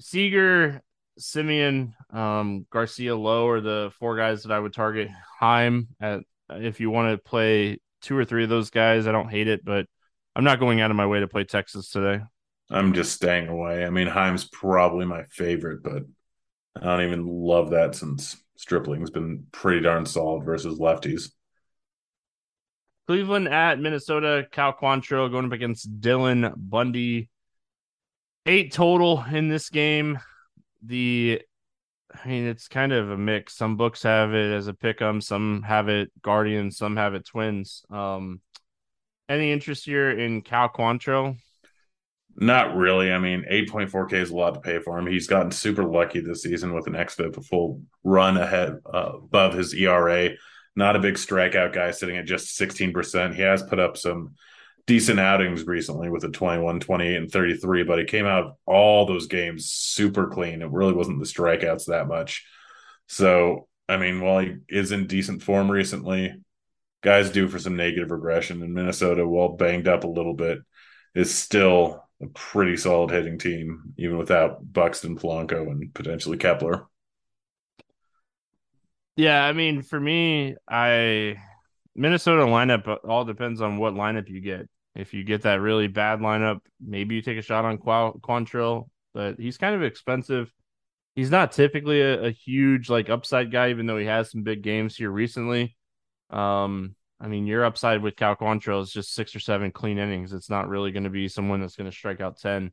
Seager, 0.00 0.82
Semien, 1.18 1.92
um, 2.14 2.66
Garcia 2.70 3.14
Lowe 3.16 3.48
are 3.48 3.60
the 3.60 3.92
four 3.98 4.16
guys 4.16 4.42
that 4.42 4.52
I 4.52 4.58
would 4.58 4.72
target. 4.72 5.08
Heim 5.38 5.88
at 6.00 6.20
if 6.50 6.80
you 6.80 6.90
want 6.90 7.10
to 7.10 7.18
play 7.18 7.78
two 8.02 8.16
or 8.16 8.24
three 8.24 8.44
of 8.44 8.50
those 8.50 8.70
guys, 8.70 9.06
I 9.06 9.12
don't 9.12 9.30
hate 9.30 9.48
it, 9.48 9.64
but 9.64 9.86
I'm 10.36 10.44
not 10.44 10.60
going 10.60 10.80
out 10.80 10.90
of 10.90 10.96
my 10.96 11.06
way 11.06 11.20
to 11.20 11.28
play 11.28 11.44
Texas 11.44 11.90
today. 11.90 12.22
I'm 12.70 12.92
just 12.92 13.12
staying 13.12 13.48
away. 13.48 13.84
I 13.84 13.90
mean, 13.90 14.06
Heim's 14.06 14.44
probably 14.44 15.04
my 15.04 15.24
favorite, 15.24 15.82
but 15.82 16.02
I 16.76 16.84
don't 16.84 17.06
even 17.06 17.26
love 17.26 17.70
that 17.70 17.94
since 17.94 18.36
Stripling's 18.56 19.10
been 19.10 19.46
pretty 19.52 19.80
darn 19.80 20.06
solid 20.06 20.44
versus 20.44 20.78
lefties. 20.78 21.30
Cleveland 23.06 23.48
at 23.48 23.78
Minnesota, 23.78 24.46
Cal 24.50 24.72
Quantrill 24.72 25.30
going 25.30 25.44
up 25.44 25.52
against 25.52 26.00
Dylan 26.00 26.52
Bundy. 26.56 27.28
Eight 28.46 28.72
total 28.72 29.24
in 29.32 29.48
this 29.48 29.70
game. 29.70 30.18
The 30.82 31.40
I 32.22 32.28
mean, 32.28 32.46
it's 32.46 32.68
kind 32.68 32.92
of 32.92 33.10
a 33.10 33.16
mix. 33.16 33.56
Some 33.56 33.76
books 33.76 34.02
have 34.02 34.34
it 34.34 34.52
as 34.52 34.68
a 34.68 34.72
pick'em, 34.72 35.22
some 35.22 35.62
have 35.62 35.88
it 35.88 36.12
Guardians, 36.22 36.76
some 36.76 36.96
have 36.96 37.14
it 37.14 37.26
Twins. 37.26 37.84
Um, 37.90 38.40
any 39.28 39.52
interest 39.52 39.84
here 39.84 40.10
in 40.10 40.42
Cal 40.42 40.68
Quantrill? 40.68 41.36
Not 42.36 42.76
really. 42.76 43.12
I 43.12 43.18
mean, 43.18 43.44
8.4K 43.50 44.12
is 44.14 44.30
a 44.30 44.36
lot 44.36 44.54
to 44.54 44.60
pay 44.60 44.80
for 44.80 44.98
him. 44.98 45.06
He's 45.06 45.26
gotten 45.26 45.50
super 45.50 45.84
lucky 45.84 46.20
this 46.20 46.42
season 46.42 46.74
with 46.74 46.86
an 46.86 46.94
XFIP, 46.94 47.36
a 47.36 47.40
full 47.40 47.82
run 48.02 48.36
ahead 48.36 48.78
uh, 48.92 49.12
above 49.16 49.54
his 49.54 49.72
ERA. 49.72 50.30
Not 50.76 50.96
a 50.96 51.00
big 51.00 51.14
strikeout 51.14 51.72
guy 51.72 51.92
sitting 51.92 52.16
at 52.16 52.26
just 52.26 52.58
16%. 52.58 53.34
He 53.34 53.42
has 53.42 53.62
put 53.62 53.78
up 53.78 53.96
some 53.96 54.34
decent 54.86 55.18
outings 55.18 55.66
recently 55.66 56.10
with 56.10 56.24
a 56.24 56.30
21, 56.30 56.80
28, 56.80 57.16
and 57.16 57.30
33, 57.30 57.84
but 57.84 57.98
he 57.98 58.04
came 58.04 58.26
out 58.26 58.44
of 58.44 58.52
all 58.66 59.06
those 59.06 59.26
games 59.26 59.70
super 59.70 60.28
clean. 60.28 60.62
It 60.62 60.70
really 60.70 60.92
wasn't 60.92 61.20
the 61.20 61.26
strikeouts 61.26 61.86
that 61.86 62.06
much. 62.06 62.44
So, 63.06 63.68
I 63.88 63.96
mean, 63.96 64.20
while 64.20 64.40
he 64.40 64.56
is 64.68 64.92
in 64.92 65.06
decent 65.06 65.42
form 65.42 65.70
recently, 65.70 66.34
guys 67.02 67.30
due 67.30 67.48
for 67.48 67.58
some 67.58 67.76
negative 67.76 68.10
regression. 68.10 68.62
And 68.62 68.74
Minnesota, 68.74 69.26
while 69.26 69.50
banged 69.50 69.88
up 69.88 70.04
a 70.04 70.08
little 70.08 70.34
bit, 70.34 70.58
is 71.14 71.34
still 71.34 72.02
a 72.22 72.26
pretty 72.28 72.76
solid 72.76 73.10
hitting 73.10 73.38
team, 73.38 73.94
even 73.98 74.18
without 74.18 74.72
Buxton, 74.72 75.18
Polanco, 75.18 75.70
and 75.70 75.92
potentially 75.94 76.38
Kepler. 76.38 76.86
Yeah, 79.16 79.44
I 79.44 79.52
mean, 79.52 79.82
for 79.82 80.00
me, 80.00 80.56
I 80.68 81.36
Minnesota 81.94 82.42
lineup 82.42 82.88
uh, 82.88 82.94
all 83.06 83.24
depends 83.24 83.60
on 83.60 83.78
what 83.78 83.94
lineup 83.94 84.28
you 84.28 84.40
get. 84.40 84.68
If 84.94 85.12
you 85.12 85.24
get 85.24 85.42
that 85.42 85.60
really 85.60 85.88
bad 85.88 86.20
lineup, 86.20 86.60
maybe 86.80 87.16
you 87.16 87.22
take 87.22 87.38
a 87.38 87.42
shot 87.42 87.64
on 87.64 87.78
Qu- 87.78 88.20
Quantrill, 88.20 88.88
but 89.12 89.38
he's 89.38 89.58
kind 89.58 89.74
of 89.74 89.82
expensive. 89.82 90.52
He's 91.16 91.30
not 91.30 91.52
typically 91.52 92.00
a, 92.00 92.24
a, 92.24 92.30
huge 92.30 92.90
like 92.90 93.08
upside 93.08 93.50
guy, 93.50 93.70
even 93.70 93.86
though 93.86 93.98
he 93.98 94.06
has 94.06 94.30
some 94.30 94.42
big 94.42 94.62
games 94.62 94.96
here 94.96 95.10
recently. 95.10 95.76
Um, 96.30 96.94
I 97.20 97.28
mean, 97.28 97.46
your 97.46 97.64
upside 97.64 98.02
with 98.02 98.16
Cal 98.16 98.36
Quantrill 98.36 98.82
is 98.82 98.90
just 98.90 99.14
six 99.14 99.34
or 99.34 99.40
seven 99.40 99.70
clean 99.70 99.98
innings. 99.98 100.32
It's 100.32 100.50
not 100.50 100.68
really 100.68 100.90
going 100.90 101.04
to 101.04 101.10
be 101.10 101.28
someone 101.28 101.60
that's 101.60 101.76
going 101.76 101.90
to 101.90 101.96
strike 101.96 102.20
out 102.20 102.38
ten. 102.38 102.72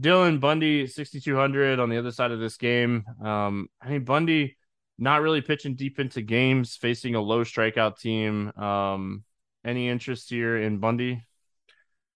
Dylan 0.00 0.38
Bundy, 0.38 0.86
6,200 0.86 1.80
on 1.80 1.88
the 1.88 1.98
other 1.98 2.12
side 2.12 2.30
of 2.30 2.38
this 2.38 2.56
game. 2.56 3.04
Um, 3.22 3.68
I 3.82 3.88
mean, 3.88 4.04
Bundy 4.04 4.56
not 4.98 5.22
really 5.22 5.40
pitching 5.40 5.74
deep 5.74 5.98
into 5.98 6.22
games, 6.22 6.76
facing 6.76 7.14
a 7.14 7.20
low 7.20 7.44
strikeout 7.44 7.98
team. 7.98 8.52
Um, 8.56 9.24
any 9.64 9.88
interest 9.88 10.30
here 10.30 10.56
in 10.56 10.78
Bundy? 10.78 11.24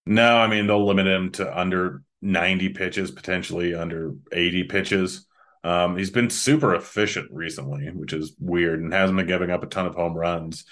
No, 0.07 0.37
I 0.37 0.49
mean 0.49 0.67
they'll 0.67 0.87
limit 0.87 1.07
him 1.07 1.31
to 1.33 1.59
under 1.59 2.03
90 2.21 2.71
pitches, 2.71 3.11
potentially 3.11 3.75
under 3.75 4.15
80 4.33 4.65
pitches. 4.65 5.27
Um, 5.65 5.97
he's 5.97 6.11
been 6.11 6.31
super 6.31 6.75
efficient 6.75 7.29
recently, 7.33 7.87
which 7.91 8.13
is 8.13 8.35
weird, 8.41 8.81
and 8.81 8.93
hasn't 8.93 9.17
been 9.17 9.27
giving 9.27 9.51
up 9.51 9.63
a 9.63 9.69
ton 9.69 9.87
of 9.87 9.95
home 9.95 10.15
runs. 10.15 10.65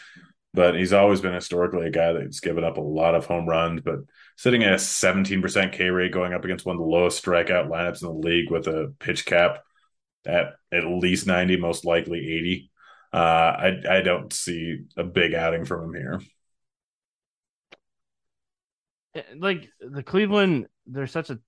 But 0.52 0.74
he's 0.74 0.92
always 0.92 1.20
been 1.20 1.32
historically 1.32 1.86
a 1.86 1.90
guy 1.90 2.12
that's 2.12 2.40
given 2.40 2.64
up 2.64 2.76
a 2.76 2.80
lot 2.80 3.14
of 3.14 3.24
home 3.26 3.48
runs. 3.48 3.82
But 3.82 4.00
sitting 4.36 4.64
at 4.64 4.72
a 4.72 4.78
17% 4.78 5.72
K 5.72 5.90
rate, 5.90 6.10
going 6.12 6.32
up 6.34 6.44
against 6.44 6.66
one 6.66 6.74
of 6.74 6.80
the 6.80 6.88
lowest 6.88 7.24
strikeout 7.24 7.68
lineups 7.68 8.02
in 8.02 8.08
the 8.08 8.14
league 8.14 8.50
with 8.50 8.66
a 8.66 8.92
pitch 8.98 9.26
cap 9.26 9.62
at 10.26 10.54
at 10.72 10.84
least 10.84 11.26
90, 11.26 11.56
most 11.56 11.84
likely 11.84 12.18
80. 12.18 12.70
Uh, 13.12 13.16
I 13.16 13.80
I 13.88 14.00
don't 14.02 14.32
see 14.32 14.80
a 14.96 15.04
big 15.04 15.34
outing 15.34 15.64
from 15.64 15.84
him 15.84 15.94
here. 15.94 16.20
Eh, 19.14 19.22
like 19.38 19.68
the 19.80 20.02
Cleveland, 20.02 20.66
they're 20.86 21.06
such 21.06 21.30
a 21.30 21.38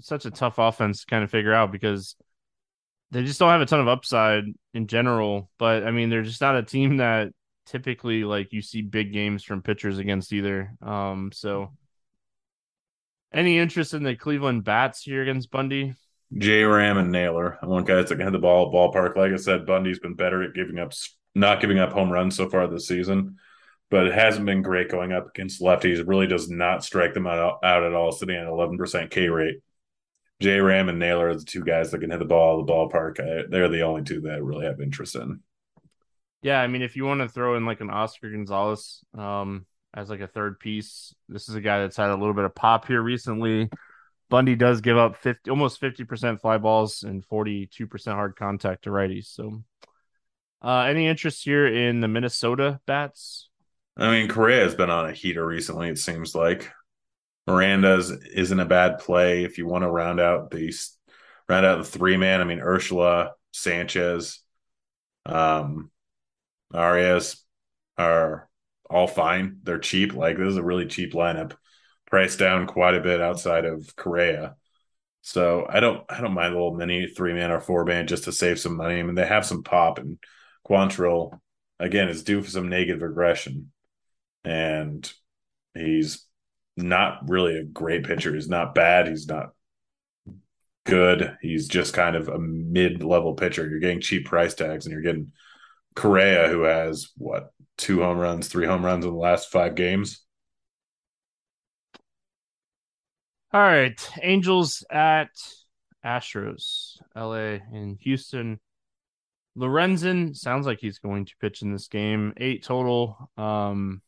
such 0.00 0.24
a 0.24 0.30
tough 0.30 0.58
offense 0.58 1.00
to 1.00 1.06
kind 1.06 1.22
of 1.22 1.30
figure 1.30 1.54
out 1.54 1.72
because 1.72 2.16
they 3.10 3.24
just 3.24 3.38
don't 3.38 3.50
have 3.50 3.60
a 3.60 3.66
ton 3.66 3.80
of 3.80 3.88
upside 3.88 4.44
in 4.74 4.86
general. 4.86 5.50
But 5.58 5.84
I 5.84 5.90
mean, 5.90 6.10
they're 6.10 6.22
just 6.22 6.40
not 6.40 6.56
a 6.56 6.62
team 6.62 6.98
that 6.98 7.32
typically 7.66 8.24
like 8.24 8.52
you 8.52 8.62
see 8.62 8.82
big 8.82 9.12
games 9.12 9.44
from 9.44 9.62
pitchers 9.62 9.98
against 9.98 10.32
either. 10.32 10.72
Um, 10.82 11.30
so 11.32 11.72
any 13.32 13.58
interest 13.58 13.94
in 13.94 14.02
the 14.02 14.16
Cleveland 14.16 14.64
bats 14.64 15.02
here 15.02 15.22
against 15.22 15.50
Bundy? 15.50 15.94
J 16.36 16.64
Ram 16.64 16.98
and 16.98 17.12
Naylor. 17.12 17.58
I 17.62 17.66
want 17.66 17.86
guys 17.86 18.08
that 18.08 18.16
can 18.16 18.26
hit 18.26 18.32
the 18.32 18.38
ball 18.38 18.72
ballpark. 18.72 19.16
Like 19.16 19.32
I 19.32 19.36
said, 19.36 19.66
Bundy's 19.66 20.00
been 20.00 20.14
better 20.14 20.42
at 20.42 20.54
giving 20.54 20.78
up, 20.78 20.92
not 21.34 21.60
giving 21.60 21.78
up 21.78 21.92
home 21.92 22.10
runs 22.10 22.36
so 22.36 22.48
far 22.48 22.66
this 22.66 22.88
season 22.88 23.36
but 23.90 24.06
it 24.06 24.14
hasn't 24.14 24.46
been 24.46 24.62
great 24.62 24.90
going 24.90 25.12
up 25.12 25.28
against 25.28 25.62
lefties. 25.62 25.98
It 25.98 26.06
really 26.06 26.26
does 26.26 26.48
not 26.48 26.84
strike 26.84 27.14
them 27.14 27.26
out, 27.26 27.60
out 27.62 27.84
at 27.84 27.94
all, 27.94 28.12
sitting 28.12 28.36
at 28.36 28.46
11% 28.46 29.10
K 29.10 29.28
rate. 29.28 29.56
J 30.40 30.60
Ram 30.60 30.88
and 30.88 30.98
Naylor 30.98 31.30
are 31.30 31.34
the 31.34 31.44
two 31.44 31.64
guys 31.64 31.90
that 31.90 32.00
can 32.00 32.10
hit 32.10 32.18
the 32.18 32.24
ball 32.26 32.64
the 32.64 32.70
ballpark. 32.70 33.20
I, 33.20 33.46
they're 33.48 33.68
the 33.68 33.82
only 33.82 34.02
two 34.02 34.20
that 34.22 34.32
I 34.32 34.36
really 34.36 34.66
have 34.66 34.80
interest 34.80 35.16
in. 35.16 35.40
Yeah, 36.42 36.60
I 36.60 36.66
mean, 36.66 36.82
if 36.82 36.94
you 36.94 37.04
want 37.04 37.20
to 37.22 37.28
throw 37.28 37.56
in 37.56 37.64
like 37.64 37.80
an 37.80 37.90
Oscar 37.90 38.30
Gonzalez 38.30 39.02
um, 39.16 39.66
as 39.94 40.10
like 40.10 40.20
a 40.20 40.26
third 40.26 40.60
piece, 40.60 41.14
this 41.28 41.48
is 41.48 41.54
a 41.54 41.60
guy 41.60 41.80
that's 41.80 41.96
had 41.96 42.10
a 42.10 42.16
little 42.16 42.34
bit 42.34 42.44
of 42.44 42.54
pop 42.54 42.86
here 42.86 43.00
recently. 43.00 43.70
Bundy 44.28 44.56
does 44.56 44.80
give 44.80 44.98
up 44.98 45.16
50, 45.16 45.50
almost 45.50 45.80
50% 45.80 46.40
fly 46.40 46.58
balls 46.58 47.02
and 47.02 47.26
42% 47.26 48.12
hard 48.12 48.36
contact 48.36 48.84
to 48.84 48.90
righties. 48.90 49.26
So, 49.26 49.62
uh, 50.62 50.80
any 50.80 51.06
interest 51.06 51.44
here 51.44 51.66
in 51.66 52.00
the 52.00 52.08
Minnesota 52.08 52.80
bats? 52.86 53.48
I 53.96 54.10
mean, 54.10 54.28
Correa 54.28 54.62
has 54.62 54.74
been 54.74 54.90
on 54.90 55.08
a 55.08 55.12
heater 55.12 55.44
recently. 55.44 55.88
It 55.88 55.98
seems 55.98 56.34
like 56.34 56.70
Miranda's 57.46 58.10
isn't 58.10 58.60
a 58.60 58.66
bad 58.66 58.98
play 58.98 59.44
if 59.44 59.58
you 59.58 59.66
want 59.66 59.84
to 59.84 59.90
round 59.90 60.20
out 60.20 60.50
the 60.50 60.72
round 61.48 61.64
out 61.64 61.78
the 61.78 61.84
three 61.84 62.16
man. 62.16 62.40
I 62.40 62.44
mean, 62.44 62.58
Urshela 62.60 63.30
Sanchez, 63.52 64.40
um, 65.24 65.90
Arraez 66.74 67.40
are 67.96 68.48
all 68.90 69.06
fine. 69.06 69.60
They're 69.62 69.78
cheap. 69.78 70.14
Like 70.14 70.36
this 70.36 70.48
is 70.48 70.56
a 70.56 70.62
really 70.62 70.86
cheap 70.86 71.12
lineup, 71.12 71.54
priced 72.06 72.38
down 72.38 72.66
quite 72.66 72.94
a 72.94 73.00
bit 73.00 73.20
outside 73.20 73.64
of 73.64 73.94
Correa. 73.96 74.56
So 75.22 75.66
I 75.68 75.80
don't 75.80 76.04
I 76.08 76.20
don't 76.20 76.34
mind 76.34 76.52
a 76.52 76.56
little 76.56 76.74
mini 76.74 77.08
three 77.08 77.32
man 77.32 77.50
or 77.50 77.60
four 77.60 77.84
man 77.84 78.06
just 78.06 78.24
to 78.24 78.32
save 78.32 78.60
some 78.60 78.76
money. 78.76 78.98
I 78.98 79.02
mean 79.02 79.14
they 79.14 79.26
have 79.26 79.46
some 79.46 79.62
pop 79.62 79.98
and 79.98 80.18
Quantrill 80.68 81.38
again 81.80 82.08
is 82.08 82.24
due 82.24 82.42
for 82.42 82.50
some 82.50 82.68
negative 82.68 83.02
aggression, 83.02 83.72
and 84.46 85.12
he's 85.74 86.24
not 86.76 87.28
really 87.28 87.58
a 87.58 87.64
great 87.64 88.04
pitcher. 88.04 88.32
He's 88.32 88.48
not 88.48 88.74
bad. 88.74 89.08
He's 89.08 89.26
not 89.26 89.50
good. 90.84 91.36
He's 91.42 91.66
just 91.66 91.92
kind 91.92 92.14
of 92.14 92.28
a 92.28 92.38
mid 92.38 93.02
level 93.02 93.34
pitcher. 93.34 93.68
You're 93.68 93.80
getting 93.80 94.00
cheap 94.00 94.26
price 94.26 94.54
tags, 94.54 94.86
and 94.86 94.92
you're 94.92 95.02
getting 95.02 95.32
Correa, 95.96 96.48
who 96.48 96.62
has 96.62 97.10
what 97.16 97.50
two 97.76 98.00
home 98.00 98.18
runs, 98.18 98.46
three 98.46 98.66
home 98.66 98.84
runs 98.84 99.04
in 99.04 99.10
the 99.10 99.18
last 99.18 99.50
five 99.50 99.74
games. 99.74 100.22
All 103.52 103.60
right, 103.60 104.10
Angels 104.22 104.84
at 104.90 105.30
Astros, 106.04 106.98
LA 107.16 107.58
and 107.72 107.98
Houston. 108.02 108.60
Lorenzen 109.58 110.36
sounds 110.36 110.66
like 110.66 110.78
he's 110.78 110.98
going 110.98 111.24
to 111.24 111.32
pitch 111.40 111.62
in 111.62 111.72
this 111.72 111.88
game. 111.88 112.34
Eight 112.36 112.62
total. 112.62 113.30
Um, 113.38 114.02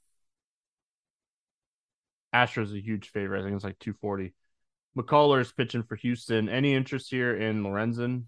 Astros 2.34 2.76
a 2.76 2.80
huge 2.80 3.10
favorite. 3.10 3.40
I 3.40 3.44
think 3.44 3.54
it's 3.54 3.64
like 3.64 3.78
240. 3.78 4.34
McCullers 4.96 5.54
pitching 5.56 5.82
for 5.82 5.96
Houston. 5.96 6.48
Any 6.48 6.74
interest 6.74 7.10
here 7.10 7.36
in 7.36 7.62
Lorenzen? 7.62 8.24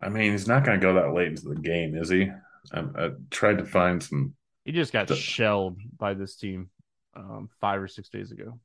I 0.00 0.08
mean, 0.08 0.32
he's 0.32 0.46
not 0.46 0.64
going 0.64 0.78
to 0.78 0.86
go 0.86 0.94
that 0.94 1.12
late 1.12 1.28
into 1.28 1.48
the 1.48 1.56
game, 1.56 1.96
is 1.96 2.08
he? 2.08 2.30
I, 2.72 2.80
I 2.80 3.10
tried 3.30 3.58
to 3.58 3.64
find 3.64 4.02
some. 4.02 4.34
He 4.64 4.72
just 4.72 4.92
got 4.92 5.08
shelled 5.14 5.78
by 5.96 6.14
this 6.14 6.36
team 6.36 6.70
um, 7.16 7.48
five 7.60 7.80
or 7.80 7.88
six 7.88 8.08
days 8.08 8.30
ago. 8.30 8.60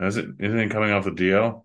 Is 0.00 0.16
it? 0.16 0.26
Isn't 0.38 0.58
he 0.58 0.68
coming 0.68 0.90
off 0.90 1.04
the 1.04 1.10
DL? 1.10 1.64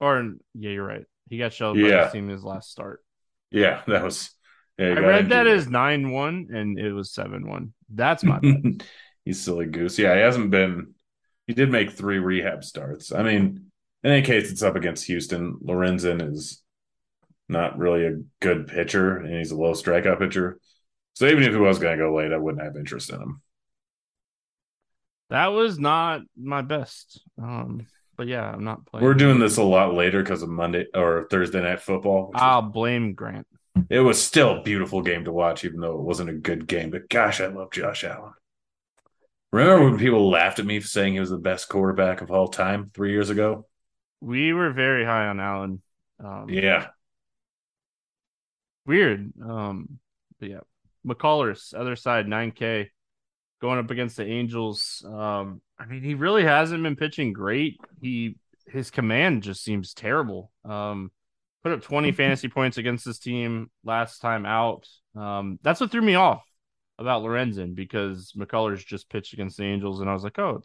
Or 0.00 0.34
yeah, 0.54 0.70
you're 0.70 0.86
right. 0.86 1.04
He 1.28 1.38
got 1.38 1.52
shelled 1.52 1.76
yeah. 1.76 1.90
by 1.90 2.04
this 2.04 2.12
team 2.12 2.28
his 2.28 2.44
last 2.44 2.70
start. 2.70 3.02
Yeah, 3.50 3.82
that 3.86 4.04
was. 4.04 4.30
Yeah, 4.78 4.90
I 4.90 5.00
read 5.00 5.30
that 5.30 5.48
as 5.48 5.68
nine 5.68 6.12
one, 6.12 6.48
and 6.52 6.78
it 6.78 6.92
was 6.92 7.12
seven 7.12 7.48
one. 7.48 7.72
That's 7.92 8.22
my 8.22 8.38
He's 9.28 9.42
silly 9.42 9.66
goose. 9.66 9.98
Yeah, 9.98 10.14
he 10.14 10.22
hasn't 10.22 10.50
been. 10.50 10.94
He 11.46 11.52
did 11.52 11.70
make 11.70 11.90
three 11.90 12.18
rehab 12.18 12.64
starts. 12.64 13.12
I 13.12 13.22
mean, 13.22 13.70
in 14.02 14.10
any 14.10 14.22
case, 14.22 14.50
it's 14.50 14.62
up 14.62 14.74
against 14.74 15.04
Houston. 15.04 15.58
Lorenzen 15.62 16.32
is 16.32 16.62
not 17.46 17.76
really 17.76 18.06
a 18.06 18.22
good 18.40 18.68
pitcher, 18.68 19.18
and 19.18 19.36
he's 19.36 19.50
a 19.50 19.54
low 19.54 19.72
strikeout 19.72 20.18
pitcher. 20.18 20.58
So 21.12 21.26
even 21.26 21.42
if 21.42 21.50
he 21.50 21.58
was 21.58 21.78
going 21.78 21.98
to 21.98 22.02
go 22.02 22.14
late, 22.16 22.32
I 22.32 22.38
wouldn't 22.38 22.64
have 22.64 22.76
interest 22.76 23.10
in 23.10 23.20
him. 23.20 23.42
That 25.28 25.48
was 25.48 25.78
not 25.78 26.22
my 26.34 26.62
best. 26.62 27.20
Um, 27.36 27.86
but 28.16 28.28
yeah, 28.28 28.50
I'm 28.50 28.64
not 28.64 28.86
playing. 28.86 29.04
We're 29.04 29.12
doing 29.12 29.40
this 29.40 29.58
a 29.58 29.62
lot 29.62 29.92
later 29.92 30.22
because 30.22 30.40
of 30.40 30.48
Monday 30.48 30.86
or 30.94 31.26
Thursday 31.30 31.60
night 31.60 31.82
football. 31.82 32.30
I'll 32.34 32.64
is, 32.64 32.72
blame 32.72 33.12
Grant. 33.12 33.46
It 33.90 34.00
was 34.00 34.24
still 34.24 34.56
a 34.56 34.62
beautiful 34.62 35.02
game 35.02 35.26
to 35.26 35.32
watch, 35.32 35.66
even 35.66 35.80
though 35.80 35.98
it 35.98 36.00
wasn't 36.00 36.30
a 36.30 36.32
good 36.32 36.66
game. 36.66 36.88
But 36.88 37.10
gosh, 37.10 37.42
I 37.42 37.48
love 37.48 37.72
Josh 37.72 38.04
Allen. 38.04 38.32
Remember 39.50 39.84
when 39.84 39.98
people 39.98 40.28
laughed 40.28 40.58
at 40.58 40.66
me 40.66 40.78
for 40.80 40.86
saying 40.86 41.14
he 41.14 41.20
was 41.20 41.30
the 41.30 41.38
best 41.38 41.68
quarterback 41.68 42.20
of 42.20 42.30
all 42.30 42.48
time 42.48 42.90
three 42.92 43.12
years 43.12 43.30
ago? 43.30 43.66
We 44.20 44.52
were 44.52 44.70
very 44.72 45.04
high 45.04 45.26
on 45.28 45.40
Allen. 45.40 45.82
Um, 46.22 46.46
yeah. 46.50 46.88
Weird. 48.84 49.32
Um, 49.42 49.98
but 50.38 50.50
yeah. 50.50 50.60
McCullers, 51.06 51.72
other 51.74 51.96
side, 51.96 52.26
9K 52.26 52.88
going 53.60 53.78
up 53.78 53.90
against 53.90 54.16
the 54.16 54.26
Angels. 54.26 55.02
Um, 55.06 55.62
I 55.78 55.86
mean, 55.86 56.02
he 56.02 56.14
really 56.14 56.44
hasn't 56.44 56.82
been 56.82 56.96
pitching 56.96 57.32
great. 57.32 57.78
He 58.00 58.36
his 58.66 58.90
command 58.90 59.42
just 59.42 59.64
seems 59.64 59.94
terrible. 59.94 60.52
Um, 60.64 61.10
put 61.62 61.72
up 61.72 61.82
20 61.82 62.12
fantasy 62.12 62.48
points 62.48 62.76
against 62.76 63.06
this 63.06 63.18
team 63.18 63.70
last 63.82 64.18
time 64.18 64.44
out. 64.44 64.86
Um, 65.16 65.58
that's 65.62 65.80
what 65.80 65.90
threw 65.90 66.02
me 66.02 66.16
off 66.16 66.42
about 66.98 67.22
Lorenzen 67.22 67.74
because 67.74 68.32
McCullers 68.36 68.84
just 68.84 69.08
pitched 69.08 69.32
against 69.32 69.56
the 69.56 69.64
Angels, 69.64 70.00
and 70.00 70.10
I 70.10 70.12
was 70.12 70.24
like, 70.24 70.38
oh. 70.38 70.62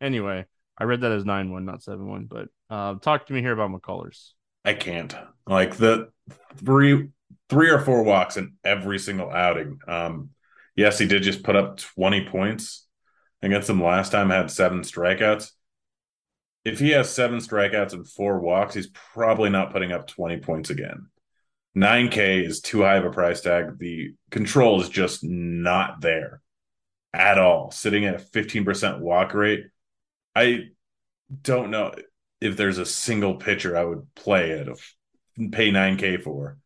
Anyway, 0.00 0.44
I 0.76 0.84
read 0.84 1.02
that 1.02 1.12
as 1.12 1.24
nine 1.24 1.52
one, 1.52 1.64
not 1.64 1.80
seven 1.80 2.08
one. 2.08 2.24
But 2.24 2.48
uh, 2.68 2.96
talk 2.96 3.26
to 3.26 3.32
me 3.32 3.40
here 3.40 3.52
about 3.52 3.70
McCullers. 3.70 4.30
I 4.64 4.74
can't 4.74 5.14
like 5.46 5.76
the 5.76 6.08
three 6.56 7.10
three 7.48 7.70
or 7.70 7.78
four 7.78 8.02
walks 8.02 8.36
in 8.36 8.54
every 8.64 8.98
single 8.98 9.30
outing. 9.30 9.78
Um, 9.86 10.30
yes, 10.74 10.98
he 10.98 11.06
did 11.06 11.22
just 11.22 11.44
put 11.44 11.54
up 11.54 11.76
twenty 11.76 12.26
points 12.26 12.84
against 13.42 13.68
them 13.68 13.80
last 13.80 14.10
time. 14.10 14.30
Had 14.30 14.50
seven 14.50 14.80
strikeouts. 14.80 15.52
If 16.64 16.80
he 16.80 16.90
has 16.90 17.08
seven 17.08 17.38
strikeouts 17.38 17.92
and 17.92 18.08
four 18.08 18.40
walks, 18.40 18.74
he's 18.74 18.90
probably 19.14 19.50
not 19.50 19.70
putting 19.72 19.92
up 19.92 20.08
twenty 20.08 20.38
points 20.38 20.70
again. 20.70 21.06
9K 21.76 22.44
is 22.46 22.60
too 22.60 22.82
high 22.82 22.96
of 22.96 23.04
a 23.04 23.10
price 23.10 23.40
tag. 23.40 23.78
The 23.78 24.14
control 24.30 24.80
is 24.80 24.88
just 24.88 25.24
not 25.24 26.00
there 26.00 26.42
at 27.14 27.38
all. 27.38 27.70
Sitting 27.70 28.04
at 28.04 28.14
a 28.14 28.18
15% 28.18 29.00
walk 29.00 29.34
rate. 29.34 29.66
I 30.34 30.64
don't 31.42 31.70
know 31.70 31.94
if 32.40 32.56
there's 32.56 32.78
a 32.78 32.86
single 32.86 33.36
pitcher 33.36 33.76
I 33.76 33.84
would 33.84 34.14
play 34.14 34.58
at 34.58 34.68
a 34.68 34.76
pay 35.50 35.70
9K 35.70 36.22
for 36.22 36.58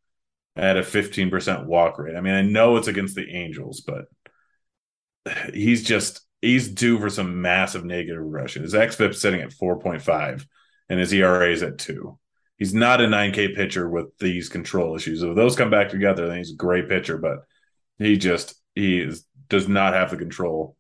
at 0.56 0.76
a 0.76 0.82
15% 0.82 1.66
walk 1.66 1.98
rate. 1.98 2.16
I 2.16 2.20
mean, 2.20 2.34
I 2.34 2.42
know 2.42 2.76
it's 2.76 2.88
against 2.88 3.14
the 3.14 3.28
Angels, 3.28 3.82
but 3.82 4.06
he's 5.52 5.84
just 5.84 6.22
he's 6.40 6.68
due 6.68 6.98
for 6.98 7.10
some 7.10 7.40
massive 7.42 7.84
negative 7.84 8.22
regression. 8.22 8.62
His 8.62 8.74
xFIP 8.74 9.14
sitting 9.14 9.40
at 9.40 9.50
4.5 9.50 10.46
and 10.88 11.00
his 11.00 11.12
ERA 11.12 11.50
is 11.50 11.62
at 11.62 11.78
2 11.78 12.18
he's 12.56 12.74
not 12.74 13.00
a 13.00 13.06
9K 13.06 13.54
pitcher 13.54 13.88
with 13.88 14.16
these 14.18 14.48
control 14.48 14.96
issues. 14.96 15.22
If 15.22 15.34
those 15.34 15.56
come 15.56 15.70
back 15.70 15.88
together, 15.88 16.26
then 16.26 16.38
he's 16.38 16.52
a 16.52 16.56
great 16.56 16.88
pitcher, 16.88 17.18
but 17.18 17.40
he 17.98 18.16
just 18.16 18.54
he 18.74 19.00
is, 19.00 19.24
does 19.48 19.68
not 19.68 19.94
have 19.94 20.10
the 20.10 20.16
control. 20.16 20.76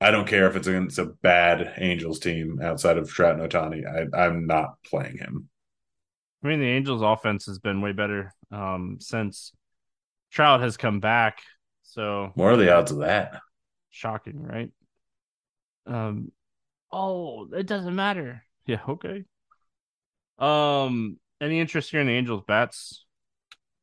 I 0.00 0.10
don't 0.10 0.28
care 0.28 0.46
if 0.46 0.56
it's 0.56 0.66
against 0.66 0.98
a 0.98 1.06
bad 1.06 1.74
Angels 1.78 2.18
team 2.18 2.60
outside 2.62 2.98
of 2.98 3.08
Trout 3.08 3.40
and 3.40 3.50
Ohtani. 3.50 3.82
I, 3.86 4.26
I'm 4.26 4.46
not 4.46 4.74
playing 4.84 5.18
him. 5.18 5.48
I 6.44 6.48
mean, 6.48 6.60
the 6.60 6.66
Angels' 6.66 7.02
offense 7.02 7.46
has 7.46 7.58
been 7.58 7.80
way 7.80 7.92
better 7.92 8.32
um, 8.52 8.98
since 9.00 9.52
Trout 10.30 10.60
has 10.60 10.76
come 10.76 11.00
back. 11.00 11.40
So, 11.82 12.30
what 12.34 12.52
are 12.52 12.56
the 12.56 12.74
odds 12.74 12.92
of 12.92 12.98
that? 12.98 13.40
Shocking, 13.90 14.42
right? 14.42 14.70
Um, 15.86 16.30
oh, 16.92 17.48
it 17.52 17.66
doesn't 17.66 17.94
matter. 17.94 18.42
Yeah, 18.66 18.80
okay. 18.86 19.24
Um, 20.38 21.18
any 21.40 21.60
interest 21.60 21.90
here 21.90 22.00
in 22.00 22.06
the 22.06 22.12
Angels 22.12 22.42
bats? 22.46 23.04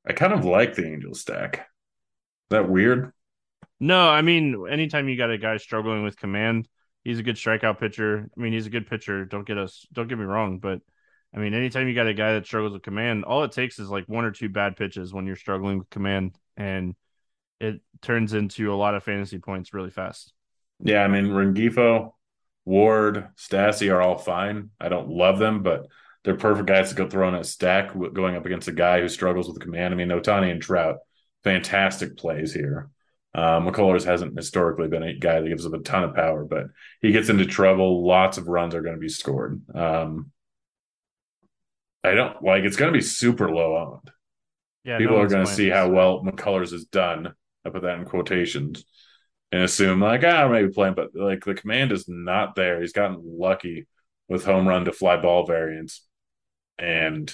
I 0.07 0.13
kind 0.13 0.33
of 0.33 0.45
like 0.45 0.75
the 0.75 0.85
Angels 0.85 1.21
stack. 1.21 1.55
Is 1.55 1.61
that 2.49 2.69
weird? 2.69 3.11
No, 3.79 4.07
I 4.07 4.21
mean, 4.21 4.65
anytime 4.69 5.09
you 5.09 5.17
got 5.17 5.31
a 5.31 5.37
guy 5.37 5.57
struggling 5.57 6.03
with 6.03 6.17
command, 6.17 6.67
he's 7.03 7.19
a 7.19 7.23
good 7.23 7.35
strikeout 7.35 7.79
pitcher. 7.79 8.29
I 8.37 8.41
mean, 8.41 8.53
he's 8.53 8.65
a 8.67 8.69
good 8.71 8.87
pitcher. 8.87 9.25
Don't 9.25 9.45
get 9.45 9.57
us, 9.57 9.85
don't 9.91 10.07
get 10.07 10.17
me 10.17 10.25
wrong, 10.25 10.59
but 10.59 10.79
I 11.35 11.39
mean, 11.39 11.53
anytime 11.53 11.87
you 11.87 11.95
got 11.95 12.07
a 12.07 12.13
guy 12.13 12.33
that 12.33 12.45
struggles 12.45 12.73
with 12.73 12.83
command, 12.83 13.25
all 13.25 13.43
it 13.43 13.51
takes 13.51 13.79
is 13.79 13.89
like 13.89 14.05
one 14.07 14.25
or 14.25 14.31
two 14.31 14.49
bad 14.49 14.77
pitches 14.77 15.13
when 15.13 15.25
you're 15.25 15.35
struggling 15.35 15.79
with 15.79 15.89
command, 15.89 16.37
and 16.55 16.95
it 17.59 17.81
turns 18.01 18.33
into 18.33 18.71
a 18.71 18.75
lot 18.75 18.93
of 18.93 19.03
fantasy 19.03 19.39
points 19.39 19.73
really 19.73 19.89
fast. 19.89 20.31
Yeah, 20.79 21.03
I 21.03 21.07
mean, 21.07 21.27
Rengifo, 21.27 22.13
Ward, 22.65 23.29
Stassi 23.35 23.91
are 23.91 24.01
all 24.01 24.17
fine. 24.17 24.69
I 24.79 24.89
don't 24.89 25.09
love 25.09 25.39
them, 25.39 25.63
but 25.63 25.87
they're 26.23 26.36
perfect 26.36 26.67
guys 26.67 26.89
to 26.89 26.95
go 26.95 27.09
throw 27.09 27.27
in 27.27 27.36
a 27.36 27.43
stack 27.43 27.93
going 28.13 28.36
up 28.36 28.45
against 28.45 28.67
a 28.67 28.73
guy 28.73 29.01
who 29.01 29.09
struggles 29.09 29.47
with 29.47 29.55
the 29.55 29.63
command. 29.63 29.93
I 29.93 29.97
mean, 29.97 30.07
Ohtani 30.07 30.51
and 30.51 30.62
Trout, 30.62 30.97
fantastic 31.43 32.17
plays 32.17 32.53
here. 32.53 32.89
Uh, 33.36 33.59
McCullers 33.59 34.05
hasn't 34.05 34.38
historically 34.38 34.88
been 34.88 35.03
a 35.03 35.13
guy 35.13 35.41
that 35.41 35.49
gives 35.49 35.65
up 35.65 35.73
a 35.73 35.79
ton 35.79 36.03
of 36.03 36.15
power, 36.15 36.45
but 36.45 36.67
he 37.01 37.12
gets 37.12 37.29
into 37.29 37.45
trouble. 37.45 38.05
Lots 38.05 38.38
of 38.38 38.47
runs 38.47 38.75
are 38.75 38.81
going 38.81 38.95
to 38.95 39.01
be 39.01 39.09
scored. 39.09 39.62
Um, 39.73 40.31
I 42.03 42.13
don't 42.13 42.41
like 42.43 42.63
it's 42.63 42.77
going 42.77 42.91
to 42.91 42.97
be 42.97 43.03
super 43.03 43.49
low 43.49 43.75
owned. 43.77 44.12
Yeah, 44.83 44.97
people 44.97 45.15
no 45.15 45.23
are 45.23 45.27
going 45.27 45.45
to 45.45 45.51
see 45.51 45.69
how 45.69 45.89
well 45.89 46.21
McCullers 46.23 46.71
has 46.71 46.86
done. 46.86 47.33
I 47.65 47.69
put 47.69 47.81
that 47.83 47.97
in 47.97 48.05
quotations 48.05 48.86
and 49.51 49.63
assume 49.63 50.01
like 50.01 50.23
ah 50.23 50.47
maybe 50.47 50.69
playing, 50.69 50.95
but 50.95 51.15
like 51.15 51.43
the 51.43 51.53
command 51.53 51.91
is 51.91 52.05
not 52.07 52.55
there. 52.55 52.81
He's 52.81 52.93
gotten 52.93 53.21
lucky 53.23 53.88
with 54.27 54.45
home 54.45 54.67
run 54.67 54.86
to 54.86 54.91
fly 54.91 55.17
ball 55.17 55.45
variants 55.45 56.05
and 56.79 57.33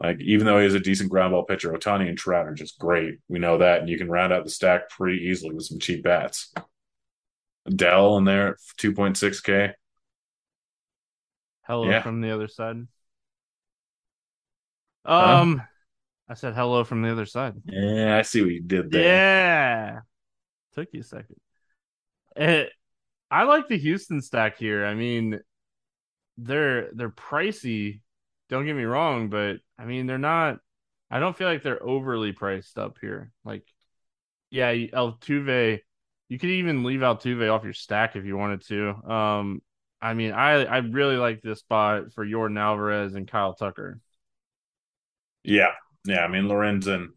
Like 0.00 0.20
even 0.20 0.46
though 0.46 0.60
he's 0.60 0.74
a 0.74 0.80
decent 0.80 1.10
ground 1.10 1.32
ball 1.32 1.44
pitcher, 1.44 1.72
Ohtani 1.72 2.08
and 2.08 2.18
Trout 2.18 2.46
are 2.46 2.54
just 2.54 2.78
great. 2.78 3.18
We 3.28 3.38
know 3.40 3.58
that, 3.58 3.80
and 3.80 3.88
you 3.88 3.98
can 3.98 4.10
round 4.10 4.32
out 4.32 4.44
the 4.44 4.50
stack 4.50 4.90
pretty 4.90 5.24
easily 5.26 5.54
with 5.54 5.66
some 5.66 5.78
cheap 5.80 6.04
bats. 6.04 6.52
Dell 7.68 8.16
in 8.18 8.24
there 8.24 8.48
at 8.50 8.56
two 8.76 8.92
point 8.92 9.16
six 9.16 9.40
k. 9.40 9.72
Hello 11.62 11.84
Yeah. 11.90 12.00
from 12.00 12.20
the 12.20 12.30
other 12.30 12.48
side. 12.48 12.86
Huh? 15.18 15.42
Um, 15.42 15.62
I 16.28 16.34
said 16.34 16.54
hello 16.54 16.84
from 16.84 17.02
the 17.02 17.10
other 17.12 17.26
side. 17.26 17.54
Yeah, 17.64 18.16
I 18.18 18.22
see 18.22 18.42
what 18.42 18.50
you 18.50 18.62
did 18.62 18.90
there. 18.90 19.02
Yeah, 19.02 20.00
took 20.74 20.88
you 20.92 21.00
a 21.00 21.04
second. 21.04 21.36
Eh, 22.36 22.66
I 23.30 23.44
like 23.44 23.68
the 23.68 23.78
Houston 23.78 24.22
stack 24.22 24.58
here. 24.58 24.86
I 24.86 24.94
mean, 24.94 25.40
they're 26.38 26.90
they're 26.94 27.10
pricey. 27.10 28.00
Don't 28.48 28.64
get 28.64 28.76
me 28.76 28.84
wrong, 28.84 29.28
but 29.28 29.56
I 29.78 29.84
mean 29.84 30.06
they're 30.06 30.18
not. 30.18 30.58
I 31.10 31.20
don't 31.20 31.36
feel 31.36 31.48
like 31.48 31.62
they're 31.62 31.82
overly 31.82 32.32
priced 32.32 32.78
up 32.78 32.98
here. 33.00 33.32
Like, 33.44 33.64
yeah, 34.50 34.72
Altuve. 34.72 35.80
You 36.28 36.38
could 36.38 36.50
even 36.50 36.82
leave 36.82 37.00
Altuve 37.00 37.52
off 37.52 37.62
your 37.62 37.72
stack 37.72 38.16
if 38.16 38.24
you 38.24 38.36
wanted 38.36 38.66
to. 38.66 38.88
Um, 39.08 39.62
I 40.00 40.14
mean, 40.14 40.32
I 40.32 40.64
I 40.64 40.78
really 40.78 41.16
like 41.16 41.42
this 41.42 41.60
spot 41.60 42.12
for 42.12 42.26
Yordan 42.26 42.58
Alvarez 42.58 43.14
and 43.14 43.28
Kyle 43.28 43.54
Tucker. 43.54 44.00
Yeah, 45.44 45.72
yeah. 46.04 46.24
I 46.24 46.28
mean, 46.28 46.44
Lorenzen 46.44 47.08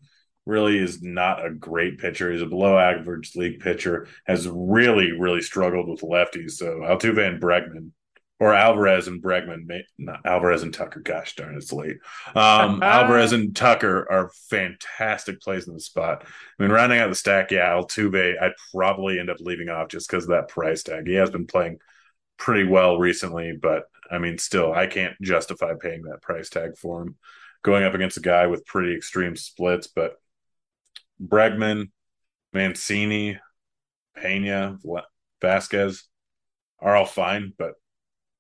really 0.46 0.78
is 0.78 1.02
not 1.02 1.46
a 1.46 1.52
great 1.52 2.00
pitcher. 2.00 2.32
He's 2.32 2.42
a 2.42 2.46
below 2.46 2.78
average 2.78 3.36
league 3.36 3.60
pitcher. 3.60 4.08
Has 4.26 4.48
really, 4.48 5.12
really 5.12 5.42
struggled 5.42 5.90
with 5.90 6.02
lefties. 6.02 6.52
So 6.52 6.80
Altuve 6.80 7.28
and 7.28 7.42
Bregman, 7.42 7.92
or 8.40 8.54
Alvarez 8.54 9.08
and 9.08 9.22
Bregman, 9.22 9.68
not 9.98 10.26
Alvarez 10.26 10.64
and 10.64 10.74
Tucker. 10.74 11.02
Gosh 11.02 11.36
darn, 11.36 11.58
it's 11.58 11.74
late. 11.74 11.98
Um, 12.36 12.82
Alvarez 12.84 13.34
and 13.34 13.54
Tucker 13.56 14.08
are 14.10 14.32
fantastic 14.50 15.42
plays 15.42 15.68
in 15.68 15.74
the 15.74 15.80
spot. 15.80 16.24
I 16.26 16.64
mean, 16.64 16.72
rounding 16.72 17.00
out 17.00 17.10
the 17.10 17.16
stack, 17.16 17.52
yeah, 17.52 17.70
Altuve, 17.70 18.42
I'd 18.42 18.54
probably 18.74 19.20
end 19.20 19.30
up 19.30 19.42
leaving 19.42 19.70
off 19.70 19.90
just 19.90 20.10
because 20.10 20.24
of 20.24 20.30
that 20.30 20.48
price 20.48 20.84
tag. 20.84 21.08
He 21.08 21.16
has 21.16 21.30
been 21.30 21.48
playing 21.48 21.80
pretty 22.38 22.64
well 22.64 22.98
recently, 22.98 23.52
but 23.52 23.84
I 24.10 24.20
mean, 24.20 24.38
still, 24.38 24.74
I 24.74 24.88
can't 24.88 25.20
justify 25.22 25.74
paying 25.80 26.04
that 26.04 26.22
price 26.22 26.50
tag 26.50 26.78
for 26.78 27.02
him 27.02 27.16
going 27.62 27.84
up 27.84 27.94
against 27.94 28.18
a 28.18 28.22
guy 28.22 28.48
with 28.48 28.66
pretty 28.66 28.96
extreme 28.96 29.36
splits. 29.36 29.88
But 29.88 30.16
Bregman, 31.22 31.92
Mancini, 32.54 33.38
Pena, 34.16 34.78
Vazquez 35.42 36.04
are 36.80 36.96
all 36.96 37.06
fine. 37.06 37.54
But 37.58 37.74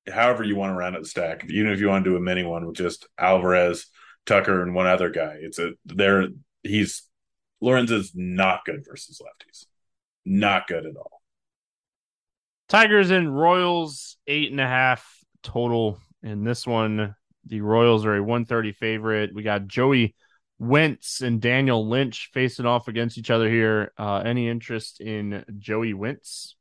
however 0.09 0.43
you 0.43 0.55
want 0.55 0.71
to 0.71 0.75
round 0.75 0.95
out 0.95 1.01
the 1.01 1.07
stack, 1.07 1.45
even 1.49 1.71
if 1.71 1.79
you 1.79 1.87
want 1.87 2.03
to 2.03 2.09
do 2.09 2.17
a 2.17 2.19
mini 2.19 2.43
one 2.43 2.65
with 2.65 2.75
just 2.75 3.07
Alvarez, 3.17 3.87
Tucker, 4.25 4.61
and 4.61 4.75
one 4.75 4.87
other 4.87 5.09
guy, 5.09 5.37
it's 5.39 5.59
a 5.59 5.71
there. 5.85 6.27
He's 6.63 7.03
Lorenz 7.61 7.91
is 7.91 8.11
not 8.15 8.65
good 8.65 8.83
versus 8.85 9.21
lefties, 9.21 9.65
not 10.25 10.67
good 10.67 10.85
at 10.85 10.95
all. 10.95 11.21
Tigers 12.67 13.09
and 13.11 13.35
Royals 13.35 14.17
eight 14.27 14.51
and 14.51 14.61
a 14.61 14.67
half 14.67 15.07
total 15.43 15.99
in 16.21 16.43
this 16.43 16.67
one. 16.67 17.15
The 17.45 17.61
Royals 17.61 18.05
are 18.05 18.15
a 18.15 18.21
130 18.21 18.73
favorite. 18.73 19.33
We 19.33 19.43
got 19.43 19.67
Joey 19.67 20.15
Wentz 20.59 21.21
and 21.21 21.41
Daniel 21.41 21.87
Lynch 21.87 22.29
facing 22.33 22.65
off 22.65 22.87
against 22.87 23.17
each 23.17 23.31
other 23.31 23.49
here. 23.49 23.91
Uh, 23.97 24.17
any 24.17 24.49
interest 24.49 25.01
in 25.01 25.43
Joey 25.57 25.93
Wentz? 25.93 26.55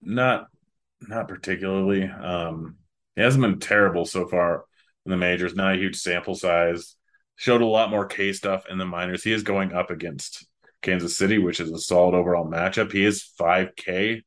Not 0.00 0.48
not 1.00 1.28
particularly. 1.28 2.04
Um, 2.04 2.76
he 3.16 3.22
hasn't 3.22 3.42
been 3.42 3.58
terrible 3.58 4.04
so 4.04 4.26
far 4.26 4.64
in 5.04 5.10
the 5.10 5.16
majors. 5.16 5.54
Not 5.54 5.74
a 5.74 5.78
huge 5.78 5.96
sample 5.96 6.34
size. 6.34 6.94
Showed 7.36 7.62
a 7.62 7.66
lot 7.66 7.90
more 7.90 8.06
K 8.06 8.32
stuff 8.32 8.64
in 8.68 8.78
the 8.78 8.84
minors. 8.84 9.22
He 9.22 9.32
is 9.32 9.42
going 9.42 9.72
up 9.72 9.90
against 9.90 10.46
Kansas 10.82 11.16
City, 11.16 11.38
which 11.38 11.60
is 11.60 11.70
a 11.70 11.78
solid 11.78 12.14
overall 12.14 12.48
matchup. 12.48 12.92
He 12.92 13.04
is 13.04 13.30
5K, 13.38 14.22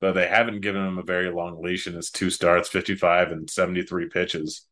but 0.00 0.12
they 0.12 0.26
haven't 0.26 0.60
given 0.60 0.84
him 0.84 0.98
a 0.98 1.02
very 1.02 1.30
long 1.30 1.62
leash 1.62 1.86
in 1.86 1.94
his 1.94 2.10
two 2.10 2.30
starts, 2.30 2.68
55 2.68 3.32
and 3.32 3.48
73 3.50 4.08
pitches. 4.08 4.66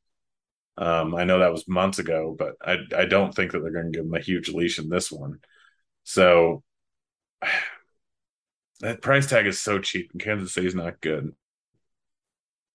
Um, 0.79 1.15
I 1.15 1.25
know 1.25 1.39
that 1.39 1.53
was 1.53 1.67
months 1.67 1.99
ago, 1.99 2.37
but 2.39 2.55
I 2.61 2.77
I 2.95 3.07
don't 3.07 3.35
think 3.35 3.53
that 3.53 3.61
they're 3.61 3.73
going 3.73 3.93
to 3.93 3.97
give 3.97 4.05
him 4.05 4.15
a 4.15 4.21
huge 4.21 4.49
leash 4.49 4.79
in 4.79 4.89
this 4.89 5.11
one. 5.11 5.39
So 6.05 6.63
that 8.81 9.03
price 9.03 9.27
tag 9.27 9.47
is 9.47 9.61
so 9.61 9.79
cheap, 9.79 10.11
and 10.13 10.21
Kansas 10.21 10.53
City's 10.53 10.75
not 10.75 11.01
good. 11.01 11.35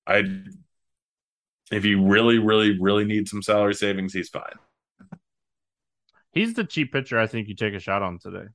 I 0.08 0.24
if 1.72 1.86
you 1.86 2.04
really, 2.04 2.38
really, 2.38 2.78
really 2.80 3.06
need 3.06 3.30
some 3.30 3.42
salary 3.42 3.74
savings, 3.74 4.14
he's 4.14 4.30
fine. 4.30 4.60
He's 6.34 6.54
the 6.54 6.64
cheap 6.64 6.92
pitcher 6.92 7.20
I 7.20 7.28
think 7.28 7.48
you 7.48 7.56
take 7.56 7.74
a 7.74 7.80
shot 7.80 8.02
on 8.02 8.20
today. 8.20 8.48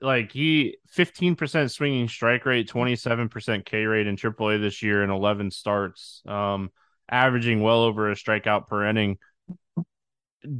Like 0.00 0.32
he 0.32 0.78
15% 0.96 1.70
swinging 1.70 2.08
strike 2.08 2.46
rate, 2.46 2.68
27% 2.68 3.64
K 3.64 3.84
rate 3.84 4.06
in 4.06 4.16
AAA 4.16 4.58
this 4.58 4.82
year 4.82 5.02
and 5.02 5.10
11 5.12 5.50
starts. 5.50 6.22
Um 6.26 6.70
averaging 7.10 7.62
well 7.62 7.82
over 7.82 8.10
a 8.10 8.14
strikeout 8.14 8.68
per 8.68 8.86
inning. 8.86 9.18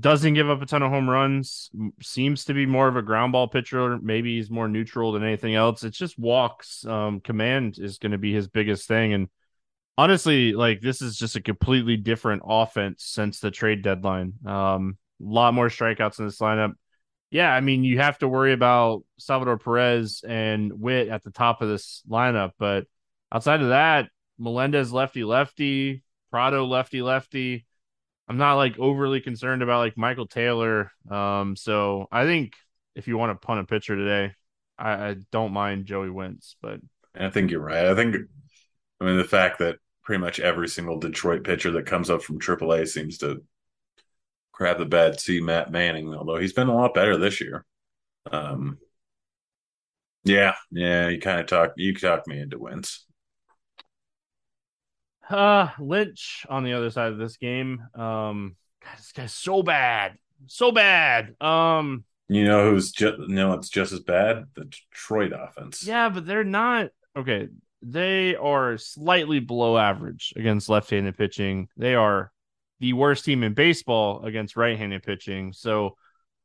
Doesn't 0.01 0.35
give 0.35 0.51
up 0.51 0.61
a 0.61 0.67
ton 0.67 0.83
of 0.83 0.91
home 0.91 1.09
runs. 1.09 1.71
Seems 2.03 2.45
to 2.47 2.55
be 2.55 2.67
more 2.67 2.89
of 2.89 2.97
a 2.97 3.03
ground 3.03 3.33
ball 3.33 3.47
pitcher. 3.47 3.99
Maybe 3.99 4.37
he's 4.37 4.51
more 4.51 4.67
neutral 4.67 5.13
than 5.13 5.23
anything 5.23 5.55
else. 5.55 5.85
It's 5.85 5.97
just 5.97 6.19
walks. 6.19 6.85
Um, 6.85 7.21
command 7.21 7.79
is 7.79 7.99
going 7.99 8.13
to 8.13 8.19
be 8.19 8.33
his 8.33 8.49
biggest 8.49 8.89
thing. 8.89 9.13
And 9.13 9.29
honestly, 9.97 10.53
like 10.53 10.81
this 10.81 11.01
is 11.01 11.17
just 11.17 11.37
a 11.37 11.41
completely 11.41 11.97
different 11.97 12.43
offense 12.45 13.05
since 13.05 13.39
the 13.39 13.53
trade 13.53 13.83
deadline. 13.83 14.33
Um, 14.45 14.99
a 15.21 15.25
lot 15.25 15.55
more 15.55 15.69
strikeouts 15.69 16.19
in 16.19 16.27
this 16.27 16.41
lineup. 16.41 16.73
Yeah, 17.31 17.53
I 17.53 17.61
mean, 17.61 17.85
you 17.85 17.99
have 17.99 18.19
to 18.19 18.29
worry 18.29 18.53
about 18.53 19.05
Salvador 19.19 19.59
Perez 19.59 20.25
and 20.27 20.73
Witt 20.81 21.09
at 21.09 21.23
the 21.23 21.31
top 21.31 21.61
of 21.63 21.69
this 21.69 22.03
lineup, 22.09 22.53
but 22.59 22.87
outside 23.31 23.61
of 23.61 23.69
that, 23.69 24.09
Melendez 24.39 24.93
lefty 24.93 25.25
lefty, 25.25 26.03
Pratto 26.31 26.65
lefty 26.65 27.03
lefty. 27.03 27.67
I'm 28.29 28.37
not 28.37 28.55
like 28.55 28.79
overly 28.79 29.21
concerned 29.21 29.63
about 29.63 29.79
like 29.79 29.97
Michael 29.97 30.27
Taylor. 30.27 30.93
Um, 31.11 31.57
so 31.57 32.07
I 32.13 32.25
think 32.25 32.53
if 32.95 33.09
you 33.09 33.17
want 33.17 33.31
to 33.31 33.47
punt 33.47 33.61
a 33.61 33.65
pitcher 33.65 33.97
today, 33.97 34.35
I, 34.79 34.91
I 34.91 35.17
don't 35.33 35.53
mind 35.53 35.87
Joey 35.87 36.11
Wentz, 36.11 36.57
but 36.61 36.81
I 37.19 37.31
think 37.31 37.51
you're 37.51 37.61
right. 37.61 37.87
I 37.87 37.95
think, 37.95 38.17
I 39.01 39.05
mean, 39.05 39.17
the 39.17 39.25
fact 39.25 39.61
that 39.61 39.77
pretty 40.03 40.21
much 40.21 40.41
every 40.41 40.69
single 40.69 40.99
Detroit 40.99 41.43
pitcher 41.45 41.71
that 41.73 41.87
comes 41.87 42.11
up 42.11 42.23
from 42.23 42.39
AAA 42.39 42.87
seems 42.89 43.19
to 43.19 43.43
grab 44.53 44.79
the 44.79 44.85
bat, 44.85 45.21
see 45.21 45.41
Matt 45.41 45.71
Manning, 45.71 46.15
although 46.15 46.37
he's 46.37 46.53
been 46.53 46.69
a 46.69 46.75
lot 46.75 46.95
better 46.95 47.17
this 47.17 47.41
year. 47.41 47.65
Um, 48.31 48.79
yeah, 50.25 50.55
yeah, 50.71 51.09
you 51.09 51.21
kind 51.21 51.41
of 51.41 51.47
talk, 51.47 51.73
you 51.77 51.95
talk 51.95 52.27
me 52.27 52.41
into 52.41 52.59
Wentz. 52.59 53.08
Uh, 55.29 55.69
Lynch 55.79 56.47
on 56.49 56.65
the 56.65 56.73
other 56.73 56.91
side 56.91 57.13
of 57.13 57.19
this 57.19 57.37
game. 57.37 57.83
Um, 57.95 58.57
God, 58.83 58.97
this 58.97 59.13
guy's 59.13 59.35
so 59.35 59.63
bad, 59.63 60.17
so 60.47 60.73
bad. 60.73 61.35
Um, 61.41 62.05
You 62.29 62.45
know 62.45 62.71
who's 62.71 62.93
just 62.93 63.19
no, 63.19 63.53
it's 63.55 63.69
just 63.69 63.93
as 63.93 64.01
bad. 64.01 64.45
The 64.55 64.65
Detroit 64.65 65.33
offense. 65.35 65.85
yeah, 65.87 66.09
but 66.09 66.27
they're 66.27 66.45
not 66.45 66.91
okay. 67.17 67.49
They 67.83 68.35
are 68.37 68.77
slightly 68.79 69.39
below 69.41 69.79
average 69.79 70.33
against 70.37 70.69
left-handed 70.69 71.17
pitching. 71.17 71.69
They 71.77 71.95
are 71.95 72.33
the 72.81 72.93
worst 72.93 73.25
team 73.25 73.43
in 73.43 73.55
baseball 73.55 74.25
against 74.25 74.57
right-handed 74.57 75.03
pitching. 75.03 75.53
So 75.53 75.97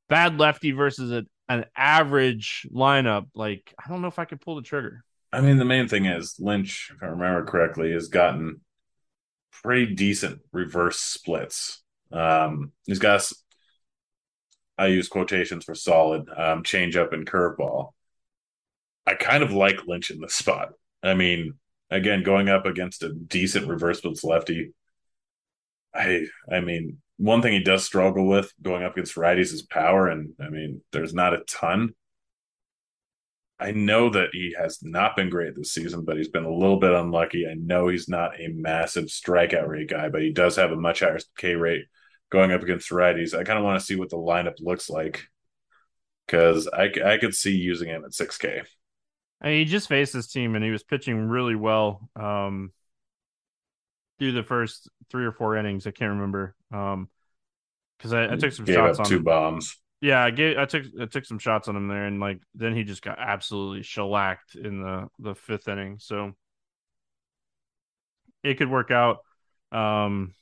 bad 0.09 0.39
lefty 0.39 0.71
versus 0.71 1.11
a, 1.11 1.25
an 1.49 1.65
average 1.75 2.67
lineup. 2.71 3.27
Like 3.33 3.73
I 3.83 3.89
don't 3.89 4.01
know 4.01 4.07
if 4.09 4.19
I 4.19 4.25
could 4.25 4.41
pull 4.41 4.55
the 4.57 4.61
trigger. 4.61 5.03
I 5.31 5.41
mean, 5.41 5.57
the 5.57 5.65
main 5.65 5.87
thing 5.87 6.05
is 6.05 6.35
Lynch, 6.39 6.91
if 6.95 7.01
I 7.01 7.07
remember 7.07 7.43
correctly, 7.45 7.91
has 7.93 8.07
gotten 8.07 8.61
pretty 9.61 9.93
decent 9.93 10.41
reverse 10.51 10.99
splits. 10.99 11.81
Um, 12.11 12.71
he's 12.85 12.99
got, 12.99 13.29
I 14.77 14.87
use 14.87 15.07
quotations 15.07 15.65
for 15.65 15.75
solid, 15.75 16.27
um, 16.35 16.63
change 16.63 16.95
up 16.95 17.13
and 17.13 17.25
curveball. 17.25 17.93
I 19.05 19.15
kind 19.15 19.43
of 19.43 19.51
like 19.51 19.85
Lynch 19.85 20.11
in 20.11 20.19
this 20.19 20.35
spot. 20.35 20.69
I 21.01 21.13
mean, 21.13 21.55
again, 21.89 22.23
going 22.23 22.49
up 22.49 22.65
against 22.65 23.03
a 23.03 23.13
decent 23.13 23.67
reverse 23.67 23.99
splits 23.99 24.23
lefty. 24.23 24.73
I, 25.93 26.25
I 26.51 26.61
mean, 26.61 26.97
one 27.17 27.41
thing 27.41 27.53
he 27.53 27.59
does 27.59 27.83
struggle 27.83 28.27
with 28.27 28.51
going 28.61 28.83
up 28.83 28.93
against 28.93 29.15
righties 29.15 29.53
is 29.53 29.61
power, 29.61 30.07
and 30.07 30.33
I 30.41 30.49
mean, 30.49 30.81
there's 30.91 31.13
not 31.13 31.33
a 31.33 31.43
ton. 31.47 31.93
I 33.63 33.71
know 33.71 34.09
that 34.09 34.29
he 34.33 34.53
has 34.59 34.79
not 34.83 35.15
been 35.15 35.29
great 35.29 35.55
this 35.55 35.71
season, 35.71 36.03
but 36.03 36.17
he's 36.17 36.27
been 36.27 36.43
a 36.43 36.53
little 36.53 36.79
bit 36.79 36.93
unlucky. 36.93 37.47
I 37.47 37.53
know 37.53 37.87
he's 37.87 38.09
not 38.09 38.39
a 38.39 38.49
massive 38.49 39.05
strikeout 39.05 39.67
rate 39.67 39.89
guy, 39.89 40.09
but 40.09 40.21
he 40.21 40.33
does 40.33 40.57
have 40.57 40.71
a 40.71 40.75
much 40.75 40.99
higher 40.99 41.19
K 41.37 41.55
rate 41.55 41.85
going 42.29 42.51
up 42.51 42.61
against 42.61 42.89
righties. 42.89 43.33
I 43.33 43.43
kind 43.43 43.57
of 43.57 43.63
want 43.63 43.79
to 43.79 43.85
see 43.85 43.95
what 43.95 44.09
the 44.09 44.17
lineup 44.17 44.55
looks 44.59 44.89
like 44.89 45.27
because 46.27 46.67
I, 46.67 46.91
I 47.05 47.17
could 47.17 47.33
see 47.33 47.55
using 47.55 47.87
him 47.87 48.03
at 48.03 48.11
6K. 48.11 48.65
I 49.41 49.47
mean, 49.47 49.59
he 49.59 49.65
just 49.65 49.87
faced 49.87 50.13
this 50.13 50.27
team 50.27 50.55
and 50.55 50.63
he 50.63 50.71
was 50.71 50.83
pitching 50.83 51.17
really 51.17 51.55
well. 51.55 52.09
Um, 52.17 52.73
through 54.19 54.33
the 54.33 54.43
first 54.43 54.89
three 55.09 55.25
or 55.25 55.31
four 55.31 55.57
innings. 55.57 55.87
I 55.87 55.91
can't 55.91 56.11
remember. 56.11 56.55
Um, 56.71 57.09
because 57.97 58.13
I, 58.13 58.33
I, 58.33 58.35
took 58.35 58.51
some 58.51 58.65
Gave 58.65 58.75
shots 58.75 58.99
on 58.99 59.05
two 59.05 59.21
bombs. 59.21 59.77
Yeah, 60.03 60.21
I 60.21 60.31
gave 60.31 60.57
I 60.57 60.65
took 60.65 60.83
I 60.99 61.05
took 61.05 61.23
some 61.23 61.39
shots 61.39 61.69
on 61.69 61.77
him 61.77 61.87
there, 61.87 62.05
and 62.07 62.19
like 62.19 62.41
then 62.55 62.75
he 62.75 62.83
just 62.83 63.01
got 63.01 63.19
absolutely 63.19 63.83
shellacked 63.83 64.53
in 64.53 64.81
the 64.81 65.07
the 65.17 65.33
fifth 65.33 65.69
inning. 65.69 65.97
So 65.97 66.33
it 68.43 68.55
could 68.55 68.69
work 68.69 68.91
out. 68.91 69.19
Um, 69.71 70.33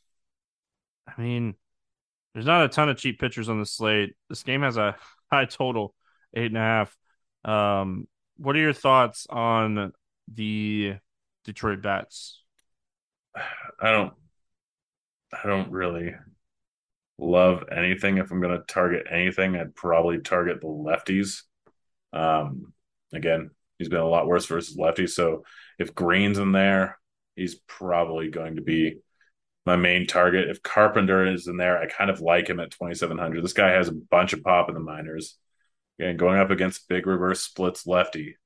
I 1.08 1.22
mean, 1.22 1.54
there's 2.34 2.48
not 2.48 2.66
a 2.66 2.70
ton 2.70 2.90
of 2.90 2.98
cheap 2.98 3.20
pitchers 3.20 3.50
on 3.50 3.60
the 3.60 3.66
slate. 3.68 4.16
This 4.30 4.42
game 4.42 4.64
has 4.64 4.78
a 4.78 4.96
high 5.32 5.46
total, 5.46 5.94
eight 6.36 6.48
and 6.48 6.58
a 6.58 6.60
half. 6.60 6.98
Um, 7.46 8.08
what 8.38 8.56
are 8.56 8.60
your 8.60 8.74
thoughts 8.74 9.28
on 9.30 9.94
the 10.28 10.96
Detroit 11.46 11.84
Bats? 11.84 12.42
I 13.80 13.92
don't 13.92 14.14
I 15.32 15.48
don't 15.48 15.72
really 15.72 16.16
love 17.22 17.66
anything. 17.72 18.18
If 18.18 18.32
I'm 18.32 18.42
going 18.42 18.58
to 18.58 18.66
target 18.66 19.08
anything, 19.10 19.56
I'd 19.56 19.76
probably 19.76 20.20
target 20.20 20.60
the 20.60 20.68
lefties. 20.68 21.44
Um, 22.12 22.74
again, 23.14 23.52
he's 23.78 23.90
been 23.90 24.00
a 24.00 24.08
lot 24.08 24.28
worse 24.28 24.46
versus 24.48 24.76
lefties. 24.76 25.12
So 25.12 25.44
if 25.80 25.96
Greene's 25.96 26.40
in 26.40 26.52
there, 26.52 27.00
he's 27.36 27.56
probably 27.68 28.30
going 28.30 28.56
to 28.56 28.62
be 28.62 28.98
my 29.66 29.76
main 29.76 30.08
target. 30.08 30.50
If 30.50 30.64
Carpenter 30.64 31.26
is 31.26 31.48
in 31.48 31.58
there, 31.58 31.78
I 31.78 31.86
kind 31.86 32.10
of 32.10 32.20
like 32.20 32.50
him 32.50 32.60
at 32.60 32.72
2,700. 32.72 33.44
This 33.44 33.54
guy 33.54 33.70
has 33.70 33.88
a 33.88 33.94
bunch 33.94 34.34
of 34.34 34.44
pop 34.44 34.70
in 34.70 34.74
the 34.74 34.82
minors. 34.82 35.38
And 36.00 36.18
going 36.18 36.40
up 36.40 36.50
against 36.50 36.90
big 36.90 37.06
reverse 37.06 37.42
splits 37.42 37.86
lefty, 37.86 38.38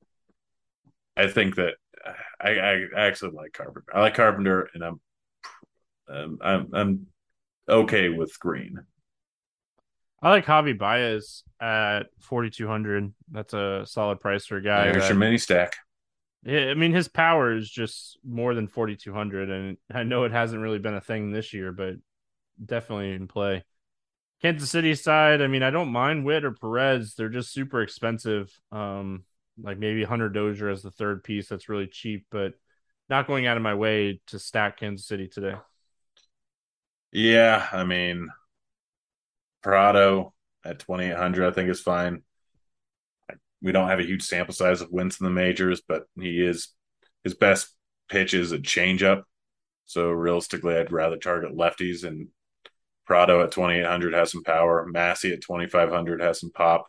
I 1.16 1.28
think 1.28 1.56
that 1.56 1.76
I, 2.40 2.50
I 2.50 2.86
actually 2.98 3.32
like 3.32 3.54
Carpenter. 3.54 3.94
I 3.94 4.02
like 4.02 4.16
Carpenter, 4.16 4.70
and 4.74 4.84
I'm 4.84 5.00
um, 6.08 6.38
I'm 6.42 6.70
I'm 6.74 7.08
okay 7.68 8.10
with 8.10 8.38
Greene. 8.40 8.80
I 10.22 10.30
like 10.30 10.46
Javi 10.46 10.78
Baez 10.78 11.44
at 11.62 12.04
4,200. 12.22 13.14
That's 13.32 13.54
a 13.54 13.84
solid 13.86 14.20
price 14.20 14.46
for 14.46 14.58
a 14.58 14.62
guy. 14.62 14.86
There's 14.86 15.04
that- 15.04 15.10
your 15.10 15.18
mini 15.18 15.38
stack. 15.38 15.76
Yeah, 16.44 16.70
I 16.70 16.76
mean 16.76 16.94
his 16.94 17.08
power 17.08 17.56
is 17.56 17.70
just 17.70 18.20
more 18.24 18.54
than 18.54 18.68
4200 18.68 19.50
and 19.50 19.78
I 19.92 20.04
know 20.04 20.26
it 20.26 20.32
hasn't 20.32 20.62
really 20.62 20.78
been 20.78 20.94
a 20.94 21.02
thing 21.02 21.32
this 21.32 21.54
year, 21.54 21.72
but 21.72 21.96
definitely 22.64 23.14
in 23.14 23.28
play. 23.28 23.64
Kansas 24.44 24.70
City 24.70 24.94
side, 24.94 25.42
I 25.42 25.48
mean 25.48 25.64
I 25.64 25.72
don't 25.72 25.92
mind 25.92 26.24
Witt 26.24 26.46
or 26.46 26.52
Perez, 26.52 27.16
they're 27.16 27.30
just 27.30 27.52
super 27.52 27.82
expensive. 27.82 28.52
Um 28.72 29.24
like 29.60 29.80
maybe 29.80 30.04
Hunter 30.04 30.30
Dozier 30.30 30.70
as 30.70 30.84
the 30.84 30.92
third 30.92 31.24
piece 31.24 31.50
that's 31.50 31.68
really 31.68 31.88
cheap, 31.88 32.28
but 32.30 32.54
not 33.10 33.26
going 33.26 33.48
out 33.48 33.58
of 33.58 33.64
my 33.64 33.74
way 33.74 34.22
to 34.28 34.38
stack 34.38 34.78
Kansas 34.78 35.08
City 35.08 35.28
today. 35.28 35.56
Yeah, 37.16 37.66
I 37.72 37.86
mean, 37.86 38.28
Pratto 39.64 40.34
at 40.66 40.80
2,800, 40.80 41.48
I 41.48 41.52
think 41.52 41.70
is 41.70 41.80
fine. 41.80 42.24
We 43.62 43.72
don't 43.72 43.88
have 43.88 44.02
a 44.02 44.06
huge 44.06 44.24
sample 44.24 44.54
size 44.54 44.82
of 44.82 44.92
Wentz 44.92 45.22
in 45.22 45.24
the 45.24 45.30
majors, 45.30 45.80
but 45.80 46.08
he 46.20 46.46
is 46.46 46.74
his 47.24 47.34
best 47.34 47.70
pitch 48.10 48.34
is 48.34 48.52
a 48.52 48.60
changeup. 48.60 49.24
So 49.86 50.10
realistically, 50.10 50.76
I'd 50.76 50.92
rather 50.92 51.16
target 51.16 51.56
lefties. 51.56 52.04
And 52.04 52.28
Pratto 53.08 53.42
at 53.42 53.54
2,800 53.54 54.14
has 54.14 54.34
some 54.34 54.44
power. 54.44 54.86
Massey 54.86 55.32
at 55.32 55.42
2,500 55.42 56.20
has 56.20 56.42
some 56.42 56.52
pop. 56.52 56.86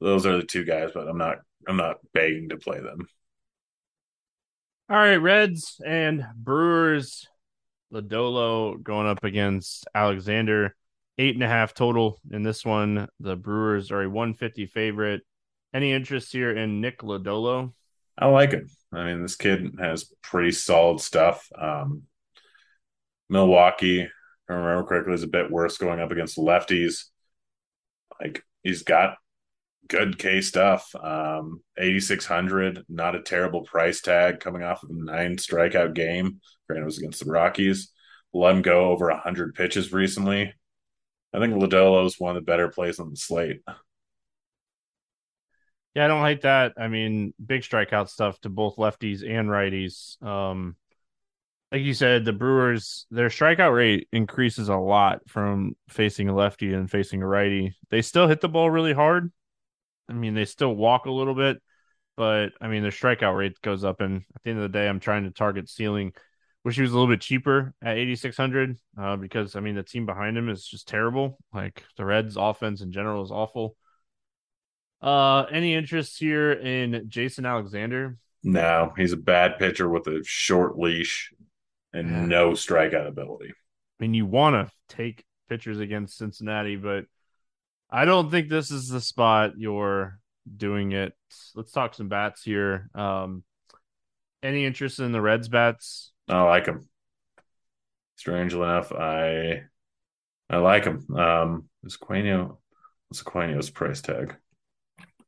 Those 0.00 0.24
are 0.24 0.38
the 0.38 0.44
two 0.44 0.64
guys, 0.64 0.92
but 0.94 1.08
I'm 1.08 1.18
not 1.18 1.40
I'm 1.68 1.76
not 1.76 1.98
begging 2.14 2.48
to 2.48 2.56
play 2.56 2.80
them. 2.80 3.06
All 4.88 4.96
right, 4.96 5.16
Reds 5.16 5.78
and 5.84 6.24
Brewers. 6.34 7.28
Lodolo 7.94 8.82
going 8.82 9.06
up 9.06 9.24
against 9.24 9.86
Alexander. 9.94 10.74
Eight 11.16 11.34
and 11.34 11.44
a 11.44 11.48
half 11.48 11.74
total 11.74 12.20
in 12.32 12.42
this 12.42 12.64
one. 12.64 13.08
The 13.20 13.36
Brewers 13.36 13.92
are 13.92 14.02
a 14.02 14.10
150 14.10 14.66
favorite. 14.66 15.22
Any 15.72 15.92
interest 15.92 16.32
here 16.32 16.50
in 16.50 16.80
Nick 16.80 17.00
Lodolo? 17.00 17.72
I 18.18 18.26
like 18.26 18.50
him. 18.50 18.68
I 18.92 19.04
mean, 19.04 19.22
this 19.22 19.36
kid 19.36 19.76
has 19.78 20.12
pretty 20.22 20.50
solid 20.50 21.00
stuff. 21.00 21.48
Um, 21.56 22.02
Milwaukee, 23.28 24.02
if 24.02 24.10
I 24.48 24.54
remember 24.54 24.88
correctly, 24.88 25.14
is 25.14 25.22
a 25.22 25.28
bit 25.28 25.50
worse 25.50 25.78
going 25.78 26.00
up 26.00 26.10
against 26.10 26.36
lefties. 26.36 27.04
Like 28.20 28.44
he's 28.62 28.82
got 28.82 29.16
good 29.88 30.18
K 30.18 30.40
stuff. 30.40 30.94
Um, 30.94 31.62
8,600, 31.78 32.84
not 32.88 33.14
a 33.14 33.22
terrible 33.22 33.62
price 33.62 34.00
tag 34.00 34.40
coming 34.40 34.62
off 34.62 34.82
of 34.82 34.90
a 34.90 34.94
nine 34.94 35.36
strikeout 35.36 35.94
game. 35.94 36.40
Granted, 36.66 36.82
it 36.82 36.86
was 36.86 36.98
against 36.98 37.24
the 37.24 37.30
Rockies. 37.30 37.90
Let 38.32 38.54
him 38.54 38.62
go 38.62 38.90
over 38.90 39.08
100 39.08 39.54
pitches 39.54 39.92
recently. 39.92 40.52
I 41.32 41.38
think 41.38 41.54
Lodolo 41.54 42.06
is 42.06 42.18
one 42.18 42.36
of 42.36 42.42
the 42.42 42.46
better 42.46 42.68
plays 42.68 42.98
on 42.98 43.10
the 43.10 43.16
slate. 43.16 43.60
Yeah, 45.94 46.06
I 46.06 46.08
don't 46.08 46.24
hate 46.24 46.42
that. 46.42 46.72
I 46.76 46.88
mean, 46.88 47.34
big 47.44 47.62
strikeout 47.62 48.08
stuff 48.08 48.40
to 48.40 48.48
both 48.48 48.76
lefties 48.76 49.28
and 49.28 49.48
righties. 49.48 50.20
Um, 50.22 50.76
like 51.70 51.82
you 51.82 51.94
said, 51.94 52.24
the 52.24 52.32
Brewers, 52.32 53.06
their 53.10 53.28
strikeout 53.28 53.74
rate 53.74 54.08
increases 54.12 54.68
a 54.68 54.76
lot 54.76 55.20
from 55.28 55.76
facing 55.88 56.28
a 56.28 56.34
lefty 56.34 56.72
and 56.72 56.90
facing 56.90 57.22
a 57.22 57.26
righty. 57.26 57.74
They 57.90 58.02
still 58.02 58.28
hit 58.28 58.40
the 58.40 58.48
ball 58.48 58.70
really 58.70 58.92
hard. 58.92 59.32
I 60.08 60.12
mean, 60.12 60.34
they 60.34 60.44
still 60.44 60.74
walk 60.74 61.06
a 61.06 61.10
little 61.12 61.34
bit, 61.34 61.60
but 62.16 62.50
I 62.60 62.68
mean, 62.68 62.82
their 62.82 62.92
strikeout 62.92 63.36
rate 63.36 63.60
goes 63.60 63.84
up. 63.84 64.00
And 64.00 64.22
at 64.36 64.42
the 64.44 64.50
end 64.50 64.60
of 64.60 64.70
the 64.70 64.78
day, 64.78 64.88
I'm 64.88 65.00
trying 65.00 65.24
to 65.24 65.30
target 65.30 65.68
ceiling. 65.68 66.12
Wish 66.64 66.76
he 66.76 66.82
was 66.82 66.92
a 66.92 66.94
little 66.94 67.12
bit 67.12 67.20
cheaper 67.20 67.74
at 67.82 67.98
8,600 67.98 68.78
uh, 68.98 69.16
because, 69.16 69.54
I 69.54 69.60
mean, 69.60 69.74
the 69.74 69.82
team 69.82 70.06
behind 70.06 70.38
him 70.38 70.48
is 70.48 70.66
just 70.66 70.88
terrible. 70.88 71.38
Like 71.52 71.84
the 71.98 72.04
Reds' 72.06 72.38
offense 72.38 72.80
in 72.80 72.90
general 72.90 73.22
is 73.22 73.30
awful. 73.30 73.76
Uh, 75.02 75.42
any 75.52 75.74
interest 75.74 76.18
here 76.18 76.52
in 76.52 77.04
Jason 77.08 77.44
Alexander? 77.44 78.16
No, 78.42 78.92
he's 78.96 79.12
a 79.12 79.18
bad 79.18 79.58
pitcher 79.58 79.88
with 79.88 80.06
a 80.06 80.22
short 80.24 80.78
leash 80.78 81.32
and 81.92 82.08
Yeah. 82.10 82.24
no 82.24 82.50
strikeout 82.52 83.06
ability. 83.06 83.50
I 83.50 84.02
mean, 84.02 84.14
you 84.14 84.24
want 84.24 84.54
to 84.66 84.72
take 84.96 85.24
pitchers 85.50 85.78
against 85.78 86.16
Cincinnati, 86.16 86.76
but 86.76 87.04
I 87.90 88.06
don't 88.06 88.30
think 88.30 88.48
this 88.48 88.70
is 88.70 88.88
the 88.88 89.00
spot 89.02 89.52
you're 89.58 90.18
doing 90.56 90.92
it. 90.92 91.12
Let's 91.54 91.72
talk 91.72 91.94
some 91.94 92.08
bats 92.08 92.42
here. 92.42 92.88
Um, 92.94 93.44
any 94.42 94.64
interest 94.64 94.98
in 94.98 95.12
the 95.12 95.20
Reds 95.20 95.48
bats? 95.48 96.12
I 96.28 96.42
like 96.42 96.66
him. 96.66 96.88
Strangely 98.16 98.60
enough, 98.62 98.92
I 98.92 99.64
I 100.48 100.56
like 100.58 100.84
him. 100.84 101.06
Um, 101.16 101.68
is 101.84 101.96
Quino? 101.96 102.58
What's 103.08 103.22
Quino's 103.22 103.70
price 103.70 104.00
tag? 104.00 104.36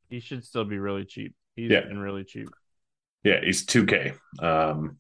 He 0.09 0.20
should 0.20 0.44
still 0.44 0.64
be 0.64 0.78
really 0.78 1.05
cheap. 1.05 1.34
He's 1.57 1.70
Yeah. 1.70 1.80
been 1.82 1.99
really 1.99 2.24
cheap. 2.24 2.49
Yeah, 3.24 3.40
he's 3.42 3.66
two 3.66 3.86
K. 3.86 4.14
Um, 4.38 4.99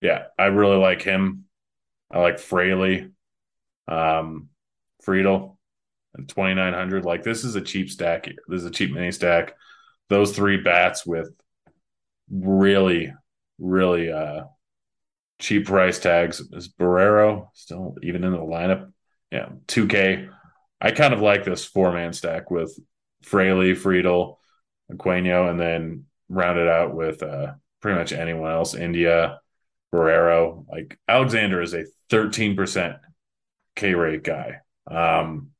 yeah, 0.00 0.26
I 0.38 0.46
really 0.46 0.76
like 0.76 1.02
him. 1.02 1.44
I 2.10 2.20
like 2.20 2.38
Fraley, 2.38 3.10
um, 3.88 4.48
Friedl, 5.04 5.56
and 6.14 6.28
twenty 6.28 6.54
nine 6.54 6.72
hundred. 6.72 7.04
Like 7.04 7.22
this 7.24 7.44
is 7.44 7.56
a 7.56 7.60
cheap 7.60 7.90
stack. 7.90 8.26
Here. 8.26 8.36
This 8.46 8.60
is 8.60 8.66
a 8.66 8.70
cheap 8.70 8.92
mini 8.92 9.10
stack. 9.10 9.54
Those 10.08 10.34
three 10.36 10.58
bats 10.58 11.04
with 11.04 11.30
really, 12.30 13.12
really 13.58 14.10
uh 14.12 14.44
cheap 15.38 15.66
price 15.66 15.98
tags. 15.98 16.40
Is 16.52 16.68
Barrero 16.68 17.48
still 17.54 17.96
even 18.02 18.24
in 18.24 18.32
the 18.32 18.38
lineup? 18.38 18.92
Yeah, 19.30 19.50
two 19.66 19.86
K. 19.86 20.28
I 20.80 20.90
kind 20.92 21.12
of 21.12 21.20
like 21.20 21.44
this 21.44 21.64
four 21.64 21.92
man 21.92 22.12
stack 22.12 22.50
with 22.50 22.78
Fraley, 23.22 23.74
Friedl, 23.74 24.36
Aquino, 24.92 25.50
and 25.50 25.58
then 25.58 26.04
round 26.28 26.58
it 26.58 26.68
out 26.68 26.94
with 26.94 27.22
uh, 27.22 27.52
pretty 27.80 27.98
much 27.98 28.12
anyone 28.12 28.50
else. 28.50 28.74
India, 28.74 29.40
Barrero. 29.92 30.64
Like 30.68 30.98
Alexander 31.08 31.60
is 31.60 31.74
a 31.74 31.84
13% 32.10 32.98
K 33.76 33.94
rate 33.94 34.24
guy. 34.24 34.60
Um, 34.90 35.50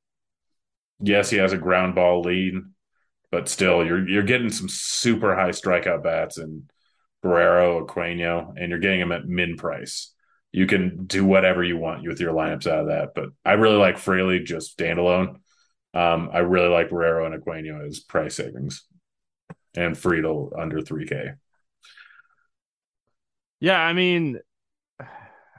yes, 1.01 1.31
he 1.31 1.39
has 1.39 1.53
a 1.53 1.59
ground 1.59 1.95
ball 1.95 2.23
lead, 2.23 2.55
but 3.31 3.49
still, 3.49 3.85
you're 3.85 4.09
you're 4.09 4.23
getting 4.23 4.51
some 4.51 4.69
super 4.69 5.35
high 5.35 5.51
strikeout 5.51 6.03
bats 6.03 6.39
and 6.39 6.71
Barrero, 7.25 7.87
Aquino, 7.87 8.55
and 8.57 8.71
you're 8.71 8.79
getting 8.79 9.01
them 9.01 9.13
at 9.13 9.27
min 9.27 9.57
price. 9.57 10.13
You 10.53 10.67
can 10.67 11.05
do 11.07 11.25
whatever 11.25 11.63
you 11.63 11.77
want 11.77 12.07
with 12.07 12.21
your 12.21 12.33
lineups 12.33 12.67
out 12.67 12.81
of 12.81 12.87
that, 12.87 13.11
but 13.15 13.31
I 13.45 13.53
really 13.53 13.77
like 13.77 13.99
Fraley 13.99 14.41
just 14.41 14.79
standalone. 14.79 15.37
Um, 15.95 16.31
I 16.33 16.39
really 16.39 16.69
like 16.69 16.91
Barrero 16.91 17.27
and 17.27 17.43
Aquino 17.43 17.87
as 17.87 18.01
price 18.01 18.37
savings, 18.37 18.85
and 19.77 19.97
Friedl 19.97 20.59
under 20.59 20.81
three 20.81 21.07
K. 21.07 21.33
Yeah, 23.61 23.81
I 23.81 23.93
mean, 23.93 24.39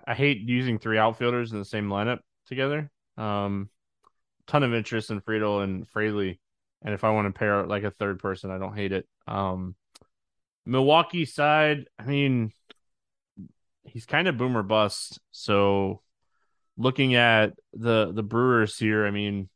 I 0.07 0.13
hate 0.15 0.39
using 0.39 0.79
three 0.79 0.97
outfielders 0.97 1.51
in 1.51 1.59
the 1.59 1.65
same 1.65 1.89
lineup 1.89 2.19
together. 2.47 2.89
Um, 3.17 3.69
ton 4.47 4.63
of 4.63 4.73
interest 4.73 5.11
in 5.11 5.21
Friedl 5.21 5.63
and 5.63 5.87
Fraley, 5.87 6.39
and 6.81 6.93
if 6.93 7.03
I 7.03 7.11
want 7.11 7.27
to 7.27 7.37
pair 7.37 7.65
like 7.67 7.83
a 7.83 7.91
third 7.91 8.19
person, 8.19 8.49
I 8.49 8.57
don't 8.57 8.75
hate 8.75 8.91
it. 8.91 9.07
Um, 9.27 9.75
Milwaukee 10.69 11.25
side, 11.25 11.85
I 11.97 12.03
mean, 12.03 12.51
he's 13.83 14.05
kind 14.05 14.27
of 14.27 14.37
boomer 14.37 14.63
bust. 14.63 15.19
So 15.31 16.01
looking 16.77 17.15
at 17.15 17.53
the 17.73 18.11
the 18.13 18.23
Brewers 18.23 18.77
here, 18.77 19.05
I 19.05 19.11
mean, 19.11 19.49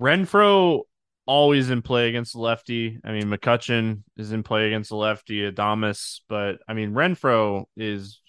Renfroe 0.00 0.82
always 1.24 1.70
in 1.70 1.82
play 1.82 2.08
against 2.08 2.32
the 2.32 2.40
lefty. 2.40 2.98
I 3.04 3.12
mean, 3.12 3.24
McCutchen 3.24 4.02
is 4.16 4.32
in 4.32 4.42
play 4.42 4.66
against 4.66 4.90
the 4.90 4.96
lefty, 4.96 5.50
Adames, 5.50 6.20
but 6.28 6.58
I 6.66 6.74
mean, 6.74 6.92
Renfroe 6.92 7.66
is 7.76 8.20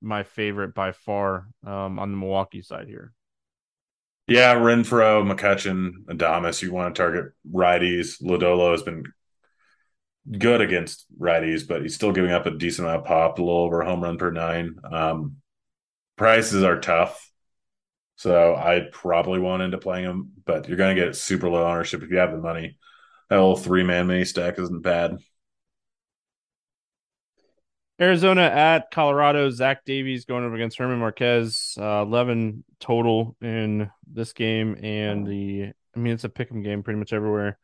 my 0.00 0.22
favorite 0.22 0.74
by 0.74 0.92
far 0.92 1.48
um, 1.66 1.98
on 1.98 2.10
the 2.12 2.16
Milwaukee 2.16 2.62
side 2.62 2.86
here. 2.86 3.12
Yeah, 4.26 4.54
Renfroe, 4.54 5.24
McCutchen, 5.24 6.04
Adames. 6.06 6.62
You 6.62 6.72
want 6.72 6.94
to 6.94 7.02
target 7.02 7.32
righties. 7.52 8.22
Lodolo 8.22 8.72
has 8.72 8.82
been 8.82 9.04
good 10.30 10.60
against 10.60 11.06
righties, 11.18 11.66
but 11.66 11.82
he's 11.82 11.94
still 11.94 12.12
giving 12.12 12.30
up 12.30 12.46
a 12.46 12.50
decent 12.50 12.86
amount 12.88 13.02
of 13.02 13.06
pop, 13.06 13.38
a 13.38 13.42
little 13.42 13.60
over 13.60 13.82
a 13.82 13.86
home 13.86 14.02
run 14.02 14.18
per 14.18 14.30
nine. 14.30 14.76
Um, 14.90 15.36
prices 16.16 16.62
are 16.62 16.80
tough. 16.80 17.30
So 18.16 18.54
I'd 18.54 18.92
probably 18.92 19.40
want 19.40 19.62
into 19.62 19.78
playing 19.78 20.04
him, 20.04 20.32
but 20.44 20.68
you're 20.68 20.76
going 20.76 20.94
to 20.94 21.04
get 21.04 21.16
super 21.16 21.48
low 21.48 21.66
ownership 21.66 22.02
if 22.02 22.10
you 22.10 22.18
have 22.18 22.30
the 22.30 22.38
money. 22.38 22.78
That 23.28 23.36
little 23.36 23.56
three 23.56 23.82
man 23.82 24.06
mini 24.06 24.24
stack 24.24 24.58
isn't 24.58 24.82
bad. 24.82 25.18
Arizona 28.00 28.42
at 28.42 28.90
Colorado. 28.90 29.50
Zach 29.50 29.84
Davies 29.84 30.24
going 30.24 30.44
up 30.46 30.52
against 30.52 30.78
German 30.78 30.98
Marquez. 30.98 31.76
Uh, 31.78 32.02
Eleven 32.02 32.64
total 32.80 33.36
in 33.40 33.90
this 34.06 34.32
game, 34.32 34.76
and 34.82 35.26
the 35.26 35.72
I 35.94 35.98
mean 35.98 36.12
it's 36.12 36.24
a 36.24 36.28
pick 36.28 36.50
'em 36.50 36.62
game 36.62 36.82
pretty 36.82 36.98
much 36.98 37.12
everywhere. 37.12 37.58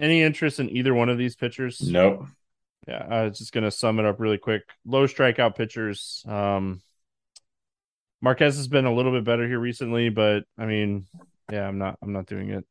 Any 0.00 0.22
interest 0.22 0.60
in 0.60 0.70
either 0.70 0.94
one 0.94 1.08
of 1.08 1.18
these 1.18 1.36
pitchers? 1.36 1.80
Nope. 1.80 2.26
Yeah, 2.88 3.06
I 3.08 3.22
was 3.24 3.38
just 3.38 3.52
gonna 3.52 3.70
sum 3.70 3.98
it 3.98 4.06
up 4.06 4.20
really 4.20 4.38
quick. 4.38 4.62
Low 4.84 5.06
strikeout 5.06 5.56
pitchers. 5.56 6.24
Um, 6.26 6.82
Marquez 8.20 8.56
has 8.56 8.68
been 8.68 8.86
a 8.86 8.94
little 8.94 9.12
bit 9.12 9.24
better 9.24 9.46
here 9.46 9.58
recently, 9.58 10.08
but 10.08 10.44
I 10.58 10.66
mean, 10.66 11.06
yeah, 11.50 11.66
I'm 11.66 11.78
not 11.78 11.98
I'm 12.02 12.12
not 12.12 12.26
doing 12.26 12.50
it. 12.50 12.64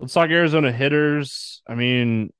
Let's 0.00 0.12
talk 0.12 0.30
Arizona 0.30 0.72
hitters. 0.72 1.62
I 1.68 1.74
mean, 1.74 2.32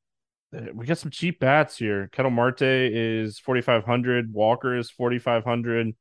we 0.72 0.86
got 0.86 0.98
some 0.98 1.10
cheap 1.10 1.40
bats 1.40 1.76
here. 1.76 2.08
Ketel 2.12 2.30
Marte 2.30 2.62
is 2.62 3.38
4500, 3.38 4.32
Walker 4.32 4.76
is 4.76 4.90
4500, 4.90 5.94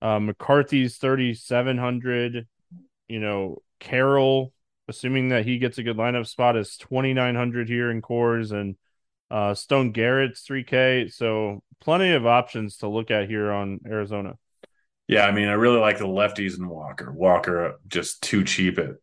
uh, 0.00 0.18
McCarthy's 0.20 0.96
3700, 0.98 2.46
you 3.08 3.20
know, 3.20 3.62
Carroll 3.80 4.52
assuming 4.88 5.30
that 5.30 5.44
he 5.44 5.58
gets 5.58 5.78
a 5.78 5.82
good 5.82 5.96
lineup 5.96 6.26
spot 6.26 6.56
is 6.56 6.76
2900 6.76 7.68
here 7.68 7.90
in 7.90 8.02
Coors 8.02 8.52
and 8.52 8.76
uh, 9.30 9.54
Stone 9.54 9.92
Garrett's 9.92 10.44
3K. 10.46 11.12
So 11.12 11.62
plenty 11.80 12.12
of 12.12 12.26
options 12.26 12.78
to 12.78 12.88
look 12.88 13.10
at 13.10 13.28
here 13.28 13.50
on 13.50 13.80
Arizona. 13.86 14.34
Yeah, 15.08 15.26
I 15.26 15.32
mean, 15.32 15.48
I 15.48 15.54
really 15.54 15.80
like 15.80 15.98
the 15.98 16.06
lefties 16.06 16.56
and 16.56 16.68
Walker. 16.68 17.12
Walker 17.12 17.78
just 17.86 18.22
too 18.22 18.44
cheap 18.44 18.78
at 18.78 18.96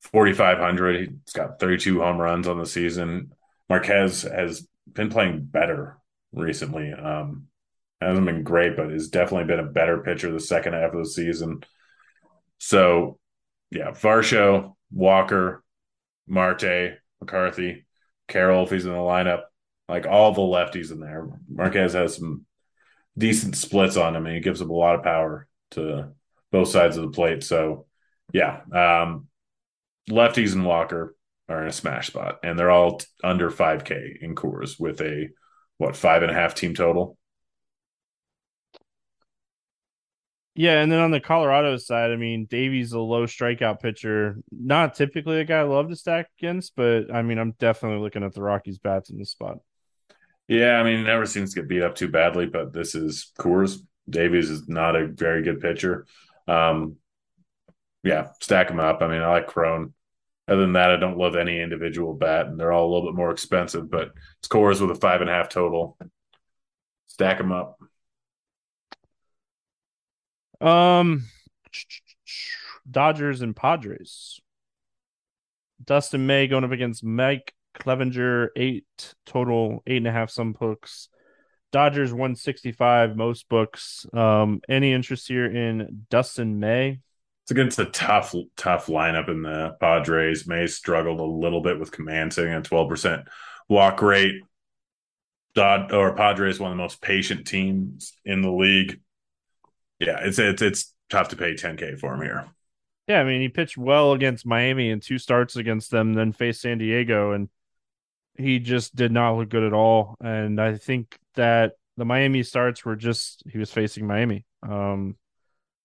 4,500. 0.00 1.10
He's 1.24 1.32
got 1.32 1.60
32 1.60 2.00
home 2.00 2.18
runs 2.18 2.48
on 2.48 2.58
the 2.58 2.66
season. 2.66 3.32
Marquez 3.68 4.22
has 4.22 4.66
been 4.90 5.10
playing 5.10 5.44
better 5.44 5.98
recently. 6.32 6.92
Um, 6.92 7.48
hasn't 8.00 8.26
been 8.26 8.44
great, 8.44 8.76
but 8.76 8.90
has 8.90 9.08
definitely 9.08 9.46
been 9.46 9.64
a 9.64 9.70
better 9.70 9.98
pitcher 9.98 10.30
the 10.30 10.40
second 10.40 10.72
half 10.74 10.92
of 10.92 10.98
the 10.98 11.10
season. 11.10 11.62
So, 12.58 13.18
yeah, 13.70 13.90
Varsho, 13.90 14.74
Walker, 14.90 15.62
Marte, 16.26 16.98
McCarthy, 17.20 17.86
Carroll, 18.26 18.64
if 18.64 18.70
he's 18.70 18.86
in 18.86 18.92
the 18.92 18.98
lineup, 18.98 19.42
like 19.88 20.06
all 20.06 20.32
the 20.32 20.40
lefties 20.40 20.92
in 20.92 21.00
there. 21.00 21.28
Marquez 21.48 21.94
has 21.94 22.16
some 22.16 22.44
decent 23.16 23.56
splits 23.56 23.96
on 23.96 24.14
him, 24.14 24.26
and 24.26 24.34
he 24.34 24.40
gives 24.40 24.62
up 24.62 24.68
a 24.68 24.72
lot 24.72 24.94
of 24.94 25.02
power 25.02 25.46
to 25.72 26.10
both 26.52 26.68
sides 26.68 26.96
of 26.96 27.02
the 27.04 27.10
plate. 27.10 27.42
So, 27.42 27.86
yeah, 28.32 28.60
um, 28.72 29.28
lefties 30.08 30.54
and 30.54 30.64
Walker 30.64 31.16
are 31.48 31.62
in 31.62 31.68
a 31.68 31.72
smash 31.72 32.08
spot, 32.08 32.38
and 32.42 32.58
they're 32.58 32.70
all 32.70 33.00
under 33.24 33.50
5K 33.50 34.18
in 34.20 34.34
Coors 34.34 34.78
with 34.78 35.00
a 35.00 35.28
what 35.78 35.96
five 35.96 36.22
and 36.22 36.30
a 36.30 36.34
half 36.34 36.54
team 36.54 36.74
total. 36.74 37.16
Yeah, 40.58 40.80
and 40.80 40.90
then 40.90 40.98
on 40.98 41.12
the 41.12 41.20
Colorado 41.20 41.76
side, 41.76 42.10
I 42.10 42.16
mean, 42.16 42.46
Davies 42.46 42.90
a 42.90 42.98
low 42.98 43.26
strikeout 43.26 43.78
pitcher. 43.78 44.38
Not 44.50 44.96
typically 44.96 45.38
a 45.38 45.44
guy 45.44 45.58
I 45.58 45.62
love 45.62 45.88
to 45.88 45.94
stack 45.94 46.30
against, 46.36 46.74
but 46.74 47.14
I 47.14 47.22
mean, 47.22 47.38
I'm 47.38 47.52
definitely 47.60 48.00
looking 48.00 48.24
at 48.24 48.34
the 48.34 48.42
Rockies 48.42 48.80
bats 48.80 49.08
in 49.08 49.18
this 49.18 49.30
spot. 49.30 49.58
Yeah, 50.48 50.80
I 50.80 50.82
mean, 50.82 51.04
never 51.04 51.26
seems 51.26 51.54
to 51.54 51.60
get 51.60 51.68
beat 51.68 51.84
up 51.84 51.94
too 51.94 52.08
badly, 52.08 52.46
but 52.46 52.72
this 52.72 52.96
is 52.96 53.30
Coors. 53.38 53.78
Davies 54.10 54.50
is 54.50 54.68
not 54.68 54.96
a 54.96 55.06
very 55.06 55.44
good 55.44 55.60
pitcher. 55.60 56.06
Um, 56.48 56.96
yeah, 58.02 58.30
stack 58.40 58.66
them 58.66 58.80
up. 58.80 59.00
I 59.00 59.06
mean, 59.06 59.22
I 59.22 59.28
like 59.28 59.46
Cron. 59.46 59.94
Other 60.48 60.62
than 60.62 60.72
that, 60.72 60.90
I 60.90 60.96
don't 60.96 61.18
love 61.18 61.36
any 61.36 61.60
individual 61.60 62.14
bat, 62.14 62.46
and 62.46 62.58
they're 62.58 62.72
all 62.72 62.88
a 62.88 62.92
little 62.92 63.12
bit 63.12 63.16
more 63.16 63.30
expensive. 63.30 63.88
But 63.88 64.10
it's 64.40 64.48
Coors 64.48 64.80
with 64.80 64.90
a 64.90 65.00
five 65.00 65.20
and 65.20 65.30
a 65.30 65.34
half 65.34 65.50
total. 65.50 65.96
Stack 67.06 67.38
them 67.38 67.52
up. 67.52 67.78
Um, 70.60 71.24
Dodgers 72.90 73.42
and 73.42 73.54
Padres. 73.54 74.40
Dustin 75.84 76.26
May 76.26 76.46
going 76.48 76.64
up 76.64 76.72
against 76.72 77.04
Mike 77.04 77.54
Clevinger, 77.78 78.48
eight 78.56 78.86
total, 79.26 79.82
eight 79.86 79.98
and 79.98 80.06
a 80.06 80.12
half 80.12 80.30
some 80.30 80.52
books. 80.52 81.08
Dodgers 81.70 82.12
165 82.12 83.16
most 83.16 83.48
books. 83.48 84.06
Um, 84.12 84.60
any 84.68 84.92
interest 84.92 85.28
here 85.28 85.46
in 85.46 86.06
Dustin 86.10 86.58
May? 86.58 87.00
It's 87.44 87.50
against 87.50 87.78
a 87.78 87.86
tough, 87.86 88.34
tough 88.56 88.86
lineup 88.86 89.28
in 89.28 89.42
the 89.42 89.76
Padres. 89.80 90.46
May 90.46 90.66
struggled 90.66 91.20
a 91.20 91.24
little 91.24 91.60
bit 91.60 91.78
with 91.78 91.92
command 91.92 92.32
sitting 92.32 92.52
at 92.52 92.64
12% 92.64 93.26
walk 93.68 94.02
rate. 94.02 94.42
Dod 95.54 95.92
or 95.92 96.14
Padres 96.14 96.60
one 96.60 96.70
of 96.70 96.76
the 96.76 96.82
most 96.82 97.00
patient 97.00 97.46
teams 97.46 98.12
in 98.24 98.42
the 98.42 98.50
league. 98.52 99.00
Yeah, 99.98 100.20
it's 100.22 100.38
it's 100.38 100.62
it's 100.62 100.94
tough 101.10 101.28
to 101.28 101.36
pay 101.36 101.54
10k 101.54 101.98
for 101.98 102.14
him 102.14 102.22
here. 102.22 102.46
Yeah, 103.06 103.20
I 103.20 103.24
mean 103.24 103.40
he 103.40 103.48
pitched 103.48 103.78
well 103.78 104.12
against 104.12 104.46
Miami 104.46 104.90
and 104.90 105.02
two 105.02 105.18
starts 105.18 105.56
against 105.56 105.90
them, 105.90 106.14
then 106.14 106.32
faced 106.32 106.60
San 106.60 106.78
Diego, 106.78 107.32
and 107.32 107.48
he 108.36 108.58
just 108.58 108.94
did 108.94 109.12
not 109.12 109.36
look 109.36 109.48
good 109.48 109.64
at 109.64 109.72
all. 109.72 110.16
And 110.20 110.60
I 110.60 110.76
think 110.76 111.18
that 111.34 111.72
the 111.96 112.04
Miami 112.04 112.42
starts 112.42 112.84
were 112.84 112.96
just 112.96 113.42
he 113.50 113.58
was 113.58 113.72
facing 113.72 114.06
Miami. 114.06 114.44
Um, 114.62 115.16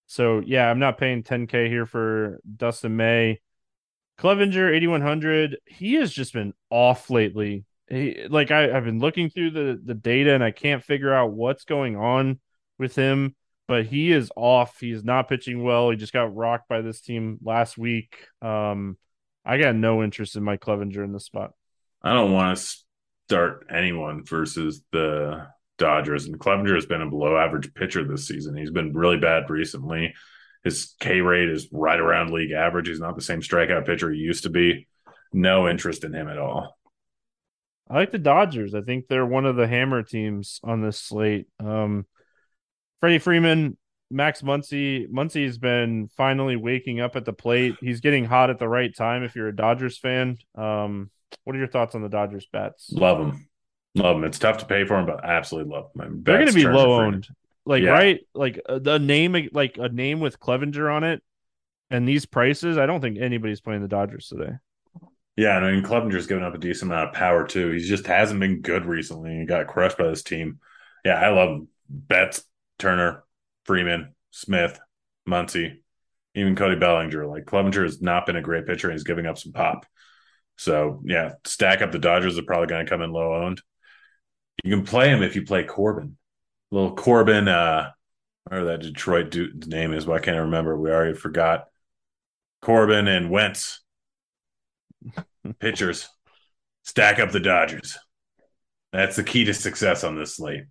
so 0.06 0.42
yeah, 0.46 0.70
I'm 0.70 0.80
not 0.80 0.98
paying 0.98 1.24
10k 1.24 1.68
here 1.68 1.86
for 1.86 2.40
Dustin 2.56 2.96
May. 2.96 3.40
Clevinger 4.20 4.72
8100, 4.76 5.58
he 5.66 5.96
has 5.96 6.14
just 6.14 6.34
been 6.34 6.54
off 6.70 7.10
lately. 7.10 7.66
He, 7.90 8.28
like 8.30 8.52
I, 8.52 8.76
I've 8.76 8.86
been 8.86 9.00
looking 9.00 9.30
through 9.30 9.52
the 9.52 9.82
the 9.84 9.96
data 9.96 10.34
and 10.36 10.44
I 10.44 10.52
can't 10.52 10.84
figure 10.84 11.14
out 11.14 11.32
what's 11.32 11.66
going 11.66 11.96
on 11.96 12.40
with 12.78 12.96
him, 12.96 13.36
but 13.68 13.86
he 13.86 14.12
is 14.12 14.32
off. 14.36 14.80
He's 14.80 15.04
not 15.04 15.30
pitching 15.30 15.64
well. 15.64 15.90
He 15.90 15.98
just 15.98 16.14
got 16.14 16.36
rocked 16.36 16.68
by 16.68 16.82
this 16.82 17.02
team 17.02 17.40
last 17.44 17.78
week. 17.78 18.16
Um, 18.42 18.98
I 19.46 19.58
got 19.58 19.76
no 19.76 20.04
interest 20.04 20.36
in 20.36 20.44
Mike 20.44 20.62
Clevinger 20.62 21.04
in 21.04 21.14
this 21.14 21.26
spot. 21.26 21.52
I 22.02 22.14
don't 22.14 22.34
want 22.34 22.58
to 22.58 22.78
start 23.28 23.68
anyone 23.74 24.26
versus 24.26 24.84
the 24.92 25.48
Dodgers. 25.78 26.26
And 26.26 26.40
Clevinger 26.40 26.76
has 26.76 26.86
been 26.86 27.02
a 27.02 27.10
below 27.10 27.38
average 27.38 27.74
pitcher 27.74 28.06
this 28.06 28.28
season. 28.28 28.56
He's 28.56 28.72
been 28.72 28.94
really 28.94 29.18
bad 29.18 29.50
recently. 29.50 30.14
His 30.64 30.96
K 31.00 31.22
rate 31.22 31.50
is 31.50 31.68
right 31.72 32.00
around 32.00 32.32
league 32.32 32.52
average. 32.52 32.88
He's 32.88 33.00
not 33.00 33.16
the 33.16 33.22
same 33.22 33.42
strikeout 33.42 33.86
pitcher 33.86 34.12
he 34.12 34.20
used 34.20 34.44
to 34.44 34.50
be. 34.50 34.88
No 35.34 35.68
interest 35.68 36.04
in 36.04 36.14
him 36.14 36.30
at 36.30 36.38
all. 36.38 36.78
I 37.90 37.96
like 37.96 38.12
the 38.12 38.20
Dodgers. 38.20 38.74
I 38.74 38.82
think 38.82 39.08
they're 39.08 39.26
one 39.26 39.46
of 39.46 39.56
the 39.56 39.68
hammer 39.68 40.04
teams 40.04 40.60
on 40.64 40.82
this 40.82 41.00
slate. 41.00 41.48
Um, 41.60 42.06
Freddie 43.04 43.20
Freeman, 43.20 43.76
Max 44.10 44.44
Muncy. 44.44 45.10
Muncy's 45.10 45.58
been 45.58 46.08
finally 46.16 46.56
waking 46.56 47.02
up 47.02 47.18
at 47.18 47.26
the 47.26 47.34
plate. 47.34 47.76
He's 47.82 48.00
getting 48.00 48.24
hot 48.24 48.50
at 48.50 48.60
the 48.60 48.70
right 48.70 48.96
time. 48.96 49.24
If 49.24 49.36
you're 49.36 49.50
a 49.50 49.54
Dodgers 49.54 49.98
fan, 49.98 50.38
um, 50.56 51.12
what 51.44 51.54
are 51.54 51.60
your 51.60 51.68
thoughts 51.68 51.96
on 51.96 52.02
the 52.02 52.08
Dodgers 52.08 52.46
bats? 52.46 52.94
Love 52.94 53.18
them. 53.18 53.50
Love 53.94 54.16
them. 54.16 54.24
It's 54.24 54.40
tough 54.40 54.60
to 54.60 54.66
pay 54.66 54.86
for 54.86 54.96
them, 54.96 55.06
but 55.06 55.22
I 55.22 55.34
absolutely 55.34 55.74
love 55.74 55.90
them. 55.94 56.24
They're 56.24 56.38
going 56.38 56.48
to 56.48 56.54
be 56.54 56.64
low 56.64 57.02
owned. 57.02 57.28
Like, 57.66 57.84
yeah. 57.84 57.90
right? 57.90 58.22
Like 58.34 58.62
uh, 58.70 58.80
the 58.80 59.00
name, 59.00 59.50
like 59.52 59.78
a 59.78 59.90
name 59.90 60.22
with 60.22 60.40
Clevinger 60.40 60.90
on 60.90 61.04
it 61.04 61.22
and 61.90 62.08
these 62.08 62.26
prices, 62.26 62.78
I 62.78 62.86
don't 62.86 63.02
think 63.02 63.18
anybody's 63.20 63.60
playing 63.60 63.82
the 63.82 63.90
Dodgers 63.90 64.30
today. 64.30 64.54
Yeah, 65.36 65.58
I 65.58 65.72
mean, 65.74 65.84
Clevinger's 65.84 66.28
given 66.28 66.46
up 66.46 66.56
a 66.56 66.58
decent 66.58 66.90
amount 66.90 67.10
of 67.10 67.16
power 67.16 67.46
too. 67.46 67.72
He 67.72 67.80
just 67.80 68.08
hasn't 68.08 68.40
been 68.40 68.62
good 68.62 68.86
recently. 68.86 69.40
He 69.40 69.46
got 69.46 69.68
crushed 69.68 69.98
by 69.98 70.08
this 70.08 70.24
team. 70.24 70.60
Yeah, 71.04 71.20
I 71.20 71.32
love 71.32 71.50
him. 71.50 71.68
Betts, 71.90 72.46
Turner, 72.84 73.24
Freeman, 73.64 74.14
Smith, 74.32 74.78
Muncy, 75.28 75.78
even 76.36 76.58
Cody 76.58 76.76
Bellinger. 76.76 77.26
Like 77.26 77.46
Clevinger 77.46 77.84
has 77.84 78.02
not 78.02 78.26
been 78.26 78.36
a 78.36 78.42
great 78.42 78.66
pitcher 78.66 78.90
and 78.90 78.94
he's 78.94 79.06
giving 79.06 79.26
up 79.26 79.38
some 79.38 79.54
pop. 79.54 79.86
So 80.58 81.02
yeah, 81.06 81.36
stack 81.46 81.82
up 81.82 81.94
the 81.94 81.98
Dodgers 81.98 82.38
are 82.38 82.44
probably 82.44 82.68
going 82.68 82.86
to 82.86 82.90
come 82.90 83.02
in 83.02 83.14
low 83.14 83.42
owned. 83.42 83.62
You 84.66 84.76
can 84.76 84.86
play 84.86 85.10
him 85.10 85.24
if 85.24 85.38
you 85.38 85.46
play 85.46 85.64
Corbin. 85.64 86.18
little 86.72 86.94
Corbin, 86.94 87.48
uh, 87.48 87.92
whatever 88.44 88.66
that 88.68 88.82
Detroit 88.82 89.32
dude's 89.32 89.66
name 89.66 89.94
is, 89.94 90.06
but 90.06 90.18
I 90.18 90.20
can't 90.20 90.38
remember. 90.38 90.78
We 90.78 90.92
already 90.92 91.18
forgot. 91.18 91.68
Corbin 92.62 93.08
and 93.08 93.30
Wentz, 93.30 93.82
pitchers, 95.60 96.10
stack 96.84 97.20
up 97.20 97.32
the 97.32 97.40
Dodgers. 97.40 97.98
That's 98.92 99.16
the 99.16 99.24
key 99.24 99.46
to 99.46 99.54
success 99.54 100.04
on 100.04 100.18
this 100.18 100.36
slate. 100.36 100.66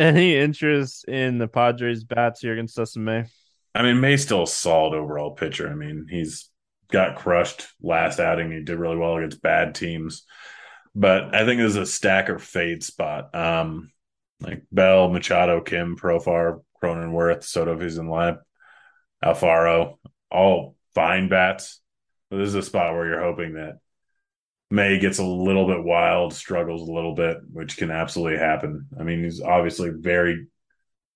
Any 0.00 0.34
interest 0.34 1.04
in 1.04 1.36
the 1.36 1.46
Padres 1.46 2.04
bats 2.04 2.40
here 2.40 2.54
against 2.54 2.78
us 2.78 2.96
May? 2.96 3.26
I 3.74 3.82
mean, 3.82 4.00
May's 4.00 4.22
still 4.22 4.44
a 4.44 4.46
solid 4.46 4.96
overall 4.96 5.32
pitcher. 5.32 5.68
I 5.68 5.74
mean, 5.74 6.06
he's 6.08 6.48
got 6.90 7.16
crushed 7.16 7.66
last 7.82 8.18
outing. 8.18 8.50
He 8.50 8.62
did 8.62 8.78
really 8.78 8.96
well 8.96 9.18
against 9.18 9.42
bad 9.42 9.74
teams. 9.74 10.24
But 10.94 11.34
I 11.34 11.44
think 11.44 11.60
this 11.60 11.72
is 11.72 11.76
a 11.76 11.84
stack 11.84 12.30
or 12.30 12.38
fade 12.38 12.82
spot. 12.82 13.34
Um, 13.34 13.92
like 14.40 14.62
Bell, 14.72 15.10
Machado, 15.10 15.60
Kim, 15.60 15.96
Profar, 15.96 16.62
Cronenworth, 16.82 17.44
Soto, 17.44 17.78
he's 17.78 17.98
in 17.98 18.08
line, 18.08 18.38
Alfaro, 19.22 19.98
all 20.30 20.76
fine 20.94 21.28
bats. 21.28 21.78
But 22.30 22.38
this 22.38 22.48
is 22.48 22.54
a 22.54 22.62
spot 22.62 22.94
where 22.94 23.06
you're 23.06 23.20
hoping 23.20 23.52
that 23.52 23.80
May 24.70 24.98
gets 24.98 25.18
a 25.18 25.24
little 25.24 25.66
bit 25.66 25.82
wild, 25.82 26.32
struggles 26.32 26.88
a 26.88 26.92
little 26.92 27.14
bit, 27.14 27.38
which 27.52 27.76
can 27.76 27.90
absolutely 27.90 28.38
happen. 28.38 28.86
I 28.98 29.02
mean, 29.02 29.24
he's 29.24 29.40
obviously 29.40 29.90
very, 29.90 30.46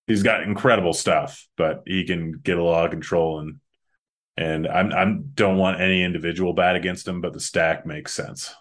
he's 0.07 0.25
got 0.25 0.43
incredible 0.43 0.93
stuff, 0.93 1.47
but 1.57 1.83
he 1.87 2.05
can 2.05 2.33
get 2.33 2.59
a 2.59 2.65
lot 2.65 2.85
of 2.85 2.91
control 2.91 3.41
and 3.41 3.61
and 4.37 4.67
I'm 4.67 4.93
I'm 4.93 5.31
don't 5.35 5.59
want 5.59 5.81
any 5.81 6.03
individual 6.03 6.55
bat 6.55 6.77
against 6.77 7.07
him, 7.07 7.21
but 7.21 7.33
the 7.33 7.41
stack 7.41 7.87
makes 7.87 8.13
sense. 8.13 8.53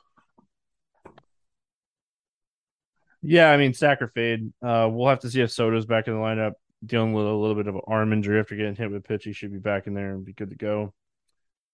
Yeah, 3.21 3.49
I 3.49 3.57
mean, 3.57 3.73
stack 3.73 4.01
or 4.01 4.09
fade. 4.09 4.51
Uh, 4.61 4.89
we'll 4.91 5.07
have 5.07 5.21
to 5.21 5.31
see 5.31 5.41
if 5.41 5.51
Soto's 5.51 5.85
back 5.85 6.07
in 6.07 6.13
the 6.13 6.19
lineup, 6.19 6.53
dealing 6.85 7.13
with 7.13 7.25
a 7.25 7.31
little 7.31 7.55
bit 7.55 7.67
of 7.67 7.75
an 7.75 7.81
arm 7.87 8.11
injury 8.11 8.39
after 8.39 8.55
getting 8.55 8.75
hit 8.75 8.91
with 8.91 9.05
pitch. 9.05 9.23
He 9.23 9.33
should 9.33 9.51
be 9.51 9.59
back 9.59 9.87
in 9.87 9.93
there 9.93 10.11
and 10.11 10.25
be 10.25 10.33
good 10.33 10.49
to 10.49 10.55
go. 10.55 10.93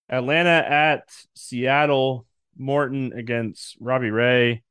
Atlanta 0.08 0.50
at 0.50 1.10
Seattle. 1.36 2.26
Morton 2.60 3.14
against 3.14 3.78
Robbie 3.80 4.12
Ray. 4.12 4.64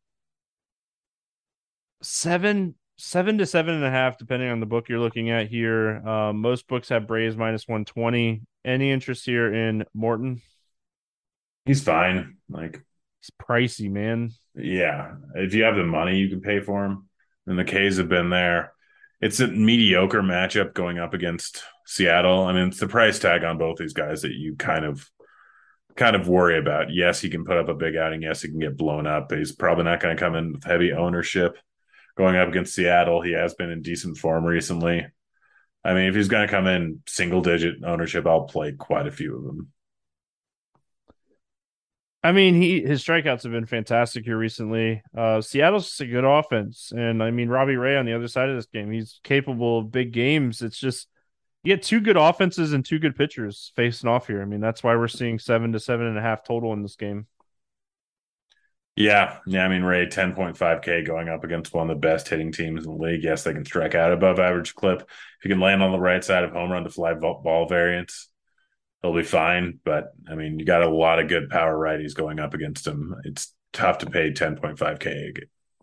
Seven, 2.02 2.76
seven 2.96 3.38
to 3.38 3.46
seven 3.46 3.74
and 3.74 3.84
a 3.84 3.90
half, 3.90 4.18
depending 4.18 4.50
on 4.50 4.60
the 4.60 4.66
book 4.66 4.88
you're 4.88 5.00
looking 5.00 5.30
at 5.30 5.48
here. 5.48 6.06
Uh, 6.06 6.32
most 6.32 6.68
books 6.68 6.90
have 6.90 7.08
Braves 7.08 7.36
minus 7.36 7.66
one 7.66 7.84
twenty. 7.84 8.42
Any 8.64 8.92
interest 8.92 9.24
here 9.24 9.52
in 9.52 9.84
Morton? 9.94 10.42
He's 11.64 11.82
fine. 11.82 12.36
Like 12.48 12.82
it's 13.20 13.30
pricey, 13.42 13.90
man. 13.90 14.30
Yeah, 14.54 15.14
if 15.34 15.54
you 15.54 15.64
have 15.64 15.76
the 15.76 15.84
money, 15.84 16.18
you 16.18 16.28
can 16.28 16.40
pay 16.40 16.60
for 16.60 16.84
him. 16.84 17.08
And 17.46 17.58
the 17.58 17.64
K's 17.64 17.96
have 17.96 18.08
been 18.08 18.30
there. 18.30 18.72
It's 19.20 19.40
a 19.40 19.48
mediocre 19.48 20.22
matchup 20.22 20.74
going 20.74 20.98
up 20.98 21.14
against 21.14 21.64
Seattle. 21.86 22.44
I 22.44 22.52
mean, 22.52 22.68
it's 22.68 22.78
the 22.78 22.86
price 22.86 23.18
tag 23.18 23.42
on 23.42 23.58
both 23.58 23.78
these 23.78 23.94
guys 23.94 24.22
that 24.22 24.32
you 24.32 24.54
kind 24.54 24.84
of 24.84 25.10
kind 25.98 26.16
of 26.16 26.28
worry 26.28 26.58
about. 26.58 26.90
Yes, 26.90 27.20
he 27.20 27.28
can 27.28 27.44
put 27.44 27.58
up 27.58 27.68
a 27.68 27.74
big 27.74 27.96
outing. 27.96 28.22
Yes, 28.22 28.40
he 28.40 28.48
can 28.48 28.60
get 28.60 28.76
blown 28.76 29.06
up, 29.06 29.32
he's 29.32 29.52
probably 29.52 29.84
not 29.84 30.00
going 30.00 30.16
to 30.16 30.20
come 30.20 30.34
in 30.34 30.52
with 30.52 30.64
heavy 30.64 30.92
ownership. 30.92 31.58
Going 32.16 32.36
up 32.36 32.48
against 32.48 32.74
Seattle, 32.74 33.20
he 33.20 33.32
has 33.32 33.54
been 33.54 33.70
in 33.70 33.82
decent 33.82 34.16
form 34.16 34.44
recently. 34.44 35.06
I 35.84 35.94
mean, 35.94 36.08
if 36.08 36.14
he's 36.14 36.28
going 36.28 36.46
to 36.46 36.50
come 36.50 36.66
in 36.66 37.02
single 37.06 37.42
digit 37.42 37.84
ownership, 37.84 38.26
I'll 38.26 38.44
play 38.44 38.72
quite 38.72 39.06
a 39.06 39.12
few 39.12 39.36
of 39.36 39.44
them. 39.44 39.72
I 42.22 42.32
mean, 42.32 42.60
he 42.60 42.80
his 42.82 43.04
strikeouts 43.04 43.44
have 43.44 43.52
been 43.52 43.66
fantastic 43.66 44.24
here 44.24 44.36
recently. 44.36 45.02
Uh, 45.16 45.40
Seattle's 45.40 46.00
a 46.00 46.06
good 46.06 46.24
offense, 46.24 46.92
and 46.94 47.22
I 47.22 47.30
mean 47.30 47.48
Robbie 47.48 47.76
Ray 47.76 47.96
on 47.96 48.06
the 48.06 48.14
other 48.14 48.26
side 48.26 48.48
of 48.48 48.56
this 48.56 48.66
game, 48.66 48.90
he's 48.90 49.20
capable 49.22 49.78
of 49.78 49.92
big 49.92 50.12
games. 50.12 50.60
It's 50.60 50.78
just 50.78 51.06
you 51.68 51.76
get 51.76 51.82
two 51.82 52.00
good 52.00 52.16
offenses 52.16 52.72
and 52.72 52.82
two 52.82 52.98
good 52.98 53.14
pitchers 53.14 53.72
facing 53.76 54.08
off 54.08 54.26
here. 54.26 54.40
I 54.40 54.46
mean, 54.46 54.60
that's 54.60 54.82
why 54.82 54.96
we're 54.96 55.06
seeing 55.06 55.38
seven 55.38 55.72
to 55.72 55.80
seven 55.80 56.06
and 56.06 56.16
a 56.16 56.22
half 56.22 56.42
total 56.42 56.72
in 56.72 56.82
this 56.82 56.96
game. 56.96 57.26
Yeah, 58.96 59.38
yeah. 59.46 59.64
I 59.64 59.68
mean, 59.68 59.82
Ray, 59.82 60.08
ten 60.08 60.34
point 60.34 60.56
five 60.56 60.80
K 60.80 61.04
going 61.04 61.28
up 61.28 61.44
against 61.44 61.74
one 61.74 61.90
of 61.90 61.94
the 61.94 62.00
best 62.00 62.26
hitting 62.26 62.52
teams 62.52 62.84
in 62.84 62.90
the 62.90 62.96
league. 62.96 63.22
Yes, 63.22 63.44
they 63.44 63.52
can 63.52 63.66
strike 63.66 63.94
out 63.94 64.12
above 64.12 64.38
average 64.38 64.74
clip. 64.74 65.02
If 65.02 65.44
you 65.44 65.50
can 65.50 65.60
land 65.60 65.82
on 65.82 65.92
the 65.92 66.00
right 66.00 66.24
side 66.24 66.42
of 66.42 66.52
home 66.52 66.72
run 66.72 66.84
to 66.84 66.90
fly 66.90 67.12
ball 67.14 67.66
variants, 67.68 68.28
he'll 69.02 69.14
be 69.14 69.22
fine. 69.22 69.78
But 69.84 70.06
I 70.28 70.34
mean, 70.36 70.58
you 70.58 70.64
got 70.64 70.82
a 70.82 70.88
lot 70.88 71.20
of 71.20 71.28
good 71.28 71.50
power 71.50 71.78
righties 71.78 72.14
going 72.14 72.40
up 72.40 72.54
against 72.54 72.86
him. 72.86 73.14
It's 73.24 73.54
tough 73.74 73.98
to 73.98 74.06
pay 74.06 74.32
ten 74.32 74.56
point 74.56 74.78
five 74.78 74.98
K 74.98 75.34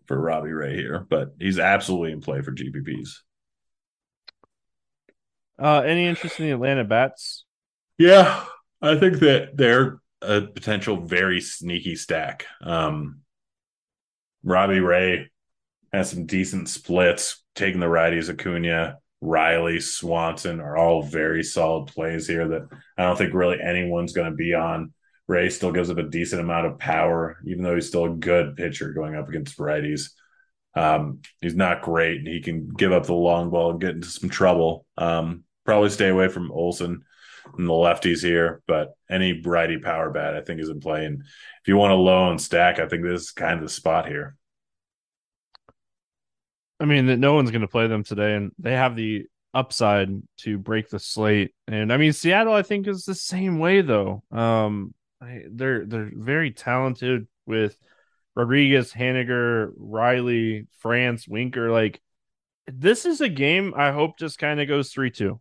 for 0.06 0.20
Robbie 0.20 0.52
Ray 0.52 0.74
here, 0.74 1.06
but 1.08 1.36
he's 1.38 1.60
absolutely 1.60 2.12
in 2.12 2.20
play 2.20 2.42
for 2.42 2.52
GPPs. 2.52 3.20
Uh, 5.58 5.80
any 5.80 6.06
interest 6.06 6.38
in 6.38 6.46
the 6.46 6.52
Atlanta 6.52 6.84
Bats? 6.84 7.44
Yeah, 7.98 8.44
I 8.82 8.96
think 8.96 9.20
that 9.20 9.56
they're 9.56 10.00
a 10.22 10.42
potential 10.42 11.04
very 11.06 11.40
sneaky 11.40 11.96
stack. 11.96 12.46
Um, 12.60 13.20
Robbie 14.42 14.80
Ray 14.80 15.30
has 15.92 16.10
some 16.10 16.26
decent 16.26 16.68
splits, 16.68 17.42
taking 17.54 17.80
the 17.80 17.86
righties. 17.86 18.30
Acuna, 18.30 18.98
Riley, 19.20 19.80
Swanson 19.80 20.60
are 20.60 20.76
all 20.76 21.02
very 21.02 21.42
solid 21.42 21.88
plays 21.88 22.26
here 22.26 22.48
that 22.48 22.68
I 22.98 23.04
don't 23.04 23.16
think 23.16 23.34
really 23.34 23.60
anyone's 23.60 24.12
going 24.12 24.30
to 24.30 24.36
be 24.36 24.54
on. 24.54 24.92
Ray 25.26 25.48
still 25.50 25.72
gives 25.72 25.90
up 25.90 25.98
a 25.98 26.04
decent 26.04 26.40
amount 26.40 26.66
of 26.66 26.78
power, 26.78 27.38
even 27.46 27.64
though 27.64 27.74
he's 27.74 27.88
still 27.88 28.04
a 28.04 28.10
good 28.10 28.56
pitcher 28.56 28.92
going 28.92 29.16
up 29.16 29.28
against 29.28 29.58
righties. 29.58 30.10
Um, 30.76 31.20
he's 31.40 31.56
not 31.56 31.82
great. 31.82 32.18
and 32.18 32.28
He 32.28 32.40
can 32.40 32.68
give 32.68 32.92
up 32.92 33.06
the 33.06 33.14
long 33.14 33.50
ball 33.50 33.70
and 33.70 33.80
get 33.80 33.94
into 33.94 34.08
some 34.08 34.28
trouble. 34.28 34.86
Um, 34.96 35.42
probably 35.66 35.90
stay 35.90 36.08
away 36.08 36.28
from 36.28 36.50
Olson 36.50 37.02
and 37.58 37.68
the 37.68 37.72
lefties 37.72 38.22
here, 38.22 38.62
but 38.66 38.94
any 39.10 39.40
righty 39.40 39.78
power 39.78 40.10
bat 40.10 40.34
I 40.34 40.40
think 40.40 40.60
is 40.60 40.68
in 40.68 40.80
play. 40.80 41.04
And 41.04 41.20
if 41.22 41.68
you 41.68 41.76
want 41.76 41.92
a 41.92 41.96
low 41.96 42.30
and 42.30 42.40
stack, 42.40 42.78
I 42.78 42.88
think 42.88 43.02
this 43.02 43.22
is 43.22 43.30
kind 43.32 43.54
of 43.54 43.62
the 43.62 43.68
spot 43.68 44.08
here. 44.08 44.36
I 46.78 46.84
mean, 46.84 47.06
that 47.06 47.18
no 47.18 47.34
one's 47.34 47.50
going 47.50 47.62
to 47.62 47.68
play 47.68 47.86
them 47.86 48.04
today, 48.04 48.34
and 48.34 48.52
they 48.58 48.72
have 48.72 48.96
the 48.96 49.26
upside 49.54 50.10
to 50.38 50.58
break 50.58 50.90
the 50.90 50.98
slate. 50.98 51.54
And 51.66 51.92
I 51.92 51.96
mean, 51.96 52.12
Seattle, 52.12 52.52
I 52.52 52.62
think, 52.62 52.86
is 52.86 53.04
the 53.04 53.14
same 53.14 53.58
way 53.58 53.80
though. 53.80 54.22
Um, 54.30 54.94
I, 55.20 55.44
they're 55.50 55.86
they're 55.86 56.10
very 56.12 56.50
talented 56.50 57.26
with 57.46 57.78
Rodriguez, 58.34 58.92
Haniger, 58.92 59.72
Raleigh, 59.76 60.66
France, 60.80 61.26
Winker. 61.26 61.70
Like, 61.70 62.02
this 62.66 63.06
is 63.06 63.22
a 63.22 63.30
game 63.30 63.72
I 63.74 63.92
hope 63.92 64.18
just 64.18 64.38
kind 64.38 64.60
of 64.60 64.68
goes 64.68 64.90
three 64.90 65.10
two. 65.10 65.40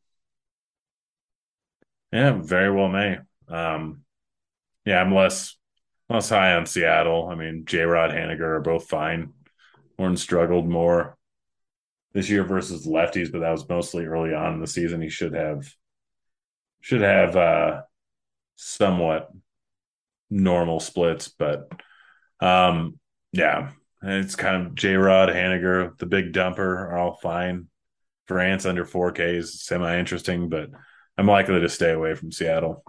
Yeah, 2.16 2.32
very 2.42 2.72
well 2.72 2.88
may. 2.88 3.18
Um, 3.50 4.04
yeah, 4.86 5.02
I'm 5.02 5.14
less 5.14 5.58
less 6.10 6.30
high 6.30 6.54
on 6.54 6.66
Seattle. 6.66 7.28
I 7.28 7.36
mean, 7.36 7.66
J 7.66 7.82
Rod 7.82 8.12
Haniger 8.12 8.40
are 8.40 8.62
both 8.62 8.88
fine. 8.88 9.34
Horn 9.98 10.16
struggled 10.16 10.66
more 10.66 11.18
this 12.14 12.30
year 12.30 12.46
versus 12.46 12.88
lefties, 12.88 13.34
but 13.34 13.40
that 13.40 13.52
was 13.52 13.68
mostly 13.68 14.06
early 14.06 14.34
on 14.34 14.54
in 14.54 14.62
the 14.62 14.68
season. 14.68 15.02
He 15.02 15.10
should 15.10 15.34
have 15.34 15.68
should 16.80 17.02
have 17.02 17.36
uh 17.36 17.82
somewhat 18.56 19.30
normal 20.30 20.80
splits, 20.80 21.28
but 21.28 21.70
um 22.40 22.98
yeah, 23.34 23.72
it's 24.04 24.38
kind 24.38 24.66
of 24.68 24.76
J 24.76 24.94
Rod, 24.96 25.28
Haniger, 25.28 25.98
the 25.98 26.06
big 26.06 26.32
dumper 26.32 26.60
are 26.60 26.98
all 26.98 27.18
fine. 27.18 27.68
France 28.26 28.66
under 28.66 28.86
4K 28.86 29.36
is 29.36 29.66
semi 29.66 30.00
interesting, 30.00 30.48
but 30.48 30.70
I'm 31.18 31.28
likely 31.28 31.60
to 31.60 31.70
stay 31.70 31.92
away 31.92 32.16
from 32.16 32.32
Seattle. 32.32 32.84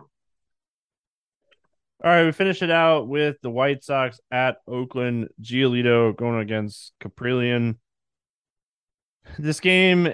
All 2.05 2.11
right, 2.13 2.25
we 2.25 2.33
finish 2.33 2.63
it 2.63 2.71
out 2.71 3.09
with 3.09 3.37
the 3.41 3.51
White 3.51 3.83
Sox 3.83 4.21
at 4.31 4.59
Oakland. 4.69 5.29
Giolito 5.41 6.15
going 6.15 6.41
against 6.41 6.93
Kaprielian. 7.01 7.77
This 9.39 9.61
game, 9.61 10.13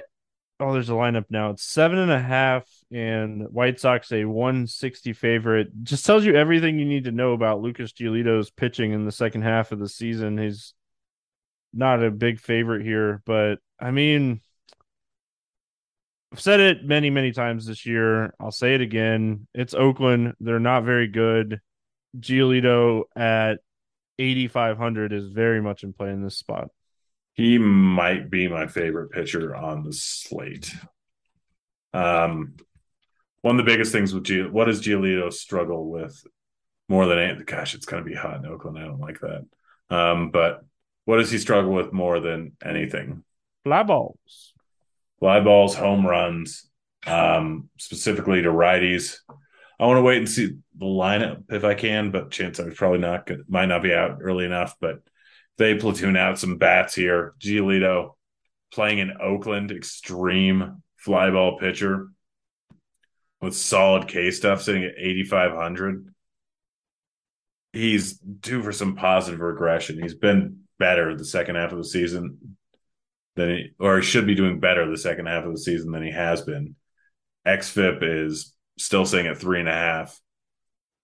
oh, 0.60 0.72
there's 0.72 0.88
a 0.88 0.94
lineup 0.94 1.26
now. 1.28 1.50
It's 1.50 1.64
seven 1.64 1.98
and 1.98 2.12
a 2.12 2.20
half, 2.20 2.66
and 2.90 3.48
White 3.50 3.80
Sox 3.80 4.12
a 4.12 4.24
160 4.24 5.12
favorite. 5.12 5.82
Just 5.82 6.06
tells 6.06 6.24
you 6.24 6.34
everything 6.36 6.78
you 6.78 6.84
need 6.84 7.04
to 7.04 7.12
know 7.12 7.32
about 7.32 7.60
Lucas 7.60 7.92
Giolito's 7.92 8.50
pitching 8.50 8.92
in 8.92 9.04
the 9.04 9.12
second 9.12 9.42
half 9.42 9.72
of 9.72 9.78
the 9.78 9.88
season. 9.88 10.38
He's 10.38 10.74
not 11.74 12.02
a 12.02 12.10
big 12.10 12.38
favorite 12.38 12.84
here, 12.84 13.22
but 13.26 13.58
I 13.80 13.90
mean, 13.90 14.40
I've 16.32 16.40
said 16.40 16.60
it 16.60 16.84
many, 16.84 17.10
many 17.10 17.32
times 17.32 17.66
this 17.66 17.84
year. 17.84 18.32
I'll 18.40 18.50
say 18.50 18.74
it 18.74 18.80
again. 18.80 19.46
It's 19.52 19.74
Oakland. 19.74 20.32
They're 20.40 20.58
not 20.58 20.84
very 20.84 21.06
good. 21.06 21.60
Giolito 22.18 23.02
at 23.14 23.58
8,500 24.18 25.12
is 25.12 25.28
very 25.28 25.60
much 25.60 25.82
in 25.82 25.92
play 25.92 26.10
in 26.10 26.22
this 26.22 26.38
spot. 26.38 26.68
He 27.34 27.58
might 27.58 28.30
be 28.30 28.48
my 28.48 28.66
favorite 28.66 29.10
pitcher 29.10 29.54
on 29.54 29.82
the 29.82 29.92
slate. 29.92 30.74
Um, 31.92 32.56
one 33.42 33.58
of 33.58 33.66
the 33.66 33.70
biggest 33.70 33.92
things 33.92 34.14
with 34.14 34.24
Gio, 34.24 34.50
what 34.50 34.66
does 34.66 34.80
Giolito 34.80 35.30
struggle 35.30 35.90
with 35.90 36.24
more 36.88 37.06
than 37.06 37.18
anything? 37.18 37.44
Gosh, 37.44 37.74
it's 37.74 37.86
going 37.86 38.02
to 38.02 38.08
be 38.08 38.16
hot 38.16 38.36
in 38.36 38.46
Oakland. 38.46 38.78
I 38.78 38.84
don't 38.84 39.00
like 39.00 39.20
that. 39.20 39.44
Um, 39.90 40.30
but 40.30 40.64
what 41.04 41.18
does 41.18 41.30
he 41.30 41.36
struggle 41.36 41.72
with 41.72 41.92
more 41.92 42.20
than 42.20 42.56
anything? 42.64 43.22
Fly 43.64 43.82
balls. 43.82 44.51
Fly 45.22 45.38
balls, 45.38 45.76
home 45.76 46.04
runs, 46.04 46.68
um, 47.06 47.68
specifically 47.78 48.42
to 48.42 48.48
righties. 48.48 49.18
I 49.78 49.86
want 49.86 49.98
to 49.98 50.02
wait 50.02 50.18
and 50.18 50.28
see 50.28 50.56
the 50.76 50.84
lineup 50.84 51.44
if 51.48 51.62
I 51.62 51.74
can, 51.74 52.10
but 52.10 52.32
chance 52.32 52.58
I'm 52.58 52.72
probably 52.74 52.98
not. 52.98 53.30
Might 53.46 53.66
not 53.66 53.84
be 53.84 53.94
out 53.94 54.18
early 54.20 54.44
enough, 54.44 54.74
but 54.80 54.96
they 55.58 55.76
platoon 55.76 56.16
out 56.16 56.40
some 56.40 56.58
bats 56.58 56.92
here. 56.92 57.34
Giolito 57.38 58.16
playing 58.74 58.98
in 58.98 59.12
Oakland, 59.22 59.70
extreme 59.70 60.82
fly 60.96 61.30
ball 61.30 61.56
pitcher 61.56 62.08
with 63.40 63.54
solid 63.54 64.08
K 64.08 64.32
stuff 64.32 64.62
sitting 64.62 64.82
at 64.82 64.94
8,500. 64.98 66.12
He's 67.72 68.14
due 68.14 68.60
for 68.60 68.72
some 68.72 68.96
positive 68.96 69.38
regression. 69.38 70.02
He's 70.02 70.16
been 70.16 70.62
better 70.80 71.16
the 71.16 71.24
second 71.24 71.54
half 71.54 71.70
of 71.70 71.78
the 71.78 71.84
season 71.84 72.56
than 73.36 73.50
he, 73.50 73.70
or 73.78 73.98
he 73.98 74.02
should 74.02 74.26
be 74.26 74.34
doing 74.34 74.60
better 74.60 74.88
the 74.88 74.98
second 74.98 75.26
half 75.26 75.44
of 75.44 75.52
the 75.52 75.58
season 75.58 75.92
than 75.92 76.02
he 76.02 76.10
has 76.10 76.42
been. 76.42 76.76
XFIP 77.46 78.26
is 78.26 78.54
still 78.78 79.04
sitting 79.04 79.26
at 79.26 79.38
three 79.38 79.60
and 79.60 79.68
a 79.68 79.72
half. 79.72 80.18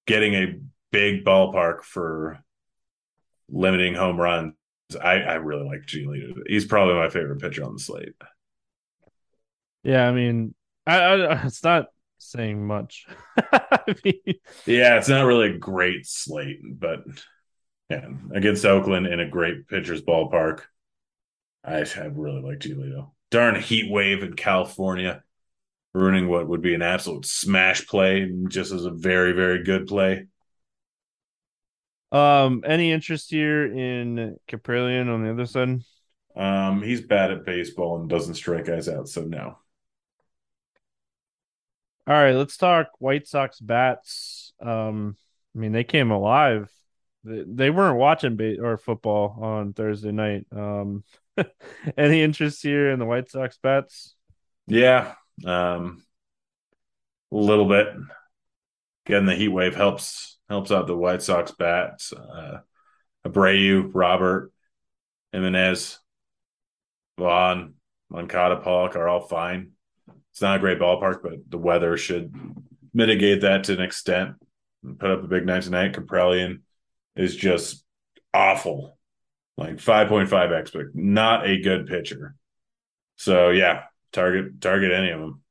Getting 0.07 0.35
a 0.35 0.59
big 0.91 1.25
ballpark 1.25 1.83
for 1.83 2.43
limiting 3.49 3.95
home 3.95 4.19
runs. 4.19 4.55
I, 5.01 5.21
I 5.21 5.35
really 5.35 5.67
like 5.67 5.83
Giolito. 5.87 6.35
He's 6.47 6.65
probably 6.65 6.95
my 6.95 7.11
favorite 7.11 7.41
pitcher 7.41 7.65
on 7.65 7.75
the 7.75 7.79
slate. 7.79 8.15
Yeah, 9.83 10.09
I 10.09 10.13
mean, 10.13 10.55
I, 10.87 10.99
I 10.99 11.47
it's 11.47 11.63
not 11.63 11.87
saying 12.19 12.67
much. 12.67 13.07
mean, 14.05 14.15
yeah, 14.67 14.99
it's 14.99 15.09
not 15.09 15.27
really 15.27 15.51
a 15.51 15.59
great 15.59 16.07
slate, 16.07 16.61
but 16.65 17.05
yeah, 17.91 18.09
against 18.33 18.65
Oakland 18.65 19.07
in 19.07 19.21
a 19.21 19.29
great 19.29 19.69
pitcher's 19.69 20.03
ballpark, 20.03 20.63
I, 21.69 22.01
I 22.01 22.07
really 22.07 22.41
like 22.41 22.61
Giolito. 22.61 23.11
Darn 23.31 23.61
heat 23.61 23.91
wave 23.91 24.23
in 24.23 24.35
California, 24.35 25.23
ruining 25.93 26.29
what 26.29 26.49
would 26.49 26.63
be 26.63 26.75
an 26.75 26.83
absolute 26.83 27.27
smash 27.27 27.87
play, 27.87 28.33
just 28.49 28.73
as 28.73 28.85
a 28.85 28.91
very 28.91 29.33
very 29.33 29.63
good 29.63 29.87
play. 29.87 30.27
Um, 32.11 32.63
any 32.67 32.91
interest 32.91 33.31
here 33.31 33.67
in 33.67 34.39
Kaprielian 34.49 35.13
on 35.13 35.23
the 35.23 35.31
other 35.31 35.47
side? 35.47 35.83
Um, 36.35 36.83
he's 36.83 37.03
bad 37.03 37.31
at 37.31 37.45
baseball 37.45 38.01
and 38.01 38.09
doesn't 38.09 38.35
strike 38.35 38.65
guys 38.65 38.89
out, 38.89 39.09
so 39.09 39.23
no. 39.23 39.59
All 42.07 42.15
right, 42.15 42.35
let's 42.35 42.57
talk 42.57 42.89
White 42.99 43.27
Sox 43.27 43.61
bats. 43.61 44.55
Um, 44.61 45.17
I 45.55 45.59
mean, 45.59 45.73
they 45.73 45.85
came 45.85 46.11
alive. 46.11 46.71
They, 47.25 47.45
they 47.47 47.71
weren't 47.71 47.99
watching 47.99 48.37
ba- 48.37 48.63
or 48.63 48.79
football 48.79 49.37
on 49.43 49.75
Thursday 49.75 50.13
night. 50.13 50.47
Um, 50.51 51.05
any 51.97 52.23
interest 52.23 52.63
here 52.63 52.91
in 52.91 52.99
the 52.99 53.05
White 53.05 53.31
Sox 53.31 53.59
bats? 53.63 54.15
Yeah, 54.67 55.15
um, 55.45 56.05
a 57.33 57.37
little 57.37 57.67
bit. 57.67 57.89
Getting 59.07 59.27
the 59.27 59.35
heat 59.35 59.49
wave 59.49 59.75
helps 59.75 60.39
helps 60.49 60.71
out 60.71 60.87
the 60.87 60.97
White 60.97 61.23
Sox 61.23 61.51
bats. 61.53 62.13
Uh, 62.13 62.61
Abreu, 63.27 63.91
Robert, 63.93 64.53
Jimenez, 65.33 65.99
Vaughn, 67.19 67.75
Moncada, 68.11 68.57
Pollock 68.57 68.97
are 68.97 69.09
all 69.09 69.21
fine. 69.21 69.73
It's 70.33 70.43
not 70.43 70.57
a 70.57 70.61
great 70.61 70.79
ballpark, 70.79 71.23
but 71.23 71.51
the 71.51 71.59
weather 71.59 71.97
should 71.97 72.35
mitigate 72.95 73.43
that 73.43 73.65
to 73.65 73.73
an 73.75 73.81
extent. 73.81 74.37
Put 74.99 75.11
up 75.11 75.25
a 75.25 75.29
big 75.29 75.45
night 75.45 75.65
tonight. 75.65 75.95
Kaprielian 75.95 76.61
is 77.17 77.35
just 77.35 77.85
awful. 78.33 78.98
Like 79.59 79.79
5.5 79.79 80.53
expect, 80.53 80.95
not 80.95 81.45
a 81.45 81.61
good 81.61 81.89
pitcher. 81.89 82.37
So 83.17 83.51
yeah, 83.51 83.83
target 84.13 84.61
target 84.61 84.93
any 84.93 85.11
of 85.11 85.19
them. 85.19 85.43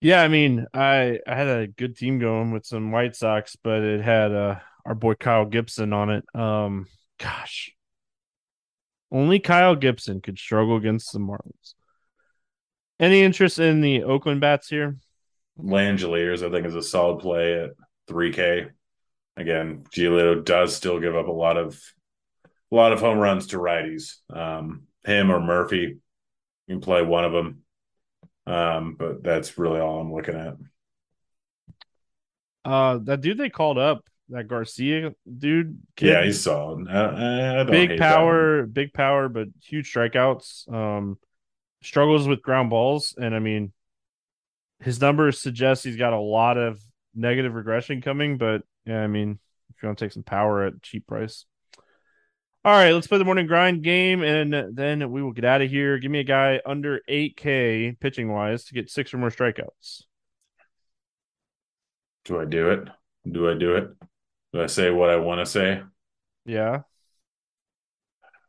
Yeah, 0.00 0.22
I 0.22 0.28
mean, 0.28 0.66
I 0.72 1.20
I 1.26 1.34
had 1.34 1.48
a 1.48 1.66
good 1.66 1.94
team 1.98 2.18
going 2.18 2.50
with 2.50 2.64
some 2.64 2.92
White 2.92 3.14
Sox, 3.14 3.56
but 3.62 3.82
it 3.82 4.00
had 4.00 4.32
uh 4.32 4.56
our 4.86 4.94
boy 4.94 5.16
Kyle 5.16 5.44
Gibson 5.44 5.92
on 5.92 6.08
it. 6.08 6.24
Um 6.34 6.86
gosh. 7.18 7.72
Only 9.12 9.38
Kyle 9.38 9.76
Gibson 9.76 10.22
could 10.22 10.38
struggle 10.38 10.76
against 10.76 11.12
the 11.12 11.18
Marlins. 11.18 11.74
Any 12.98 13.20
interest 13.20 13.58
in 13.58 13.82
the 13.82 14.02
Oakland 14.02 14.40
bats 14.40 14.68
here? 14.68 14.96
Langeliers, 15.60 16.42
I 16.42 16.50
think, 16.50 16.66
is 16.66 16.74
a 16.74 16.82
solid 16.82 17.20
play 17.20 17.64
at 17.64 17.70
3K. 18.08 18.70
Again, 19.36 19.84
Giolito 19.90 20.44
does 20.44 20.74
still 20.74 20.98
give 20.98 21.14
up 21.14 21.28
a 21.28 21.32
lot 21.32 21.56
of 21.56 21.80
a 22.72 22.74
lot 22.74 22.92
of 22.92 23.00
home 23.00 23.18
runs 23.18 23.48
to 23.48 23.58
righties. 23.58 24.14
Um, 24.30 24.84
him 25.04 25.30
or 25.30 25.40
Murphy, 25.40 25.98
you 26.66 26.74
can 26.74 26.80
play 26.80 27.02
one 27.02 27.24
of 27.24 27.32
them. 27.32 27.62
Um, 28.46 28.96
but 28.98 29.22
that's 29.22 29.58
really 29.58 29.80
all 29.80 30.00
I'm 30.00 30.12
looking 30.12 30.36
at. 30.36 30.56
Uh, 32.64 32.98
that 33.04 33.20
dude 33.20 33.38
they 33.38 33.50
called 33.50 33.78
up, 33.78 34.04
that 34.30 34.48
Garcia 34.48 35.14
dude. 35.38 35.78
Kid, 35.96 36.08
yeah, 36.08 36.24
he's 36.24 36.42
solid. 36.42 36.88
I, 36.88 37.60
I 37.60 37.64
big 37.64 37.98
power, 37.98 38.66
big 38.66 38.92
power, 38.92 39.28
but 39.28 39.48
huge 39.62 39.92
strikeouts. 39.92 40.72
Um, 40.72 41.18
struggles 41.82 42.26
with 42.26 42.42
ground 42.42 42.70
balls, 42.70 43.14
and 43.16 43.34
I 43.34 43.38
mean, 43.38 43.72
his 44.80 45.00
numbers 45.00 45.40
suggest 45.40 45.84
he's 45.84 45.96
got 45.96 46.12
a 46.12 46.18
lot 46.18 46.58
of 46.58 46.80
negative 47.16 47.54
regression 47.54 48.02
coming. 48.02 48.38
But 48.38 48.62
yeah, 48.84 49.00
I 49.00 49.06
mean, 49.06 49.38
if 49.74 49.82
you 49.82 49.88
want 49.88 49.98
to 49.98 50.04
take 50.04 50.12
some 50.12 50.22
power 50.22 50.64
at 50.64 50.82
cheap 50.82 51.06
price. 51.06 51.44
All 52.64 52.72
right, 52.72 52.90
let's 52.90 53.06
play 53.06 53.18
the 53.18 53.24
morning 53.24 53.46
grind 53.46 53.82
game, 53.82 54.24
and 54.24 54.76
then 54.76 55.12
we 55.12 55.22
will 55.22 55.30
get 55.32 55.44
out 55.44 55.62
of 55.62 55.70
here. 55.70 55.98
Give 55.98 56.10
me 56.10 56.18
a 56.18 56.24
guy 56.24 56.60
under 56.66 57.00
8K 57.08 58.00
pitching 58.00 58.32
wise 58.32 58.64
to 58.64 58.74
get 58.74 58.90
six 58.90 59.14
or 59.14 59.18
more 59.18 59.30
strikeouts. 59.30 60.02
Do 62.24 62.40
I 62.40 62.44
do 62.44 62.70
it? 62.70 62.88
Do 63.30 63.48
I 63.48 63.54
do 63.54 63.76
it? 63.76 63.90
Do 64.52 64.62
I 64.62 64.66
say 64.66 64.90
what 64.90 65.10
I 65.10 65.16
want 65.16 65.38
to 65.40 65.46
say? 65.46 65.80
Yeah. 66.44 66.80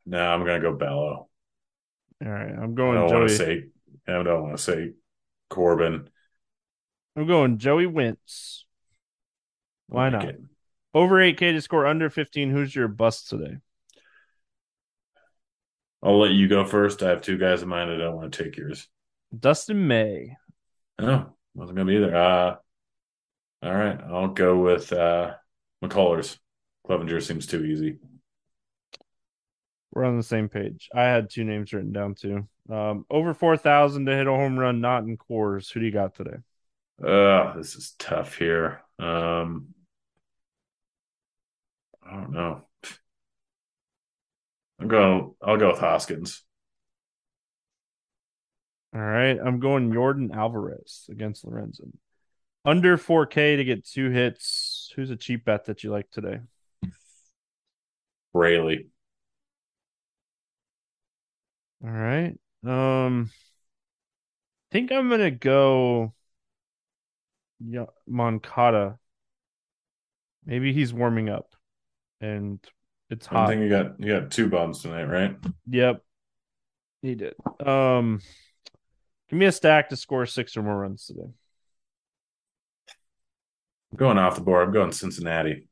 No, 0.07 0.19
I'm 0.19 0.43
gonna 0.43 0.61
go 0.61 0.73
Bello. 0.73 1.27
All 2.25 2.31
right, 2.31 2.55
I'm 2.57 2.73
going. 2.73 2.97
I 2.97 3.01
don't 3.01 3.13
want 3.13 3.29
to 3.29 3.35
say. 3.35 3.65
I 4.07 4.23
don't 4.23 4.43
want 4.43 4.57
to 4.57 4.63
say 4.63 4.93
Corbin. 5.51 6.09
I'm 7.17 7.25
going 7.25 7.57
Joey 7.57 7.87
Wentz. 7.87 8.65
Why 9.87 10.09
not? 10.09 10.35
Over 10.93 11.15
8K 11.15 11.53
to 11.53 11.61
score 11.61 11.87
under 11.87 12.11
15. 12.11 12.51
Who's 12.51 12.75
your 12.75 12.87
bust 12.87 13.29
today? 13.29 13.57
I'll 16.03 16.19
let 16.19 16.31
you 16.31 16.47
go 16.47 16.63
first. 16.63 17.01
I 17.01 17.09
have 17.09 17.23
two 17.23 17.39
guys 17.39 17.63
in 17.63 17.69
mind. 17.69 17.89
I 17.89 17.97
don't 17.97 18.15
want 18.15 18.31
to 18.31 18.43
take 18.43 18.55
yours. 18.55 18.87
Dustin 19.37 19.87
May. 19.87 20.37
Oh, 20.99 21.25
wasn't 21.55 21.77
gonna 21.77 21.89
be 21.89 21.97
either. 21.97 22.15
Uh, 22.15 22.55
all 23.63 23.73
right, 23.73 23.99
I'll 23.99 24.29
go 24.29 24.59
with 24.59 24.93
uh, 24.93 25.33
McCullers. 25.83 26.37
Clevinger 26.87 27.21
seems 27.21 27.47
too 27.47 27.65
easy. 27.65 27.97
We're 29.91 30.05
on 30.05 30.17
the 30.17 30.23
same 30.23 30.49
page. 30.49 30.89
I 30.93 31.03
had 31.03 31.29
two 31.29 31.43
names 31.43 31.73
written 31.73 31.91
down 31.91 32.13
too. 32.13 32.47
Um, 32.69 33.05
over 33.09 33.33
four 33.33 33.57
thousand 33.57 34.05
to 34.05 34.15
hit 34.15 34.27
a 34.27 34.31
home 34.31 34.57
run, 34.57 34.81
not 34.81 35.03
in 35.03 35.17
Coors. 35.17 35.71
Who 35.71 35.79
do 35.79 35.85
you 35.87 35.91
got 35.91 36.15
today? 36.15 36.37
Uh, 37.03 37.55
this 37.55 37.75
is 37.75 37.93
tough 37.99 38.35
here. 38.37 38.81
Um, 38.97 39.67
I 42.03 42.15
don't 42.15 42.31
know. 42.31 42.63
I'm 44.79 44.87
going. 44.87 45.33
I'll 45.41 45.57
go 45.57 45.69
with 45.69 45.79
Hoskins. 45.79 46.43
All 48.93 49.01
right, 49.01 49.37
I'm 49.43 49.59
going 49.59 49.91
Yordan 49.91 50.33
Alvarez 50.35 51.07
against 51.11 51.45
Lorenzen. 51.45 51.91
Under 52.65 52.97
4K 52.97 53.57
to 53.57 53.63
get 53.63 53.85
two 53.85 54.09
hits. 54.09 54.91
Who's 54.95 55.11
a 55.11 55.15
cheap 55.15 55.45
bet 55.45 55.65
that 55.65 55.83
you 55.83 55.91
like 55.91 56.09
today? 56.09 56.39
Raleigh. 58.33 58.87
All 61.83 61.89
right. 61.91 62.37
Um, 62.65 63.29
I 63.29 64.73
think 64.73 64.91
I'm 64.91 65.09
gonna 65.09 65.31
go. 65.31 66.13
Yeah, 67.65 67.85
Moncada. 68.07 68.97
Maybe 70.45 70.73
he's 70.73 70.93
warming 70.93 71.29
up, 71.29 71.49
and 72.21 72.59
it's 73.09 73.25
hot. 73.25 73.45
I 73.45 73.51
think 73.51 73.63
you 73.63 73.69
got 73.69 73.99
you 73.99 74.19
got 74.19 74.31
two 74.31 74.49
bombs 74.49 74.81
tonight, 74.81 75.05
right? 75.05 75.35
Yep, 75.69 76.01
he 77.01 77.15
did. 77.15 77.35
Um, 77.65 78.21
give 79.29 79.39
me 79.39 79.45
a 79.45 79.51
stack 79.51 79.89
to 79.89 79.95
score 79.95 80.25
six 80.25 80.55
or 80.55 80.63
more 80.63 80.77
runs 80.77 81.05
today. 81.05 81.29
I'm 83.91 83.97
going 83.97 84.17
off 84.17 84.35
the 84.35 84.41
board. 84.41 84.67
I'm 84.67 84.73
going 84.73 84.91
Cincinnati. 84.91 85.67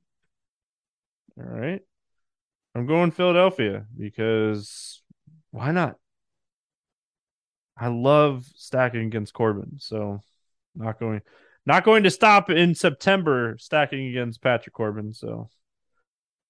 All 1.37 1.45
right. 1.45 1.81
I'm 2.73 2.85
going 2.85 3.11
Philadelphia 3.11 3.85
because 3.97 5.01
why 5.51 5.71
not? 5.71 5.95
I 7.77 7.87
love 7.87 8.45
stacking 8.55 9.01
against 9.01 9.33
Corbin, 9.33 9.77
so 9.79 10.21
not 10.75 10.99
going 10.99 11.21
not 11.65 11.83
going 11.83 12.03
to 12.03 12.11
stop 12.11 12.49
in 12.49 12.75
September 12.75 13.55
stacking 13.59 14.07
against 14.07 14.41
Patrick 14.41 14.73
Corbin. 14.73 15.13
So 15.13 15.49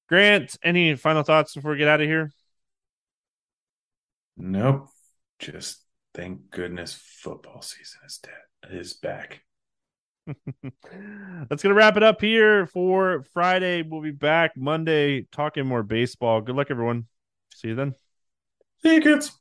Grant, 0.07 0.57
any 0.63 0.95
final 0.95 1.23
thoughts 1.23 1.55
before 1.55 1.71
we 1.71 1.77
get 1.77 1.87
out 1.87 2.01
of 2.01 2.07
here? 2.07 2.31
Nope. 4.37 4.89
just 5.39 5.81
thank 6.13 6.49
goodness 6.51 6.93
football 6.93 7.61
season 7.61 8.01
is 8.05 8.19
dead 8.19 8.71
is 8.71 8.93
back. 8.93 9.41
That's 11.49 11.63
gonna 11.63 11.75
wrap 11.75 11.97
it 11.97 12.03
up 12.03 12.19
here 12.19 12.67
for 12.67 13.23
Friday. 13.33 13.83
We'll 13.83 14.01
be 14.01 14.11
back 14.11 14.57
Monday 14.57 15.27
talking 15.31 15.65
more 15.65 15.83
baseball. 15.83 16.41
Good 16.41 16.55
luck, 16.55 16.67
everyone. 16.69 17.05
See 17.53 17.69
you 17.69 17.75
then. 17.75 17.95
See 18.83 18.95
you, 18.95 19.01
kids. 19.01 19.31